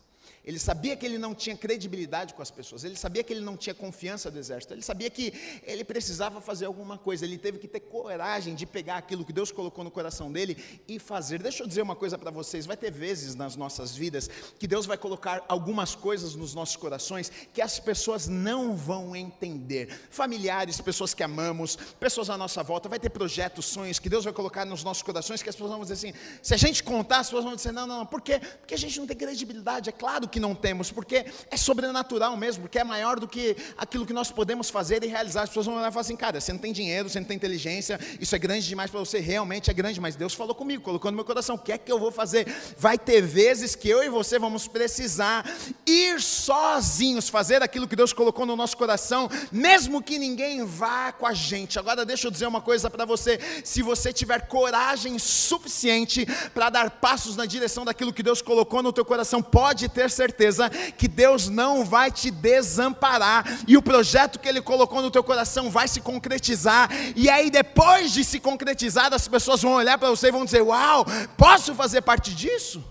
Ele 0.50 0.58
sabia 0.58 0.96
que 0.96 1.06
ele 1.06 1.20
não 1.20 1.36
tinha 1.36 1.56
credibilidade 1.56 2.34
com 2.34 2.42
as 2.42 2.50
pessoas, 2.50 2.84
ele 2.84 2.96
sabia 2.96 3.24
que 3.24 3.32
ele 3.32 3.42
não 3.42 3.56
tinha 3.56 3.76
confiança 3.76 4.32
do 4.32 4.40
exército, 4.40 4.74
ele 4.74 4.82
sabia 4.82 5.08
que 5.08 5.32
ele 5.62 5.84
precisava 5.84 6.42
fazer 6.42 6.66
alguma 6.66 6.98
coisa, 6.98 7.24
ele 7.24 7.38
teve 7.38 7.60
que 7.60 7.68
ter 7.68 7.82
coragem 7.82 8.56
de 8.56 8.66
pegar 8.66 8.98
aquilo 8.98 9.24
que 9.24 9.32
Deus 9.32 9.52
colocou 9.52 9.84
no 9.84 9.92
coração 9.92 10.32
dele 10.32 10.58
e 10.88 10.98
fazer. 10.98 11.40
Deixa 11.40 11.62
eu 11.62 11.68
dizer 11.68 11.84
uma 11.84 11.96
coisa 11.96 12.18
para 12.18 12.32
vocês: 12.32 12.66
vai 12.66 12.76
ter 12.76 12.90
vezes 12.92 13.36
nas 13.36 13.56
nossas 13.56 13.96
vidas 13.96 14.28
que 14.58 14.66
Deus 14.66 14.88
vai 14.88 14.98
colocar 14.98 15.46
algumas 15.48 15.94
coisas 15.94 16.34
nos 16.34 16.56
nossos 16.56 16.78
corações 16.78 17.32
que 17.54 17.62
as 17.62 17.80
pessoas 17.80 18.28
não 18.28 18.76
vão 18.76 19.16
entender. 19.16 19.88
Familiares, 20.10 20.82
pessoas 20.82 21.14
que 21.14 21.22
amamos, 21.22 21.76
pessoas 22.00 22.28
à 22.28 22.36
nossa 22.36 22.64
volta, 22.64 22.90
vai 22.90 23.00
ter 23.00 23.12
projetos, 23.12 23.68
sonhos 23.68 24.00
que 24.00 24.10
Deus 24.10 24.24
vai 24.24 24.34
colocar 24.34 24.66
nos 24.66 24.84
nossos 24.84 25.04
corações 25.04 25.44
que 25.44 25.50
as 25.50 25.56
pessoas 25.56 25.70
vão 25.70 25.82
dizer 25.82 25.94
assim: 25.94 26.14
se 26.42 26.56
a 26.56 26.58
gente 26.58 26.84
contar, 26.84 27.20
as 27.20 27.28
pessoas 27.28 27.44
vão 27.44 27.56
dizer, 27.56 27.72
não, 27.72 27.86
não, 27.86 28.00
não, 28.00 28.06
por 28.08 28.20
quê? 28.20 28.40
Porque 28.40 28.74
a 28.74 28.78
gente 28.80 29.00
não 29.00 29.06
tem 29.06 29.16
credibilidade, 29.16 29.90
é 29.90 29.94
claro 29.94 30.28
que 30.28 30.39
que 30.40 30.42
não 30.42 30.56
temos, 30.56 30.90
porque 30.90 31.26
é 31.52 31.58
sobrenatural 31.58 32.36
mesmo, 32.38 32.62
porque 32.64 32.80
é 32.80 32.84
maior 32.84 33.20
do 33.20 33.28
que 33.28 33.58
aquilo 33.78 34.06
que 34.06 34.14
nós 34.14 34.32
podemos 34.32 34.70
fazer 34.70 35.04
e 35.04 35.08
realizar. 35.08 35.44
As 35.44 35.50
pessoas 35.50 35.66
vão 35.66 35.76
olhar 35.76 35.90
e 35.90 35.92
falar 35.92 36.02
assim, 36.02 36.16
cara, 36.16 36.40
você 36.40 36.54
não 36.54 36.60
tem 36.60 36.72
dinheiro, 36.72 37.10
você 37.10 37.20
não 37.20 37.28
tem 37.28 37.36
inteligência, 37.36 38.00
isso 38.20 38.34
é 38.34 38.40
grande 38.40 38.66
demais 38.66 38.90
para 38.90 39.00
você, 39.00 39.20
realmente 39.20 39.70
é 39.70 39.74
grande, 39.74 40.00
mas 40.00 40.16
Deus 40.16 40.34
falou 40.34 40.56
comigo, 40.56 40.82
colocou 40.82 41.12
no 41.12 41.16
meu 41.16 41.26
coração, 41.26 41.56
o 41.56 41.60
que 41.60 41.74
é 41.74 41.78
que 41.78 41.92
eu 41.92 42.00
vou 42.00 42.12
fazer? 42.12 42.48
Vai 42.78 42.98
ter 42.98 43.22
vezes 43.22 43.76
que 43.76 43.90
eu 43.90 44.02
e 44.02 44.10
você 44.10 44.40
vamos 44.40 44.68
precisar 44.68 45.46
ir 45.86 46.22
sozinhos, 46.22 47.28
fazer 47.28 47.62
aquilo 47.62 47.88
que 47.88 47.96
Deus 47.96 48.14
colocou 48.14 48.46
no 48.46 48.56
nosso 48.56 48.78
coração, 48.78 49.30
mesmo 49.52 50.02
que 50.02 50.18
ninguém 50.18 50.64
vá 50.64 51.12
com 51.12 51.28
a 51.28 51.34
gente. 51.34 51.78
Agora 51.78 52.06
deixa 52.06 52.28
eu 52.28 52.32
dizer 52.32 52.48
uma 52.48 52.62
coisa 52.62 52.90
para 52.90 53.04
você, 53.04 53.40
se 53.64 53.82
você 53.82 54.14
tiver 54.14 54.48
coragem 54.48 55.20
suficiente 55.20 56.26
para 56.54 56.70
dar 56.70 56.92
passos 56.92 57.36
na 57.36 57.46
direção 57.46 57.84
daquilo 57.84 58.14
que 58.14 58.24
Deus 58.24 58.42
colocou 58.42 58.82
no 58.82 58.94
teu 58.94 59.04
coração, 59.04 59.42
pode 59.42 59.90
ter 59.90 60.10
certeza 60.20 60.70
que 60.70 61.08
Deus 61.08 61.48
não 61.48 61.86
vai 61.86 62.12
te 62.12 62.30
desamparar 62.30 63.46
e 63.66 63.78
o 63.78 63.82
projeto 63.82 64.38
que 64.38 64.50
Ele 64.50 64.62
colocou 64.62 65.02
no 65.02 65.10
teu 65.10 65.24
coração 65.24 65.70
vai 65.70 65.88
se 65.88 66.02
concretizar. 66.02 66.90
E 67.16 67.30
aí, 67.30 67.50
depois 67.50 68.12
de 68.12 68.24
se 68.26 68.40
concretizar, 68.40 69.14
as 69.14 69.28
pessoas 69.28 69.62
vão 69.62 69.74
olhar 69.74 69.98
para 69.98 70.10
você 70.10 70.28
e 70.28 70.32
vão 70.32 70.44
dizer: 70.44 70.62
Uau, 70.62 71.06
posso 71.38 71.74
fazer 71.74 72.02
parte 72.02 72.36
disso? 72.36 72.84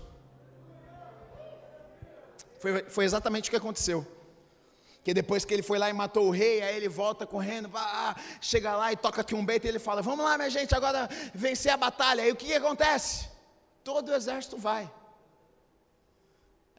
Foi, 2.59 2.83
foi 2.89 3.05
exatamente 3.05 3.47
o 3.47 3.51
que 3.51 3.57
aconteceu 3.57 4.05
que 5.01 5.13
depois 5.13 5.45
que 5.45 5.53
ele 5.53 5.63
foi 5.63 5.79
lá 5.79 5.89
e 5.89 5.93
matou 5.93 6.27
o 6.27 6.29
rei, 6.29 6.61
aí 6.61 6.75
ele 6.75 6.89
volta 6.89 7.25
correndo, 7.25 7.71
ah, 7.73 8.15
chega 8.41 8.75
lá 8.75 8.91
e 8.91 8.97
toca 8.97 9.21
aqui 9.21 9.33
um 9.33 9.45
beito 9.45 9.65
e 9.65 9.69
ele 9.69 9.79
fala: 9.79 10.01
Vamos 10.01 10.25
lá, 10.25 10.37
minha 10.37 10.49
gente, 10.49 10.75
agora 10.75 11.09
vencer 11.33 11.71
a 11.71 11.77
batalha. 11.77 12.23
Aí 12.23 12.31
o 12.31 12.35
que, 12.35 12.47
que 12.47 12.53
acontece? 12.53 13.27
Todo 13.83 14.09
o 14.09 14.13
exército 14.13 14.57
vai. 14.57 14.91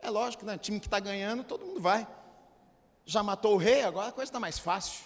É 0.03 0.11
lógico, 0.11 0.45
né? 0.45 0.57
Time 0.57 0.81
que 0.81 0.87
está 0.87 0.99
ganhando, 0.99 1.45
todo 1.45 1.65
mundo 1.65 1.81
vai. 1.81 2.07
Já 3.05 3.23
matou 3.23 3.55
o 3.55 3.57
rei, 3.57 3.83
agora 3.83 4.09
a 4.09 4.13
coisa 4.13 4.29
está 4.29 4.41
mais 4.41 4.59
fácil. 4.59 5.05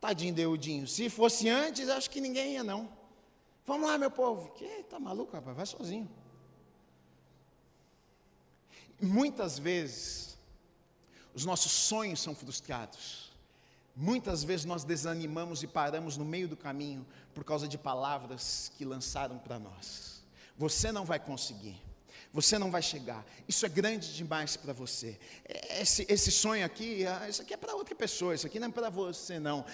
Tadinho 0.00 0.34
Deudinho. 0.34 0.86
Se 0.86 1.08
fosse 1.08 1.48
antes, 1.48 1.88
acho 1.88 2.10
que 2.10 2.20
ninguém 2.20 2.54
ia, 2.54 2.64
não. 2.64 2.88
Vamos 3.64 3.88
lá, 3.88 3.96
meu 3.96 4.10
povo. 4.10 4.50
Que 4.52 4.82
tá 4.84 4.98
maluco, 4.98 5.32
rapaz? 5.32 5.56
Vai 5.56 5.66
sozinho. 5.66 6.10
Muitas 9.00 9.58
vezes, 9.58 10.38
os 11.34 11.44
nossos 11.44 11.70
sonhos 11.70 12.20
são 12.20 12.34
frustrados. 12.34 13.32
Muitas 13.94 14.42
vezes 14.42 14.64
nós 14.64 14.84
desanimamos 14.84 15.62
e 15.62 15.66
paramos 15.66 16.16
no 16.16 16.24
meio 16.24 16.48
do 16.48 16.56
caminho 16.56 17.06
por 17.34 17.44
causa 17.44 17.68
de 17.68 17.76
palavras 17.76 18.72
que 18.76 18.84
lançaram 18.84 19.38
para 19.38 19.58
nós. 19.58 20.22
Você 20.56 20.90
não 20.90 21.04
vai 21.04 21.20
conseguir 21.20 21.80
você 22.32 22.58
não 22.58 22.70
vai 22.70 22.80
chegar. 22.80 23.24
Isso 23.46 23.66
é 23.66 23.68
grande 23.68 24.14
demais 24.14 24.56
para 24.56 24.72
você. 24.72 25.18
Esse, 25.78 26.06
esse, 26.08 26.32
sonho 26.32 26.64
aqui, 26.64 27.06
ah, 27.06 27.28
isso 27.28 27.42
aqui 27.42 27.52
é 27.52 27.56
para 27.56 27.74
outra 27.74 27.94
pessoa, 27.94 28.34
isso 28.34 28.46
aqui 28.46 28.58
não 28.58 28.68
é 28.68 28.70
para 28.70 28.88
você 28.88 29.38
não. 29.38 29.64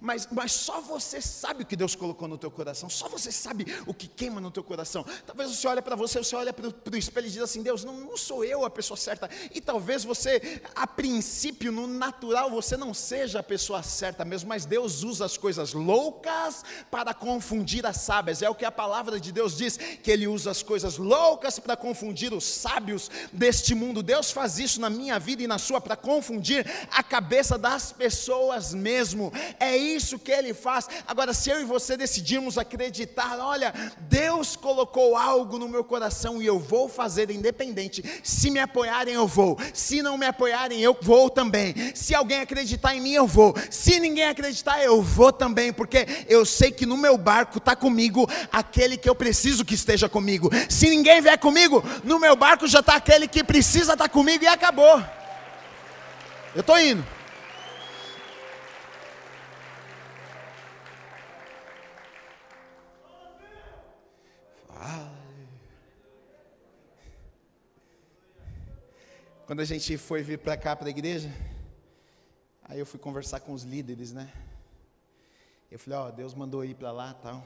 Mas, 0.00 0.26
mas 0.32 0.52
só 0.52 0.80
você 0.80 1.20
sabe 1.20 1.62
o 1.62 1.66
que 1.66 1.76
Deus 1.76 1.94
colocou 1.94 2.26
no 2.26 2.38
teu 2.38 2.50
coração, 2.50 2.88
só 2.88 3.08
você 3.08 3.30
sabe 3.30 3.66
o 3.86 3.92
que 3.92 4.08
queima 4.08 4.40
no 4.40 4.50
teu 4.50 4.64
coração. 4.64 5.04
Talvez 5.26 5.50
você 5.50 5.68
olhe 5.68 5.82
para 5.82 5.94
você, 5.94 6.18
você 6.18 6.34
olha 6.34 6.52
para 6.52 6.66
o 6.68 6.96
espelho 6.96 7.26
e 7.26 7.30
diz 7.30 7.42
assim, 7.42 7.62
Deus, 7.62 7.84
não, 7.84 8.00
não 8.00 8.16
sou 8.16 8.44
eu 8.44 8.64
a 8.64 8.70
pessoa 8.70 8.96
certa. 8.96 9.28
E 9.52 9.60
talvez 9.60 10.02
você, 10.02 10.62
a 10.74 10.86
princípio, 10.86 11.70
no 11.70 11.86
natural, 11.86 12.50
você 12.50 12.76
não 12.76 12.94
seja 12.94 13.40
a 13.40 13.42
pessoa 13.42 13.82
certa 13.82 14.24
mesmo, 14.24 14.48
mas 14.48 14.64
Deus 14.64 15.02
usa 15.02 15.26
as 15.26 15.36
coisas 15.36 15.74
loucas 15.74 16.64
para 16.90 17.12
confundir 17.12 17.84
as 17.84 17.98
sábias. 17.98 18.40
É 18.40 18.48
o 18.48 18.54
que 18.54 18.64
a 18.64 18.72
palavra 18.72 19.20
de 19.20 19.30
Deus 19.30 19.56
diz, 19.56 19.76
que 19.76 20.10
Ele 20.10 20.26
usa 20.26 20.50
as 20.50 20.62
coisas 20.62 20.96
loucas 20.96 21.58
para 21.58 21.76
confundir 21.76 21.89
confundir 21.90 22.32
os 22.32 22.44
sábios 22.44 23.10
deste 23.32 23.74
mundo. 23.74 24.00
Deus 24.00 24.30
faz 24.30 24.60
isso 24.60 24.80
na 24.80 24.88
minha 24.88 25.18
vida 25.18 25.42
e 25.42 25.48
na 25.48 25.58
sua 25.58 25.80
para 25.80 25.96
confundir 25.96 26.64
a 26.92 27.02
cabeça 27.02 27.58
das 27.58 27.90
pessoas 27.90 28.72
mesmo. 28.72 29.32
É 29.58 29.76
isso 29.76 30.16
que 30.16 30.30
ele 30.30 30.54
faz. 30.54 30.86
Agora, 31.04 31.34
se 31.34 31.50
eu 31.50 31.60
e 31.60 31.64
você 31.64 31.96
decidirmos 31.96 32.56
acreditar, 32.56 33.40
olha, 33.40 33.74
Deus 34.02 34.54
colocou 34.54 35.16
algo 35.16 35.58
no 35.58 35.68
meu 35.68 35.82
coração 35.82 36.40
e 36.40 36.46
eu 36.46 36.60
vou 36.60 36.88
fazer 36.88 37.28
independente. 37.28 38.04
Se 38.22 38.48
me 38.50 38.60
apoiarem, 38.60 39.14
eu 39.14 39.26
vou. 39.26 39.58
Se 39.74 40.00
não 40.00 40.16
me 40.16 40.26
apoiarem, 40.26 40.80
eu 40.80 40.96
vou 41.02 41.28
também. 41.28 41.74
Se 41.92 42.14
alguém 42.14 42.40
acreditar 42.40 42.94
em 42.94 43.00
mim, 43.00 43.14
eu 43.14 43.26
vou. 43.26 43.52
Se 43.68 43.98
ninguém 43.98 44.28
acreditar, 44.28 44.80
eu 44.80 45.02
vou 45.02 45.32
também, 45.32 45.72
porque 45.72 46.06
eu 46.28 46.46
sei 46.46 46.70
que 46.70 46.86
no 46.86 46.96
meu 46.96 47.18
barco 47.18 47.58
está 47.58 47.74
comigo 47.74 48.30
aquele 48.52 48.96
que 48.96 49.10
eu 49.10 49.14
preciso 49.16 49.64
que 49.64 49.74
esteja 49.74 50.08
comigo. 50.08 50.48
Se 50.68 50.88
ninguém 50.88 51.20
vier 51.20 51.38
comigo, 51.40 51.79
no 52.04 52.18
meu 52.18 52.36
barco 52.36 52.66
já 52.66 52.80
está 52.80 52.96
aquele 52.96 53.26
que 53.26 53.44
precisa 53.44 53.92
estar 53.92 54.04
tá 54.04 54.08
comigo 54.08 54.44
e 54.44 54.46
acabou. 54.46 55.02
Eu 56.54 56.60
estou 56.60 56.78
indo. 56.78 57.04
Quando 69.50 69.58
a 69.58 69.64
gente 69.64 69.98
foi 69.98 70.22
vir 70.22 70.38
para 70.38 70.56
cá, 70.56 70.76
para 70.76 70.86
a 70.86 70.90
igreja, 70.90 71.28
aí 72.62 72.78
eu 72.78 72.86
fui 72.86 73.00
conversar 73.00 73.40
com 73.40 73.52
os 73.52 73.64
líderes, 73.64 74.12
né? 74.12 74.30
Eu 75.68 75.76
falei, 75.76 75.98
ó, 75.98 76.06
oh, 76.06 76.12
Deus 76.12 76.34
mandou 76.34 76.64
ir 76.64 76.76
para 76.76 76.92
lá 76.92 77.14
tal. 77.14 77.42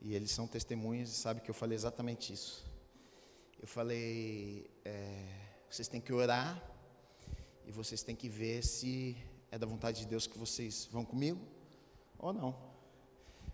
E 0.00 0.14
eles 0.14 0.30
são 0.30 0.46
testemunhas 0.46 1.10
e 1.10 1.14
sabem 1.14 1.42
que 1.42 1.50
eu 1.50 1.54
falei 1.54 1.76
exatamente 1.76 2.32
isso. 2.32 2.64
Eu 3.60 3.68
falei, 3.68 4.70
é, 4.84 5.26
vocês 5.68 5.86
têm 5.86 6.00
que 6.00 6.12
orar 6.12 6.62
e 7.66 7.72
vocês 7.72 8.02
têm 8.02 8.16
que 8.16 8.28
ver 8.28 8.64
se 8.64 9.16
é 9.50 9.58
da 9.58 9.66
vontade 9.66 10.00
de 10.00 10.06
Deus 10.06 10.26
que 10.26 10.38
vocês 10.38 10.88
vão 10.90 11.04
comigo 11.04 11.40
ou 12.18 12.32
não. 12.32 12.56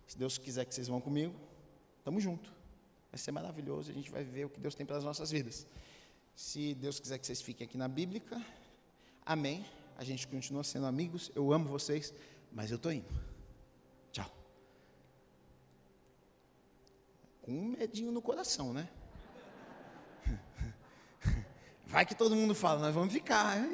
Se 0.07 0.17
Deus 0.17 0.37
quiser 0.37 0.65
que 0.65 0.73
vocês 0.73 0.87
vão 0.87 1.01
comigo, 1.01 1.35
estamos 1.99 2.23
juntos. 2.23 2.49
Vai 3.11 3.19
ser 3.19 3.31
maravilhoso, 3.31 3.91
a 3.91 3.93
gente 3.93 4.09
vai 4.09 4.23
ver 4.23 4.45
o 4.45 4.49
que 4.49 4.59
Deus 4.59 4.75
tem 4.75 4.85
para 4.85 4.97
as 4.97 5.03
nossas 5.03 5.29
vidas. 5.31 5.67
Se 6.35 6.73
Deus 6.75 6.99
quiser 6.99 7.17
que 7.17 7.25
vocês 7.25 7.41
fiquem 7.41 7.65
aqui 7.65 7.77
na 7.77 7.87
Bíblica, 7.87 8.41
amém. 9.25 9.65
A 9.97 10.03
gente 10.03 10.27
continua 10.27 10.63
sendo 10.63 10.85
amigos, 10.85 11.31
eu 11.35 11.51
amo 11.51 11.67
vocês, 11.67 12.13
mas 12.51 12.71
eu 12.71 12.77
estou 12.77 12.91
indo. 12.91 13.07
Com 17.47 17.53
um 17.53 17.69
medinho 17.69 18.11
no 18.11 18.21
coração, 18.21 18.73
né? 18.73 18.89
Vai 21.87 22.05
que 22.05 22.13
todo 22.13 22.35
mundo 22.35 22.53
fala, 22.53 22.81
nós 22.81 22.93
vamos 22.93 23.13
ficar. 23.13 23.65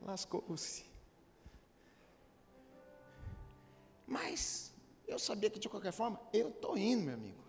Lascou-se. 0.00 0.84
Mas 4.04 4.74
eu 5.06 5.16
sabia 5.16 5.48
que 5.48 5.60
de 5.60 5.68
qualquer 5.68 5.92
forma, 5.92 6.20
eu 6.32 6.48
estou 6.48 6.76
indo, 6.76 7.04
meu 7.04 7.14
amigo. 7.14 7.40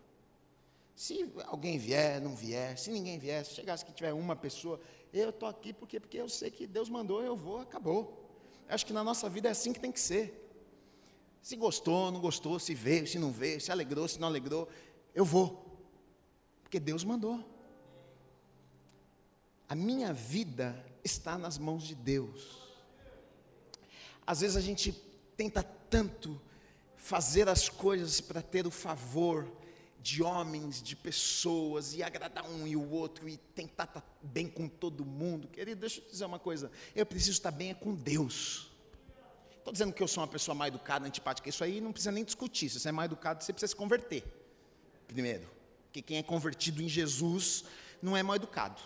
Se 0.95 1.33
alguém 1.47 1.79
vier, 1.79 2.21
não 2.21 2.35
vier, 2.35 2.77
se 2.77 2.91
ninguém 2.91 3.17
vier, 3.17 3.43
se 3.43 3.55
chegasse 3.55 3.83
que 3.83 3.91
tiver 3.91 4.13
uma 4.13 4.35
pessoa, 4.35 4.79
eu 5.11 5.31
estou 5.31 5.49
aqui 5.49 5.73
porque, 5.73 5.99
porque 5.99 6.19
eu 6.19 6.29
sei 6.29 6.51
que 6.51 6.67
Deus 6.67 6.89
mandou, 6.89 7.23
eu 7.23 7.35
vou, 7.35 7.57
acabou. 7.57 8.23
Acho 8.69 8.85
que 8.85 8.93
na 8.93 9.03
nossa 9.03 9.27
vida 9.27 9.47
é 9.47 9.51
assim 9.51 9.73
que 9.73 9.79
tem 9.79 9.91
que 9.91 9.99
ser. 9.99 10.42
Se 11.43 11.57
gostou, 11.57 12.09
não 12.09 12.21
gostou, 12.21 12.57
se 12.57 12.73
veio, 12.73 13.05
se 13.05 13.19
não 13.19 13.29
veio, 13.29 13.59
se 13.59 13.69
alegrou, 13.69 14.07
se 14.07 14.17
não 14.17 14.29
alegrou, 14.29 14.69
eu 15.13 15.25
vou. 15.25 15.77
Porque 16.63 16.79
Deus 16.79 17.03
mandou. 17.03 17.43
A 19.67 19.75
minha 19.75 20.13
vida 20.13 20.73
está 21.03 21.37
nas 21.37 21.57
mãos 21.57 21.83
de 21.83 21.95
Deus. 21.95 22.63
Às 24.25 24.39
vezes 24.39 24.55
a 24.55 24.61
gente 24.61 24.93
tenta 25.35 25.61
tanto 25.61 26.41
fazer 26.95 27.49
as 27.49 27.67
coisas 27.67 28.21
para 28.21 28.41
ter 28.41 28.65
o 28.65 28.71
favor 28.71 29.51
de 30.01 30.23
homens, 30.23 30.81
de 30.81 30.95
pessoas, 30.95 31.93
e 31.93 32.01
agradar 32.01 32.49
um 32.49 32.65
e 32.65 32.77
o 32.77 32.89
outro, 32.89 33.27
e 33.27 33.35
tentar 33.35 33.83
estar 33.83 34.17
bem 34.21 34.47
com 34.47 34.69
todo 34.69 35.03
mundo. 35.03 35.49
Querido, 35.49 35.81
deixa 35.81 35.99
eu 35.99 36.05
te 36.05 36.11
dizer 36.11 36.23
uma 36.23 36.39
coisa: 36.39 36.71
eu 36.95 37.05
preciso 37.05 37.33
estar 37.33 37.51
bem 37.51 37.71
é 37.71 37.73
com 37.73 37.93
Deus. 37.93 38.72
Estou 39.63 39.71
dizendo 39.71 39.93
que 39.93 40.03
eu 40.03 40.09
sou 40.09 40.21
uma 40.21 40.27
pessoa 40.27 40.53
mal 40.53 40.67
educada, 40.67 41.07
antipática, 41.07 41.47
isso 41.47 41.63
aí 41.63 41.79
não 41.79 41.93
precisa 41.93 42.11
nem 42.11 42.25
discutir. 42.25 42.69
Se 42.69 42.81
você 42.81 42.89
é 42.89 42.91
mal 42.91 43.05
educado, 43.05 43.41
você 43.41 43.53
precisa 43.53 43.69
se 43.69 43.75
converter. 43.77 44.21
Primeiro. 45.07 45.49
Porque 45.85 46.01
quem 46.01 46.17
é 46.17 46.23
convertido 46.23 46.81
em 46.81 46.89
Jesus 46.89 47.63
não 48.01 48.17
é 48.17 48.21
mal 48.21 48.35
educado. 48.35 48.81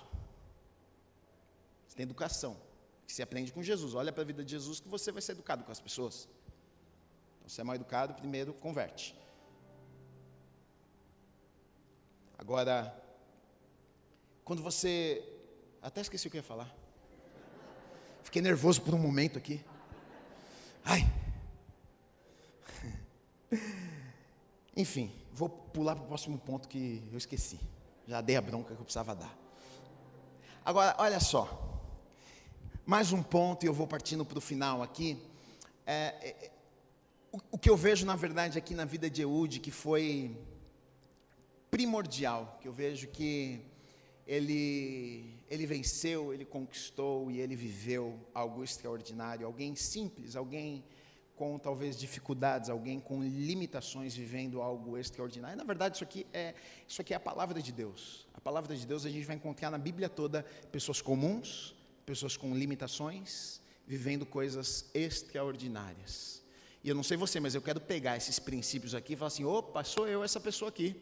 Você 1.88 1.95
tem 1.95 2.03
educação, 2.03 2.55
que 3.07 3.11
se 3.11 3.23
aprende 3.23 3.51
com 3.51 3.63
Jesus. 3.63 3.95
Olha 3.95 4.13
para 4.13 4.21
a 4.21 4.25
vida 4.25 4.43
de 4.43 4.51
Jesus 4.51 4.80
que 4.80 4.88
você 4.88 5.11
vai 5.11 5.19
ser 5.19 5.32
educado 5.32 5.63
com 5.63 5.71
as 5.71 5.80
pessoas. 5.80 6.30
Então, 7.39 7.49
se 7.49 7.59
é 7.59 7.63
mal 7.63 7.73
educado, 7.73 8.13
primeiro 8.13 8.53
converte. 8.53 9.15
Agora, 12.38 12.95
quando 14.45 14.61
você. 14.61 15.28
Até 15.82 16.01
esqueci 16.01 16.28
o 16.28 16.30
que 16.30 16.38
eu 16.38 16.41
ia 16.41 16.47
falar. 16.47 16.71
Fiquei 18.21 18.43
nervoso 18.43 18.80
por 18.80 18.93
um 18.93 18.99
momento 18.99 19.39
aqui. 19.39 19.65
Ai. 20.89 21.05
Enfim, 24.75 25.11
vou 25.33 25.49
pular 25.49 25.95
para 25.95 26.05
o 26.05 26.07
próximo 26.07 26.38
ponto 26.38 26.69
que 26.69 27.03
eu 27.11 27.17
esqueci. 27.17 27.59
Já 28.07 28.21
dei 28.21 28.38
a 28.38 28.41
bronca 28.41 28.73
que 28.73 28.79
eu 28.79 28.85
precisava 28.85 29.13
dar. 29.13 29.38
Agora, 30.63 30.95
olha 30.97 31.19
só. 31.19 31.65
Mais 32.85 33.11
um 33.11 33.21
ponto, 33.21 33.65
e 33.65 33.67
eu 33.67 33.73
vou 33.73 33.85
partindo 33.85 34.23
para 34.23 34.38
o 34.38 34.41
final 34.41 34.81
aqui. 34.81 35.21
É, 35.85 36.15
é, 36.29 36.51
o, 37.33 37.39
o, 37.51 37.57
que 37.57 37.69
eu 37.69 37.75
vejo, 37.75 38.05
na 38.05 38.15
verdade, 38.15 38.57
aqui 38.57 38.73
na 38.73 38.85
vida 38.85 39.09
de 39.09 39.23
Eude, 39.23 39.59
que 39.59 39.71
foi 39.71 40.38
primordial, 41.69 42.57
que 42.61 42.67
eu 42.67 42.71
vejo 42.71 43.07
que 43.07 43.59
ele, 44.25 45.36
ele 45.49 45.65
venceu, 45.65 46.33
ele 46.33 46.45
conquistou 46.45 47.31
e 47.31 47.39
ele 47.39 47.55
viveu 47.55 48.19
algo 48.33 48.63
extraordinário. 48.63 49.45
Alguém 49.45 49.75
simples, 49.75 50.35
alguém 50.35 50.83
com 51.35 51.57
talvez 51.59 51.97
dificuldades, 51.97 52.69
alguém 52.69 52.99
com 52.99 53.21
limitações 53.21 54.15
vivendo 54.15 54.61
algo 54.61 54.97
extraordinário. 54.97 55.55
Na 55.55 55.63
verdade, 55.63 55.95
isso 55.95 56.03
aqui 56.03 56.25
é 56.33 56.55
isso 56.87 56.99
aqui 56.99 57.13
é 57.13 57.17
a 57.17 57.19
palavra 57.19 57.61
de 57.61 57.71
Deus. 57.71 58.27
A 58.33 58.41
palavra 58.41 58.75
de 58.75 58.85
Deus 58.85 59.05
a 59.05 59.09
gente 59.09 59.25
vai 59.25 59.35
encontrar 59.35 59.69
na 59.69 59.77
Bíblia 59.77 60.09
toda 60.09 60.43
pessoas 60.71 61.01
comuns, 61.01 61.75
pessoas 62.05 62.35
com 62.35 62.55
limitações, 62.55 63.61
vivendo 63.85 64.25
coisas 64.25 64.89
extraordinárias. 64.93 66.43
E 66.83 66.89
eu 66.89 66.95
não 66.95 67.03
sei 67.03 67.17
você, 67.17 67.39
mas 67.39 67.53
eu 67.53 67.61
quero 67.61 67.79
pegar 67.79 68.17
esses 68.17 68.39
princípios 68.39 68.95
aqui 68.95 69.13
e 69.13 69.15
falar 69.15 69.27
assim: 69.27 69.43
opa, 69.43 69.83
sou 69.83 70.07
eu 70.07 70.23
essa 70.23 70.39
pessoa 70.39 70.69
aqui, 70.69 70.95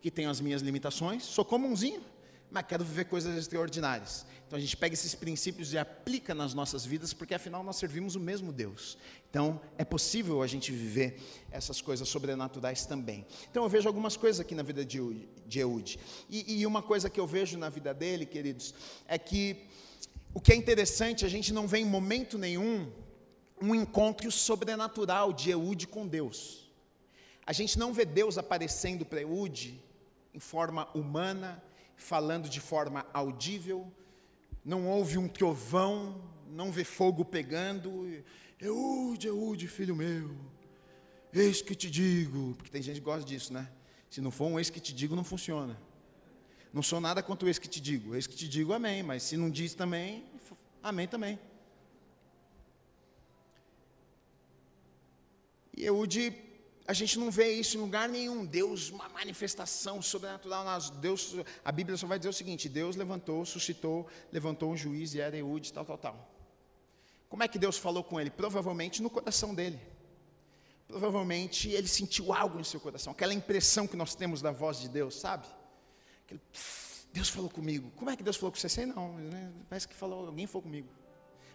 que 0.00 0.10
tenho 0.10 0.30
as 0.30 0.40
minhas 0.40 0.62
limitações, 0.62 1.24
sou 1.24 1.44
comunzinho, 1.44 2.02
mas 2.50 2.66
quero 2.66 2.84
viver 2.84 3.04
coisas 3.04 3.36
extraordinárias. 3.36 4.26
Então 4.46 4.56
a 4.56 4.60
gente 4.60 4.76
pega 4.76 4.92
esses 4.94 5.14
princípios 5.14 5.72
e 5.72 5.78
aplica 5.78 6.34
nas 6.34 6.52
nossas 6.52 6.84
vidas, 6.84 7.12
porque 7.12 7.34
afinal 7.34 7.62
nós 7.62 7.76
servimos 7.76 8.16
o 8.16 8.20
mesmo 8.20 8.52
Deus. 8.52 8.98
Então 9.30 9.60
é 9.78 9.84
possível 9.84 10.42
a 10.42 10.46
gente 10.46 10.72
viver 10.72 11.20
essas 11.52 11.80
coisas 11.80 12.08
sobrenaturais 12.08 12.84
também. 12.84 13.24
Então 13.48 13.62
eu 13.62 13.68
vejo 13.68 13.86
algumas 13.86 14.16
coisas 14.16 14.40
aqui 14.40 14.54
na 14.54 14.64
vida 14.64 14.84
de, 14.84 14.98
Eude. 15.60 16.00
E, 16.28 16.60
e 16.60 16.66
uma 16.66 16.82
coisa 16.82 17.08
que 17.08 17.20
eu 17.20 17.26
vejo 17.26 17.56
na 17.56 17.68
vida 17.68 17.94
dele, 17.94 18.26
queridos, 18.26 18.74
é 19.06 19.16
que 19.16 19.68
o 20.34 20.40
que 20.40 20.52
é 20.52 20.56
interessante, 20.56 21.24
a 21.24 21.28
gente 21.28 21.52
não 21.52 21.68
vê 21.68 21.78
em 21.78 21.86
momento 21.86 22.36
nenhum 22.36 22.90
um 23.62 23.74
encontro 23.74 24.32
sobrenatural 24.32 25.32
de 25.32 25.50
Eude 25.50 25.86
com 25.86 26.08
Deus. 26.08 26.68
A 27.46 27.52
gente 27.52 27.78
não 27.78 27.92
vê 27.92 28.04
Deus 28.04 28.38
aparecendo 28.38 29.04
para 29.04 29.20
Eude 29.20 29.80
em 30.32 30.40
forma 30.40 30.88
humana, 30.94 31.62
falando 32.00 32.48
de 32.48 32.60
forma 32.60 33.06
audível, 33.12 33.92
não 34.64 34.88
houve 34.88 35.18
um 35.18 35.28
trovão, 35.28 36.20
não 36.48 36.72
vê 36.72 36.82
fogo 36.82 37.24
pegando. 37.24 38.24
Eude, 38.60 39.28
Eude, 39.28 39.68
filho 39.68 39.94
meu, 39.94 40.34
eis 41.32 41.62
que 41.62 41.74
te 41.74 41.90
digo, 41.90 42.54
porque 42.56 42.70
tem 42.70 42.82
gente 42.82 42.96
que 42.96 43.04
gosta 43.04 43.24
disso, 43.24 43.52
né? 43.52 43.70
Se 44.08 44.20
não 44.20 44.30
for 44.30 44.46
um 44.46 44.58
eis 44.58 44.70
que 44.70 44.80
te 44.80 44.92
digo, 44.92 45.14
não 45.14 45.22
funciona. 45.22 45.80
Não 46.72 46.82
sou 46.82 47.00
nada 47.00 47.22
contra 47.22 47.46
o 47.46 47.48
eis 47.48 47.58
que 47.58 47.68
te 47.68 47.80
digo. 47.80 48.14
Eis 48.14 48.26
que 48.26 48.34
te 48.34 48.48
digo, 48.48 48.72
amém. 48.72 49.02
Mas 49.02 49.22
se 49.22 49.36
não 49.36 49.50
diz 49.50 49.74
também, 49.74 50.24
amém 50.82 51.06
também. 51.06 51.38
E 55.76 55.84
Eude 55.84 56.32
a 56.90 56.92
gente 56.92 57.20
não 57.20 57.30
vê 57.30 57.52
isso 57.52 57.76
em 57.76 57.80
lugar 57.80 58.08
nenhum. 58.08 58.44
Deus, 58.44 58.90
uma 58.90 59.08
manifestação 59.10 60.02
sobrenatural. 60.02 60.64
Deus, 61.00 61.36
a 61.64 61.70
Bíblia 61.70 61.96
só 61.96 62.04
vai 62.04 62.18
dizer 62.18 62.30
o 62.30 62.32
seguinte: 62.32 62.68
Deus 62.68 62.96
levantou, 62.96 63.46
suscitou, 63.46 64.08
levantou 64.32 64.72
um 64.72 64.76
juiz 64.76 65.14
e 65.14 65.20
era 65.20 65.36
Eude, 65.36 65.72
tal, 65.72 65.84
tal, 65.84 65.96
tal. 65.96 66.28
Como 67.28 67.44
é 67.44 67.48
que 67.48 67.60
Deus 67.60 67.78
falou 67.78 68.02
com 68.02 68.20
ele? 68.20 68.28
Provavelmente 68.28 69.00
no 69.00 69.08
coração 69.08 69.54
dele. 69.54 69.80
Provavelmente 70.88 71.68
ele 71.68 71.86
sentiu 71.86 72.32
algo 72.32 72.58
em 72.58 72.64
seu 72.64 72.80
coração, 72.80 73.12
aquela 73.12 73.32
impressão 73.32 73.86
que 73.86 73.96
nós 73.96 74.16
temos 74.16 74.42
da 74.42 74.50
voz 74.50 74.80
de 74.80 74.88
Deus, 74.88 75.14
sabe? 75.14 75.46
Aquele, 76.24 76.40
Deus 77.12 77.28
falou 77.28 77.48
comigo. 77.48 77.92
Como 77.94 78.10
é 78.10 78.16
que 78.16 78.22
Deus 78.24 78.36
falou 78.36 78.50
com 78.50 78.58
você? 78.58 78.68
Sei 78.68 78.84
não, 78.84 79.16
né? 79.16 79.52
parece 79.68 79.86
que 79.86 79.94
falou, 79.94 80.26
alguém 80.26 80.48
falou 80.48 80.62
comigo. 80.62 80.88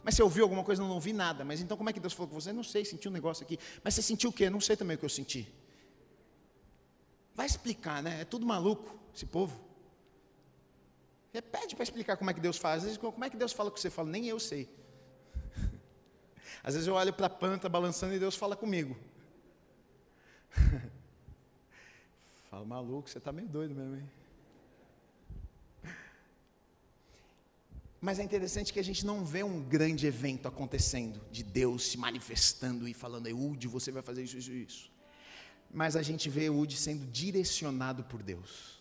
Mas 0.05 0.13
você 0.13 0.21
ouviu 0.21 0.43
alguma 0.43 0.63
coisa? 0.63 0.79
Não, 0.79 0.87
não 0.87 0.95
ouvi 0.95 1.11
nada. 1.11 1.43
Mas 1.43 1.59
então 1.59 1.75
como 1.75 1.89
é 1.89 1.93
que 1.93 1.99
Deus 1.99 2.13
falou 2.13 2.29
com 2.29 2.39
você? 2.39 2.53
Não 2.53 2.63
sei, 2.63 2.85
senti 2.85 3.09
um 3.09 3.11
negócio 3.11 3.43
aqui. 3.43 3.57
Mas 3.83 3.95
você 3.95 4.03
sentiu 4.03 4.29
o 4.29 4.33
quê? 4.33 4.51
Não 4.51 4.61
sei 4.61 4.77
também 4.77 4.95
o 4.95 4.99
que 4.99 5.03
eu 5.03 5.09
senti. 5.09 5.51
Vai 7.33 7.47
explicar, 7.47 8.03
né? 8.03 8.21
É 8.21 8.23
tudo 8.23 8.45
maluco, 8.45 8.95
esse 9.15 9.25
povo. 9.25 9.59
Você 11.31 11.41
pede 11.41 11.75
para 11.75 11.81
explicar 11.81 12.17
como 12.17 12.29
é 12.29 12.35
que 12.35 12.39
Deus 12.39 12.55
faz. 12.55 12.77
Às 12.77 12.83
vezes, 12.83 12.97
como 12.99 13.25
é 13.25 13.31
que 13.31 13.35
Deus 13.35 13.51
fala 13.51 13.71
com 13.71 13.77
você? 13.77 13.89
Fala, 13.89 14.07
nem 14.07 14.27
eu 14.27 14.39
sei. 14.39 14.69
Às 16.63 16.75
vezes 16.75 16.87
eu 16.87 16.93
olho 16.93 17.11
para 17.11 17.25
a 17.25 17.29
planta 17.29 17.67
balançando 17.67 18.13
e 18.13 18.19
Deus 18.19 18.35
fala 18.35 18.55
comigo. 18.55 18.95
Fala, 22.49 22.63
maluco, 22.63 23.09
você 23.09 23.17
está 23.17 23.31
meio 23.31 23.49
doido 23.49 23.73
mesmo, 23.73 23.95
hein? 23.95 24.09
Mas 28.05 28.19
é 28.19 28.23
interessante 28.23 28.71
que 28.71 28.79
a 28.79 28.83
gente 28.83 29.03
não 29.03 29.25
vê 29.25 29.41
um 29.41 29.63
grande 29.63 30.05
evento 30.05 30.47
acontecendo, 30.47 31.19
de 31.31 31.41
Deus 31.41 31.87
se 31.87 31.97
manifestando 31.97 32.87
e 32.87 32.93
falando, 32.93 33.25
Eude, 33.25 33.67
você 33.67 33.91
vai 33.91 34.03
fazer 34.03 34.21
isso, 34.21 34.37
isso 34.37 34.51
isso. 34.51 34.91
Mas 35.73 35.95
a 35.95 36.03
gente 36.03 36.29
vê 36.29 36.43
Eude 36.43 36.77
sendo 36.77 37.03
direcionado 37.07 38.03
por 38.03 38.21
Deus. 38.21 38.77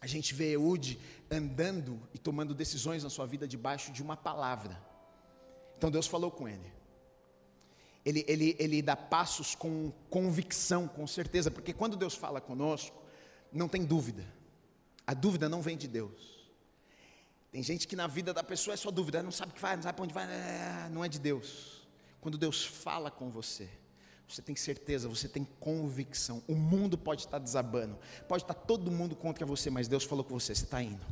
A 0.00 0.08
gente 0.08 0.34
vê 0.34 0.56
Eude 0.56 0.98
andando 1.30 2.02
e 2.12 2.18
tomando 2.18 2.56
decisões 2.56 3.04
na 3.04 3.08
sua 3.08 3.24
vida 3.24 3.46
debaixo 3.46 3.92
de 3.92 4.02
uma 4.02 4.16
palavra. 4.16 4.76
Então 5.76 5.88
Deus 5.88 6.08
falou 6.08 6.32
com 6.32 6.48
ele. 6.48 6.72
Ele, 8.04 8.24
ele, 8.26 8.56
ele 8.58 8.82
dá 8.82 8.96
passos 8.96 9.54
com 9.54 9.92
convicção, 10.10 10.88
com 10.88 11.06
certeza, 11.06 11.52
porque 11.52 11.72
quando 11.72 11.96
Deus 11.96 12.16
fala 12.16 12.40
conosco, 12.40 13.00
não 13.52 13.68
tem 13.68 13.84
dúvida. 13.84 14.26
A 15.06 15.14
dúvida 15.14 15.48
não 15.48 15.62
vem 15.62 15.76
de 15.76 15.86
Deus. 15.86 16.37
Tem 17.58 17.62
gente 17.64 17.88
que 17.88 17.96
na 17.96 18.06
vida 18.06 18.32
da 18.32 18.44
pessoa 18.44 18.74
é 18.74 18.76
só 18.76 18.88
dúvida, 18.88 19.20
não 19.20 19.32
sabe 19.32 19.50
o 19.50 19.54
que 19.56 19.60
vai, 19.60 19.74
não 19.74 19.82
sabe 19.82 19.96
para 19.96 20.04
onde 20.04 20.14
vai, 20.14 20.26
é, 20.26 20.88
não 20.92 21.04
é 21.04 21.08
de 21.08 21.18
Deus. 21.18 21.82
Quando 22.20 22.38
Deus 22.38 22.64
fala 22.64 23.10
com 23.10 23.30
você, 23.30 23.68
você 24.28 24.40
tem 24.40 24.54
certeza, 24.54 25.08
você 25.08 25.26
tem 25.26 25.44
convicção. 25.58 26.40
O 26.46 26.54
mundo 26.54 26.96
pode 26.96 27.22
estar 27.22 27.40
desabando, 27.40 27.98
pode 28.28 28.44
estar 28.44 28.54
todo 28.54 28.92
mundo 28.92 29.16
contra 29.16 29.44
você, 29.44 29.70
mas 29.70 29.88
Deus 29.88 30.04
falou 30.04 30.22
com 30.22 30.38
você, 30.38 30.54
você 30.54 30.62
está 30.62 30.80
indo. 30.80 31.04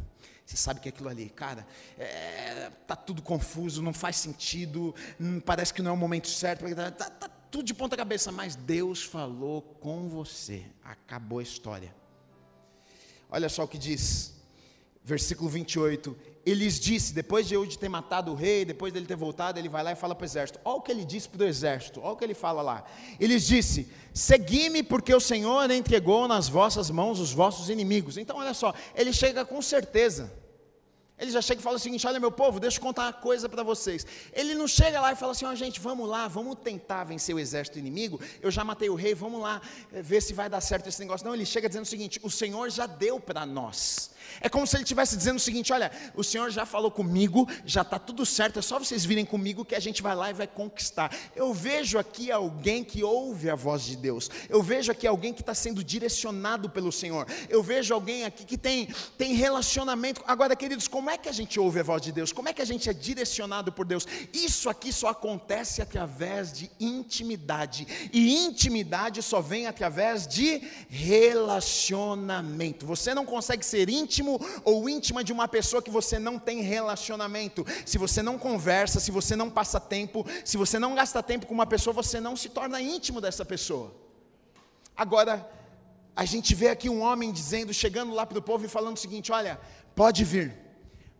Você 0.45 0.57
sabe 0.57 0.79
que 0.79 0.89
é 0.89 0.91
aquilo 0.91 1.09
ali, 1.09 1.29
cara, 1.31 1.67
é, 1.99 2.71
tá 2.87 2.95
tudo 2.95 3.23
confuso, 3.23 3.83
não 3.83 3.93
faz 3.93 4.15
sentido, 4.15 4.95
hum, 5.21 5.41
parece 5.41 5.75
que 5.75 5.83
não 5.83 5.91
é 5.91 5.95
o 5.95 5.97
momento 5.97 6.29
certo, 6.29 6.65
está 6.65 6.93
tá, 6.93 7.11
tá 7.11 7.29
tudo 7.29 7.65
de 7.65 7.75
ponta 7.75 7.97
cabeça, 7.97 8.31
mas 8.31 8.55
Deus 8.55 9.03
falou 9.03 9.63
com 9.63 10.09
você, 10.09 10.65
acabou 10.85 11.41
a 11.41 11.43
história. 11.43 11.93
Olha 13.29 13.49
só 13.49 13.65
o 13.65 13.69
que 13.69 13.77
diz 13.77 14.37
versículo 15.07 15.49
28, 15.49 16.17
ele 16.45 16.65
lhes 16.65 16.81
disse, 16.81 17.15
depois 17.15 17.47
de 17.47 17.55
eu 17.55 17.65
de 17.65 17.79
ter 17.79 17.89
matado 17.89 18.33
o 18.33 18.35
rei, 18.35 18.65
depois 18.65 18.93
dele 18.93 19.07
ter 19.07 19.15
voltado, 19.15 19.57
ele 19.57 19.69
vai 19.69 19.85
lá 19.85 19.93
e 19.93 19.95
fala 19.95 20.17
para 20.17 20.25
o 20.25 20.27
exército. 20.27 20.59
Olha 20.65 20.77
o 20.79 20.81
que 20.81 20.91
ele 20.91 21.05
disse 21.05 21.29
para 21.29 21.45
o 21.45 21.47
exército, 21.47 22.01
olha 22.03 22.13
o 22.13 22.17
que 22.17 22.25
ele 22.25 22.35
fala 22.35 22.61
lá. 22.61 22.85
Ele 23.21 23.35
lhes 23.35 23.47
disse: 23.47 23.89
Segui-me, 24.13 24.83
porque 24.83 25.15
o 25.15 25.21
Senhor 25.21 25.71
entregou 25.71 26.27
nas 26.27 26.49
vossas 26.49 26.91
mãos 26.91 27.21
os 27.21 27.33
vossos 27.33 27.71
inimigos. 27.71 28.19
Então, 28.19 28.39
olha 28.39 28.53
só, 28.53 28.75
ele 28.97 29.13
chega 29.13 29.45
com 29.45 29.63
certeza. 29.63 30.33
Ele 31.19 31.31
já 31.31 31.41
chega 31.41 31.61
e 31.61 31.63
fala 31.63 31.77
o 31.77 31.79
seguinte: 31.79 32.07
olha, 32.07 32.21
meu 32.21 32.31
povo, 32.31 32.61
deixa 32.61 32.77
eu 32.77 32.83
contar 32.83 33.05
uma 33.05 33.13
coisa 33.13 33.49
para 33.49 33.63
vocês. 33.63 34.07
Ele 34.33 34.55
não 34.55 34.69
chega 34.69 35.01
lá 35.01 35.13
e 35.13 35.17
fala 35.17 35.33
assim: 35.33 35.47
ó, 35.47 35.51
oh, 35.51 35.55
gente, 35.55 35.81
vamos 35.81 36.07
lá, 36.09 36.29
vamos 36.29 36.59
tentar 36.63 37.05
vencer 37.05 37.35
o 37.35 37.39
exército 37.39 37.79
inimigo. 37.79 38.21
Eu 38.41 38.51
já 38.51 38.63
matei 38.63 38.91
o 38.91 38.95
rei, 38.95 39.15
vamos 39.15 39.41
lá 39.41 39.63
eh, 39.93 40.03
ver 40.03 40.21
se 40.21 40.35
vai 40.35 40.49
dar 40.49 40.61
certo 40.61 40.89
esse 40.89 41.01
negócio. 41.01 41.27
Não, 41.27 41.35
ele 41.35 41.47
chega 41.47 41.69
dizendo 41.69 41.85
o 41.85 41.89
seguinte: 41.89 42.21
o 42.23 42.31
Senhor 42.31 42.69
já 42.71 42.87
deu 42.87 43.19
para 43.19 43.47
nós. 43.47 44.11
É 44.41 44.49
como 44.49 44.67
se 44.67 44.77
ele 44.77 44.83
estivesse 44.83 45.17
dizendo 45.17 45.37
o 45.37 45.41
seguinte: 45.41 45.73
olha, 45.73 45.91
o 46.15 46.23
Senhor 46.23 46.51
já 46.51 46.67
falou 46.67 46.91
comigo, 46.91 47.49
já 47.65 47.83
está 47.83 47.99
tudo 47.99 48.27
certo, 48.27 48.59
é 48.59 48.63
só 48.63 48.79
vocês 48.79 49.05
virem 49.05 49.25
comigo 49.25 49.65
que 49.65 49.75
a 49.75 49.81
gente 49.81 50.03
vai 50.03 50.15
lá 50.15 50.31
e 50.31 50.35
vai 50.35 50.47
conquistar. 50.47 51.15
Eu 51.35 51.53
vejo 51.53 51.99
aqui 51.99 52.31
alguém 52.31 52.85
que 52.85 53.03
ouve 53.03 53.51
a 53.51 53.55
voz 53.55 53.83
de 53.83 53.97
Deus, 53.97 54.31
eu 54.49 54.63
vejo 54.63 54.93
aqui 54.93 55.07
alguém 55.07 55.33
que 55.33 55.41
está 55.41 55.55
sendo 55.55 55.83
direcionado 55.83 56.69
pelo 56.69 56.93
Senhor, 56.93 57.27
eu 57.49 57.63
vejo 57.63 57.95
alguém 57.95 58.25
aqui 58.25 58.45
que 58.45 58.59
tem, 58.59 58.89
tem 59.17 59.35
relacionamento. 59.35 60.23
Agora, 60.27 60.55
queridos, 60.55 60.89
como 60.89 61.06
como 61.07 61.15
é 61.15 61.19
que 61.19 61.29
a 61.29 61.33
gente 61.33 61.61
ouve 61.61 61.79
a 61.79 61.85
voz 61.85 62.03
de 62.03 62.11
Deus? 62.11 62.33
Como 62.33 62.49
é 62.49 62.53
que 62.53 62.61
a 62.61 62.65
gente 62.65 62.91
é 62.91 62.93
direcionado 62.93 63.71
por 63.71 63.87
Deus? 63.87 64.05
Isso 64.33 64.69
aqui 64.69 64.93
só 64.93 65.07
acontece 65.11 65.81
através 65.81 66.53
de 66.53 66.69
intimidade. 66.81 67.87
E 68.13 68.45
intimidade 68.45 69.23
só 69.23 69.41
vem 69.41 69.69
através 69.69 70.27
de 70.27 70.61
relacionamento. 70.89 72.85
Você 72.85 73.15
não 73.15 73.25
consegue 73.25 73.65
ser 73.65 73.89
íntimo 73.89 74.41
ou 74.65 74.89
íntima 74.89 75.23
de 75.23 75.33
uma 75.33 75.47
pessoa 75.47 75.81
que 75.81 75.93
você 75.93 76.19
não 76.19 76.41
tem 76.41 76.61
relacionamento. 76.61 77.65
Se 77.87 77.99
você 77.99 78.21
não 78.21 78.37
conversa, 78.37 78.99
se 78.99 79.13
você 79.13 79.37
não 79.37 79.49
passa 79.49 79.79
tempo, 79.79 80.27
se 80.45 80.57
você 80.57 80.77
não 80.77 80.97
gasta 80.97 81.23
tempo 81.23 81.47
com 81.47 81.55
uma 81.55 81.67
pessoa, 81.67 81.95
você 81.95 82.19
não 82.19 82.35
se 82.35 82.49
torna 82.49 82.81
íntimo 82.83 83.21
dessa 83.21 83.45
pessoa. 83.45 83.95
Agora, 84.97 85.49
a 86.17 86.25
gente 86.25 86.53
vê 86.53 86.67
aqui 86.67 86.89
um 86.89 87.01
homem 87.01 87.31
dizendo, 87.31 87.73
chegando 87.73 88.13
lá 88.13 88.27
para 88.27 88.41
o 88.41 88.43
povo 88.43 88.65
e 88.65 88.69
falando 88.69 88.97
o 88.97 89.01
seguinte: 89.01 89.31
olha, 89.31 89.61
pode 89.95 90.25
vir, 90.25 90.66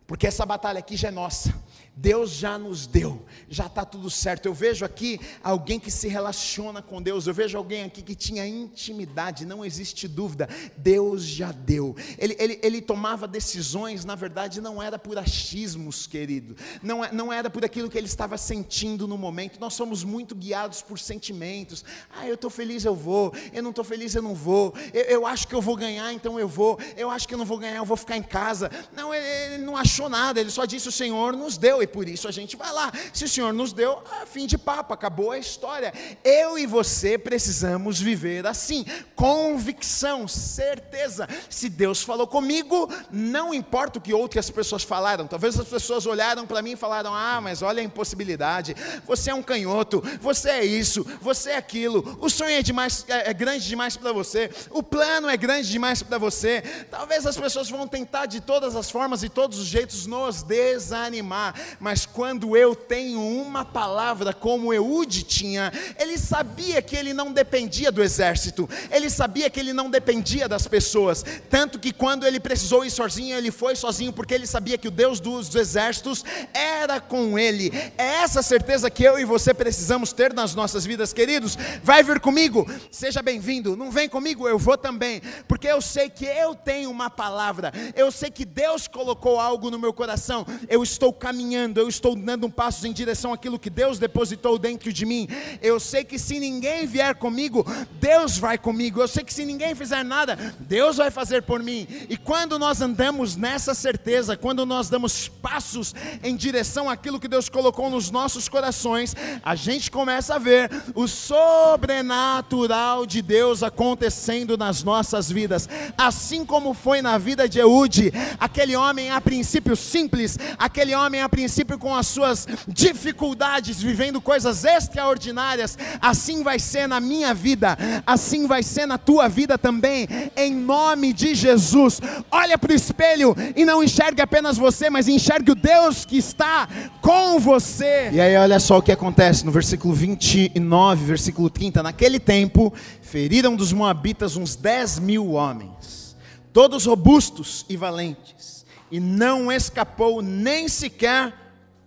porque 0.07 0.25
essa 0.25 0.45
batalha 0.45 0.79
aqui 0.79 0.95
já 0.95 1.09
é 1.09 1.11
nossa. 1.11 1.53
Deus 1.97 2.29
já 2.29 2.59
nos 2.59 2.85
deu, 2.85 3.25
já 3.49 3.65
está 3.65 3.83
tudo 3.83 4.07
certo. 4.07 4.45
Eu 4.45 4.53
vejo 4.53 4.85
aqui 4.85 5.19
alguém 5.43 5.79
que 5.79 5.89
se 5.89 6.07
relaciona 6.07 6.79
com 6.79 7.01
Deus, 7.01 7.25
eu 7.25 7.33
vejo 7.33 7.57
alguém 7.57 7.83
aqui 7.83 8.03
que 8.03 8.13
tinha 8.13 8.45
intimidade, 8.45 9.47
não 9.47 9.65
existe 9.65 10.07
dúvida, 10.07 10.47
Deus 10.77 11.23
já 11.23 11.51
deu. 11.51 11.95
Ele, 12.19 12.35
ele, 12.37 12.59
ele 12.61 12.81
tomava 12.81 13.27
decisões, 13.27 14.05
na 14.05 14.13
verdade, 14.13 14.61
não 14.61 14.81
era 14.81 14.99
por 14.99 15.17
achismos, 15.17 16.05
querido, 16.05 16.55
não, 16.83 17.03
é, 17.03 17.11
não 17.11 17.33
era 17.33 17.49
por 17.49 17.65
aquilo 17.65 17.89
que 17.89 17.97
ele 17.97 18.05
estava 18.05 18.37
sentindo 18.37 19.07
no 19.07 19.17
momento. 19.17 19.59
Nós 19.59 19.73
somos 19.73 20.03
muito 20.03 20.35
guiados 20.35 20.83
por 20.83 20.99
sentimentos. 20.99 21.83
Ah, 22.15 22.27
eu 22.27 22.35
estou 22.35 22.51
feliz, 22.51 22.85
eu 22.85 22.93
vou, 22.93 23.33
eu 23.51 23.63
não 23.63 23.71
estou 23.71 23.83
feliz, 23.83 24.13
eu 24.13 24.21
não 24.21 24.35
vou, 24.35 24.71
eu, 24.93 25.01
eu, 25.03 25.25
acho 25.25 25.47
que 25.47 25.55
eu 25.55 25.61
vou 25.61 25.75
ganhar, 25.75 26.13
então 26.13 26.39
eu 26.39 26.47
vou, 26.47 26.79
eu 26.95 27.09
acho 27.09 27.27
que 27.27 27.33
eu 27.33 27.39
não 27.39 27.45
vou 27.45 27.57
ganhar, 27.57 27.77
eu 27.77 27.85
vou 27.85 27.97
ficar 27.97 28.17
em 28.17 28.23
casa. 28.23 28.69
Não, 28.95 29.11
ele, 29.11 29.25
ele 29.55 29.63
não 29.65 29.75
achou 29.75 30.07
nada, 30.07 30.39
ele 30.39 30.51
só 30.51 30.63
disse: 30.63 30.87
o 30.87 30.91
Senhor 30.91 31.35
nos 31.35 31.57
deu 31.57 31.86
por 31.87 32.07
isso 32.07 32.27
a 32.27 32.31
gente 32.31 32.55
vai 32.55 32.71
lá. 32.71 32.91
Se 33.13 33.25
o 33.25 33.29
Senhor 33.29 33.53
nos 33.53 33.73
deu, 33.73 34.01
ah, 34.11 34.25
fim 34.25 34.45
de 34.45 34.57
papo, 34.57 34.93
acabou 34.93 35.31
a 35.31 35.37
história. 35.37 35.93
Eu 36.23 36.57
e 36.57 36.65
você 36.65 37.17
precisamos 37.17 37.99
viver 37.99 38.45
assim, 38.45 38.85
convicção, 39.15 40.27
certeza. 40.27 41.27
Se 41.49 41.69
Deus 41.69 42.01
falou 42.01 42.27
comigo, 42.27 42.89
não 43.11 43.53
importa 43.53 43.99
o 43.99 44.01
que 44.01 44.13
outras 44.13 44.49
pessoas 44.49 44.83
falaram. 44.83 45.27
Talvez 45.27 45.59
as 45.59 45.67
pessoas 45.67 46.05
olharam 46.05 46.45
para 46.45 46.61
mim 46.61 46.71
e 46.71 46.75
falaram: 46.75 47.13
"Ah, 47.13 47.39
mas 47.41 47.61
olha 47.61 47.81
a 47.81 47.85
impossibilidade. 47.85 48.75
Você 49.05 49.29
é 49.29 49.33
um 49.33 49.43
canhoto, 49.43 50.03
você 50.21 50.49
é 50.49 50.65
isso, 50.65 51.05
você 51.21 51.51
é 51.51 51.57
aquilo. 51.57 52.17
O 52.21 52.29
sonho 52.29 52.51
é 52.51 52.61
demais, 52.61 53.05
é, 53.07 53.29
é 53.29 53.33
grande 53.33 53.67
demais 53.67 53.95
para 53.97 54.11
você. 54.11 54.51
O 54.69 54.83
plano 54.83 55.29
é 55.29 55.37
grande 55.37 55.69
demais 55.69 56.03
para 56.03 56.17
você." 56.17 56.61
Talvez 56.89 57.25
as 57.25 57.37
pessoas 57.37 57.69
vão 57.69 57.87
tentar 57.87 58.25
de 58.25 58.41
todas 58.41 58.75
as 58.75 58.89
formas 58.89 59.23
e 59.23 59.29
todos 59.29 59.59
os 59.59 59.65
jeitos 59.65 60.05
nos 60.05 60.43
desanimar, 60.43 61.53
mas 61.79 62.05
quando 62.05 62.55
eu 62.55 62.75
tenho 62.75 63.19
uma 63.19 63.63
palavra 63.65 64.33
como 64.33 64.73
Eude 64.73 65.23
tinha, 65.23 65.71
ele 65.99 66.17
sabia 66.17 66.81
que 66.81 66.95
ele 66.95 67.13
não 67.13 67.31
dependia 67.31 67.91
do 67.91 68.03
exército, 68.03 68.69
ele 68.91 69.09
sabia 69.09 69.49
que 69.49 69.59
ele 69.59 69.73
não 69.73 69.89
dependia 69.89 70.47
das 70.47 70.67
pessoas, 70.67 71.23
tanto 71.49 71.79
que 71.79 71.91
quando 71.91 72.25
ele 72.25 72.39
precisou 72.39 72.85
ir 72.85 72.91
sozinho, 72.91 73.37
ele 73.37 73.51
foi 73.51 73.75
sozinho, 73.75 74.13
porque 74.13 74.33
ele 74.33 74.47
sabia 74.47 74.77
que 74.77 74.87
o 74.87 74.91
Deus 74.91 75.19
dos 75.19 75.53
exércitos 75.55 76.23
era 76.53 76.99
com 76.99 77.37
ele. 77.37 77.71
É 77.97 78.23
essa 78.23 78.41
certeza 78.41 78.89
que 78.89 79.03
eu 79.03 79.19
e 79.19 79.25
você 79.25 79.53
precisamos 79.53 80.11
ter 80.11 80.33
nas 80.33 80.55
nossas 80.55 80.85
vidas, 80.85 81.13
queridos. 81.13 81.57
Vai 81.83 82.03
vir 82.03 82.19
comigo, 82.19 82.65
seja 82.91 83.21
bem-vindo. 83.21 83.75
Não 83.75 83.91
vem 83.91 84.09
comigo, 84.09 84.47
eu 84.47 84.57
vou 84.57 84.77
também, 84.77 85.21
porque 85.47 85.67
eu 85.67 85.81
sei 85.81 86.09
que 86.09 86.25
eu 86.25 86.55
tenho 86.55 86.89
uma 86.89 87.09
palavra, 87.09 87.71
eu 87.95 88.11
sei 88.11 88.29
que 88.29 88.45
Deus 88.45 88.87
colocou 88.87 89.39
algo 89.39 89.69
no 89.69 89.79
meu 89.79 89.93
coração, 89.93 90.45
eu 90.69 90.83
estou 90.83 91.11
caminhando, 91.13 91.66
eu 91.75 91.89
estou 91.89 92.15
dando 92.15 92.47
um 92.47 92.51
passo 92.51 92.87
em 92.87 92.93
direção 92.93 93.33
àquilo 93.33 93.59
que 93.59 93.69
Deus 93.69 93.99
depositou 93.99 94.57
dentro 94.57 94.93
de 94.93 95.05
mim. 95.05 95.27
Eu 95.61 95.79
sei 95.79 96.03
que 96.03 96.17
se 96.17 96.39
ninguém 96.39 96.85
vier 96.85 97.15
comigo, 97.15 97.65
Deus 97.99 98.37
vai 98.37 98.57
comigo. 98.57 99.01
Eu 99.01 99.07
sei 99.07 99.23
que 99.23 99.33
se 99.33 99.45
ninguém 99.45 99.75
fizer 99.75 100.03
nada, 100.03 100.55
Deus 100.59 100.97
vai 100.97 101.11
fazer 101.11 101.43
por 101.43 101.61
mim. 101.61 101.87
E 102.09 102.15
quando 102.15 102.57
nós 102.59 102.81
andamos 102.81 103.35
nessa 103.35 103.73
certeza, 103.73 104.37
quando 104.37 104.65
nós 104.65 104.89
damos 104.89 105.27
passos 105.27 105.93
em 106.23 106.35
direção 106.35 106.89
àquilo 106.89 107.19
que 107.19 107.27
Deus 107.27 107.49
colocou 107.49 107.89
nos 107.89 108.11
nossos 108.11 108.47
corações, 108.47 109.15
a 109.43 109.55
gente 109.55 109.89
começa 109.89 110.35
a 110.35 110.39
ver 110.39 110.69
o 110.93 111.07
sobrenatural 111.07 113.05
de 113.05 113.21
Deus 113.21 113.63
acontecendo 113.63 114.57
nas 114.57 114.83
nossas 114.83 115.31
vidas. 115.31 115.67
Assim 115.97 116.45
como 116.45 116.73
foi 116.73 117.01
na 117.01 117.17
vida 117.17 117.47
de 117.49 117.59
Eude, 117.59 118.11
aquele 118.39 118.75
homem 118.75 119.09
a 119.11 119.19
princípio 119.19 119.75
simples, 119.75 120.37
aquele 120.57 120.95
homem 120.95 121.21
a 121.21 121.29
princípio 121.29 121.46
com 121.79 121.95
as 121.95 122.07
suas 122.07 122.47
dificuldades, 122.67 123.81
vivendo 123.81 124.19
coisas 124.21 124.63
extraordinárias, 124.63 125.77
assim 126.01 126.43
vai 126.43 126.59
ser 126.59 126.87
na 126.87 126.99
minha 126.99 127.33
vida, 127.33 127.77
assim 128.05 128.47
vai 128.47 128.63
ser 128.63 128.85
na 128.85 128.97
tua 128.97 129.27
vida 129.27 129.57
também, 129.57 130.07
em 130.35 130.53
nome 130.53 131.13
de 131.13 131.35
Jesus. 131.35 131.99
Olha 132.31 132.57
para 132.57 132.71
o 132.71 132.75
espelho 132.75 133.35
e 133.55 133.65
não 133.65 133.83
enxergue 133.83 134.21
apenas 134.21 134.57
você, 134.57 134.89
mas 134.89 135.07
enxergue 135.07 135.51
o 135.51 135.55
Deus 135.55 136.05
que 136.05 136.17
está 136.17 136.67
com 137.01 137.39
você. 137.39 138.09
E 138.11 138.19
aí, 138.19 138.35
olha 138.37 138.59
só 138.59 138.77
o 138.77 138.81
que 138.81 138.91
acontece 138.91 139.45
no 139.45 139.51
versículo 139.51 139.93
29, 139.93 141.05
versículo 141.05 141.49
30. 141.49 141.83
Naquele 141.83 142.19
tempo, 142.19 142.73
feriram 143.01 143.55
dos 143.55 143.71
Moabitas 143.71 144.35
uns 144.35 144.55
10 144.55 144.99
mil 144.99 145.31
homens, 145.31 146.15
todos 146.51 146.85
robustos 146.85 147.65
e 147.69 147.77
valentes, 147.77 148.56
e 148.91 148.99
não 148.99 149.51
escapou 149.51 150.21
nem 150.21 150.67
sequer 150.67 151.33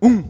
um, 0.01 0.29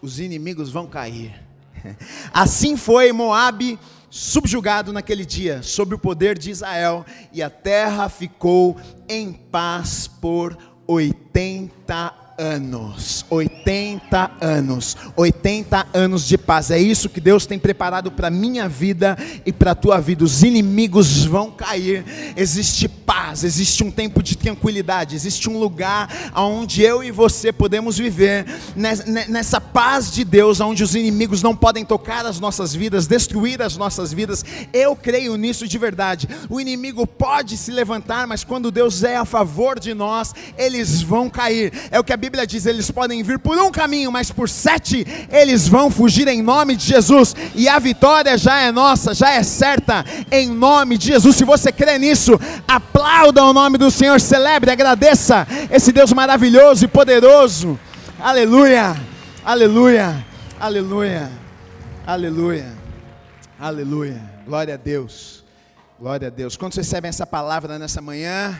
os 0.00 0.18
inimigos 0.18 0.70
vão 0.70 0.86
cair. 0.86 1.42
Assim 2.32 2.76
foi 2.76 3.12
Moabe 3.12 3.78
subjugado 4.10 4.92
naquele 4.92 5.24
dia, 5.24 5.62
sob 5.62 5.94
o 5.94 5.98
poder 5.98 6.38
de 6.38 6.50
Israel, 6.50 7.04
e 7.32 7.42
a 7.42 7.50
terra 7.50 8.08
ficou 8.08 8.76
em 9.08 9.32
paz 9.32 10.06
por 10.06 10.56
80 10.86 12.23
anos, 12.38 13.24
80 13.30 14.30
anos, 14.40 14.96
80 15.16 15.86
anos 15.92 16.26
de 16.26 16.36
paz. 16.36 16.70
É 16.70 16.78
isso 16.78 17.08
que 17.08 17.20
Deus 17.20 17.46
tem 17.46 17.58
preparado 17.58 18.10
para 18.10 18.30
minha 18.30 18.68
vida 18.68 19.16
e 19.44 19.52
para 19.52 19.72
a 19.72 19.74
tua 19.74 20.00
vida. 20.00 20.24
Os 20.24 20.42
inimigos 20.42 21.24
vão 21.24 21.50
cair. 21.50 22.04
Existe 22.36 22.88
paz, 22.88 23.44
existe 23.44 23.84
um 23.84 23.90
tempo 23.90 24.22
de 24.22 24.36
tranquilidade, 24.36 25.14
existe 25.14 25.48
um 25.48 25.58
lugar 25.58 26.32
onde 26.34 26.82
eu 26.82 27.04
e 27.04 27.10
você 27.10 27.52
podemos 27.52 27.98
viver 27.98 28.46
nessa 28.74 29.60
paz 29.60 30.10
de 30.10 30.24
Deus, 30.24 30.60
onde 30.60 30.82
os 30.82 30.94
inimigos 30.94 31.42
não 31.42 31.54
podem 31.54 31.84
tocar 31.84 32.26
as 32.26 32.40
nossas 32.40 32.74
vidas, 32.74 33.06
destruir 33.06 33.62
as 33.62 33.76
nossas 33.76 34.12
vidas. 34.12 34.44
Eu 34.72 34.96
creio 34.96 35.36
nisso 35.36 35.68
de 35.68 35.78
verdade. 35.78 36.28
O 36.48 36.60
inimigo 36.60 37.06
pode 37.06 37.56
se 37.56 37.70
levantar, 37.70 38.26
mas 38.26 38.42
quando 38.42 38.70
Deus 38.70 39.04
é 39.04 39.16
a 39.16 39.24
favor 39.24 39.78
de 39.78 39.94
nós, 39.94 40.34
eles 40.56 41.02
vão 41.02 41.28
cair. 41.30 41.72
É 41.90 42.00
o 42.00 42.04
que 42.04 42.12
a 42.12 42.23
Bíblia 42.24 42.46
diz: 42.46 42.64
eles 42.64 42.90
podem 42.90 43.22
vir 43.22 43.38
por 43.38 43.58
um 43.58 43.70
caminho, 43.70 44.10
mas 44.10 44.32
por 44.32 44.48
sete 44.48 45.06
eles 45.30 45.68
vão 45.68 45.90
fugir 45.90 46.26
em 46.26 46.40
nome 46.40 46.74
de 46.74 46.86
Jesus, 46.86 47.36
e 47.54 47.68
a 47.68 47.78
vitória 47.78 48.38
já 48.38 48.60
é 48.60 48.72
nossa, 48.72 49.12
já 49.12 49.30
é 49.32 49.42
certa, 49.42 50.02
em 50.30 50.48
nome 50.48 50.96
de 50.96 51.08
Jesus. 51.08 51.36
Se 51.36 51.44
você 51.44 51.70
crê 51.70 51.98
nisso, 51.98 52.40
aplauda 52.66 53.44
o 53.44 53.52
nome 53.52 53.76
do 53.76 53.90
Senhor, 53.90 54.18
celebre, 54.18 54.70
agradeça 54.70 55.46
esse 55.70 55.92
Deus 55.92 56.14
maravilhoso 56.14 56.86
e 56.86 56.88
poderoso. 56.88 57.78
Aleluia, 58.18 58.96
aleluia, 59.44 60.24
aleluia, 60.58 61.30
aleluia, 62.06 62.72
aleluia. 63.60 64.22
Glória 64.46 64.74
a 64.74 64.78
Deus, 64.78 65.44
glória 66.00 66.28
a 66.28 66.30
Deus. 66.30 66.56
Quando 66.56 66.72
vocês 66.72 66.86
recebem 66.86 67.10
essa 67.10 67.26
palavra 67.26 67.78
nessa 67.78 68.00
manhã, 68.00 68.58